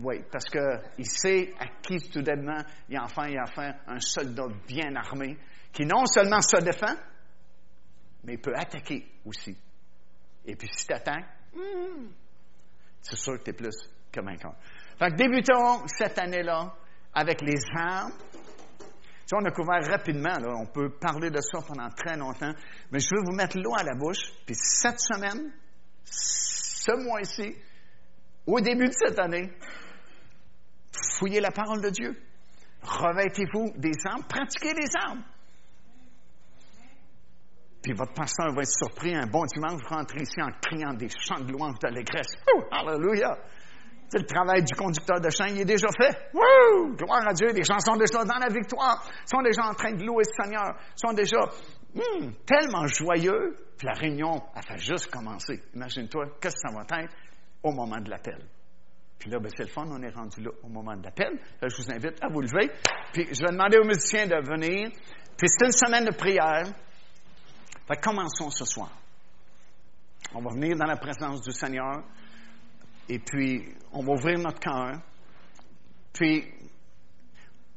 [0.00, 4.46] Oui, parce qu'il sait à qui soudainement il a enfin, il a enfin un soldat
[4.66, 5.36] bien armé
[5.72, 6.94] qui non seulement se défend,
[8.24, 9.56] mais peut attaquer aussi.
[10.46, 11.28] Et puis si tu attaques,
[13.02, 13.76] c'est sûr que tu es plus
[14.12, 14.54] que vainqueur.
[14.98, 16.74] Fait débutons cette année-là
[17.14, 18.12] avec les armes
[19.28, 22.54] tu on a couvert rapidement, on peut parler de ça pendant très longtemps,
[22.90, 25.52] mais je veux vous mettre l'eau à la bouche, puis cette semaine,
[26.06, 27.54] ce mois-ci,
[28.46, 29.52] au début de cette année,
[31.18, 32.16] fouillez la parole de Dieu.
[32.82, 35.22] Revêtez-vous des armes, pratiquez les armes.
[37.82, 41.08] Puis votre pasteur va être surpris un bon dimanche, vous rentrez ici en criant des
[41.08, 42.34] chants de louange d'allégresse.
[42.70, 43.36] Alléluia!
[44.16, 46.30] le travail du conducteur de chant, il est déjà fait.
[46.32, 50.02] Gloire à Dieu, les gens sont déjà dans la victoire, sont déjà en train de
[50.02, 51.40] louer le Seigneur, sont déjà
[51.94, 55.60] hmm, tellement joyeux, puis la réunion, a fait juste commencer.
[55.74, 57.14] Imagine-toi, qu'est-ce que ça va être
[57.62, 58.38] au moment de l'appel?
[59.18, 61.38] Puis là, ben, c'est le fun, on est rendu là au moment de l'appel.
[61.60, 62.70] je vous invite à vous lever.
[63.12, 64.90] Puis je vais demander aux musiciens de venir.
[65.36, 66.66] Puis c'est une semaine de prière.
[67.86, 68.90] Fait commençons ce soir.
[70.34, 72.04] On va venir dans la présence du Seigneur.
[73.08, 75.00] Et puis, on va ouvrir notre cœur.
[76.12, 76.44] Puis,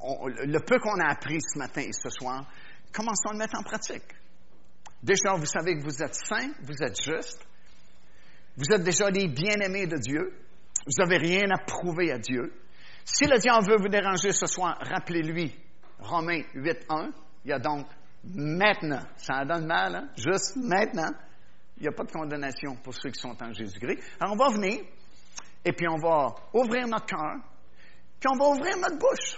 [0.02, 2.46] le peu qu'on a appris ce matin et ce soir,
[2.92, 4.04] commençons à le mettre en pratique.
[5.02, 7.46] Déjà, vous savez que vous êtes saints, vous êtes justes.
[8.58, 10.34] Vous êtes déjà des bien-aimés de Dieu.
[10.86, 12.54] Vous n'avez rien à prouver à Dieu.
[13.06, 15.56] Si le diable veut vous déranger ce soir, rappelez-lui
[16.00, 17.12] Romains 8.1.
[17.46, 17.88] Il y a donc
[18.24, 20.10] maintenant, ça donne mal, hein?
[20.16, 21.10] juste maintenant,
[21.78, 24.00] il n'y a pas de condamnation pour ceux qui sont en Jésus-Christ.
[24.20, 24.82] Alors on va venir,
[25.66, 27.38] et puis on va ouvrir notre cœur,
[28.20, 29.38] puis on va ouvrir notre bouche.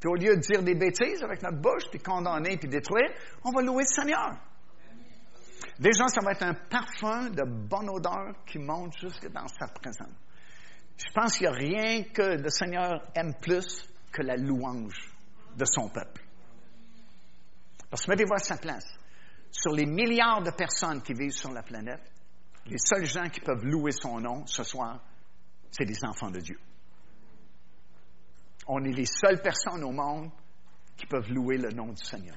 [0.00, 3.10] Puis au lieu de dire des bêtises avec notre bouche, puis condamner, puis détruire,
[3.44, 4.36] on va louer le Seigneur.
[5.78, 10.14] Déjà, ça va être un parfum de bonne odeur qui monte jusque dans sa présence.
[10.96, 14.98] Je pense qu'il n'y a rien que le Seigneur aime plus que la louange
[15.56, 16.24] de son peuple.
[17.88, 18.86] Parce que mettez-vous à sa place.
[19.50, 22.02] Sur les milliards de personnes qui vivent sur la planète,
[22.66, 25.00] les seuls gens qui peuvent louer son nom ce soir,
[25.70, 26.58] c'est les enfants de Dieu.
[28.66, 30.30] On est les seules personnes au monde
[30.96, 32.36] qui peuvent louer le nom du Seigneur.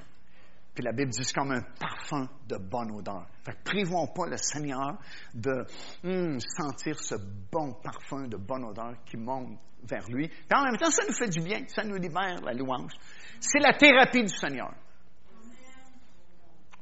[0.74, 3.26] Puis la Bible dit c'est comme un parfum de bonne odeur.
[3.44, 4.98] Fait que privons pas le Seigneur
[5.34, 5.66] de
[6.02, 7.16] hmm, sentir ce
[7.50, 10.28] bon parfum de bonne odeur qui monte vers lui.
[10.28, 12.92] Puis en même temps, ça nous fait du bien, ça nous libère la louange.
[13.40, 14.72] C'est la thérapie du Seigneur.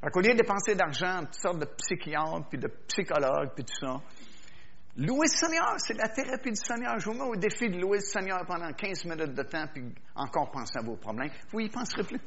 [0.02, 3.64] Fait qu'au lieu de dépenser d'argent en toutes sortes de psychiatres, puis de psychologues, puis
[3.64, 4.00] tout ça,
[4.96, 6.98] louer le Seigneur, c'est la thérapie du Seigneur.
[6.98, 9.92] Je vous mets au défi de louer le Seigneur pendant 15 minutes de temps, puis
[10.14, 11.30] encore penser à vos problèmes.
[11.52, 12.20] Vous n'y penserez plus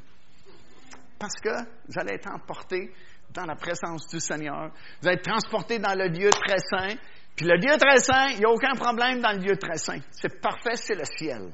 [1.18, 1.50] parce que
[1.88, 2.92] vous allez être emporté
[3.30, 4.70] dans la présence du Seigneur.
[5.00, 6.96] Vous allez être transporté dans le lieu très saint.
[7.36, 9.98] Puis le lieu très saint, il n'y a aucun problème dans le lieu très saint.
[10.12, 11.50] C'est parfait, c'est le ciel.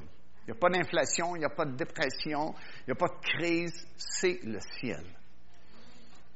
[0.47, 3.07] Il n'y a pas d'inflation, il n'y a pas de dépression, il n'y a pas
[3.07, 5.03] de crise, c'est le ciel.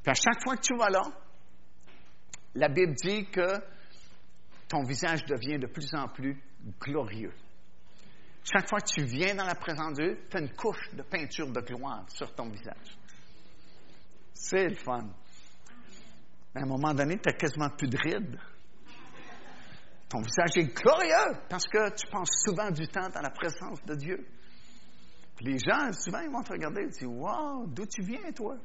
[0.03, 1.01] Puis à chaque fois que tu vas là,
[2.55, 3.59] la Bible dit que
[4.67, 6.41] ton visage devient de plus en plus
[6.79, 7.33] glorieux.
[8.43, 11.01] Chaque fois que tu viens dans la présence de Dieu, tu as une couche de
[11.01, 12.97] peinture de gloire sur ton visage.
[14.47, 15.07] C'est le fun.
[16.53, 18.39] Mais à un moment donné, tu n'as quasiment plus de rides.
[20.07, 23.95] Ton visage est glorieux parce que tu passes souvent du temps dans la présence de
[23.95, 24.23] Dieu.
[25.35, 28.55] Puis les gens, souvent, ils vont te regarder et dire Wow, d'où tu viens, toi?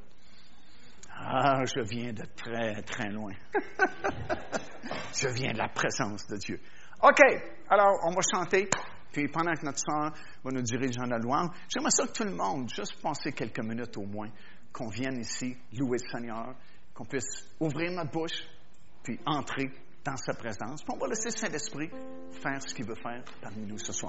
[1.19, 3.33] Ah, je viens de très, très loin.
[5.19, 6.59] je viens de la présence de Dieu.
[7.01, 7.21] OK,
[7.69, 8.69] alors on va chanter.
[9.11, 10.13] Puis pendant que notre soeur
[10.43, 13.63] va nous diriger dans la louange, j'aimerais ça que tout le monde, juste penser quelques
[13.63, 14.29] minutes au moins,
[14.73, 16.55] qu'on vienne ici louer le Seigneur,
[16.93, 18.43] qu'on puisse ouvrir notre bouche,
[19.03, 19.71] puis entrer
[20.03, 20.83] dans sa présence.
[20.83, 21.89] Puis on va laisser Saint-Esprit
[22.31, 23.99] faire ce qu'il veut faire parmi nous ce soir.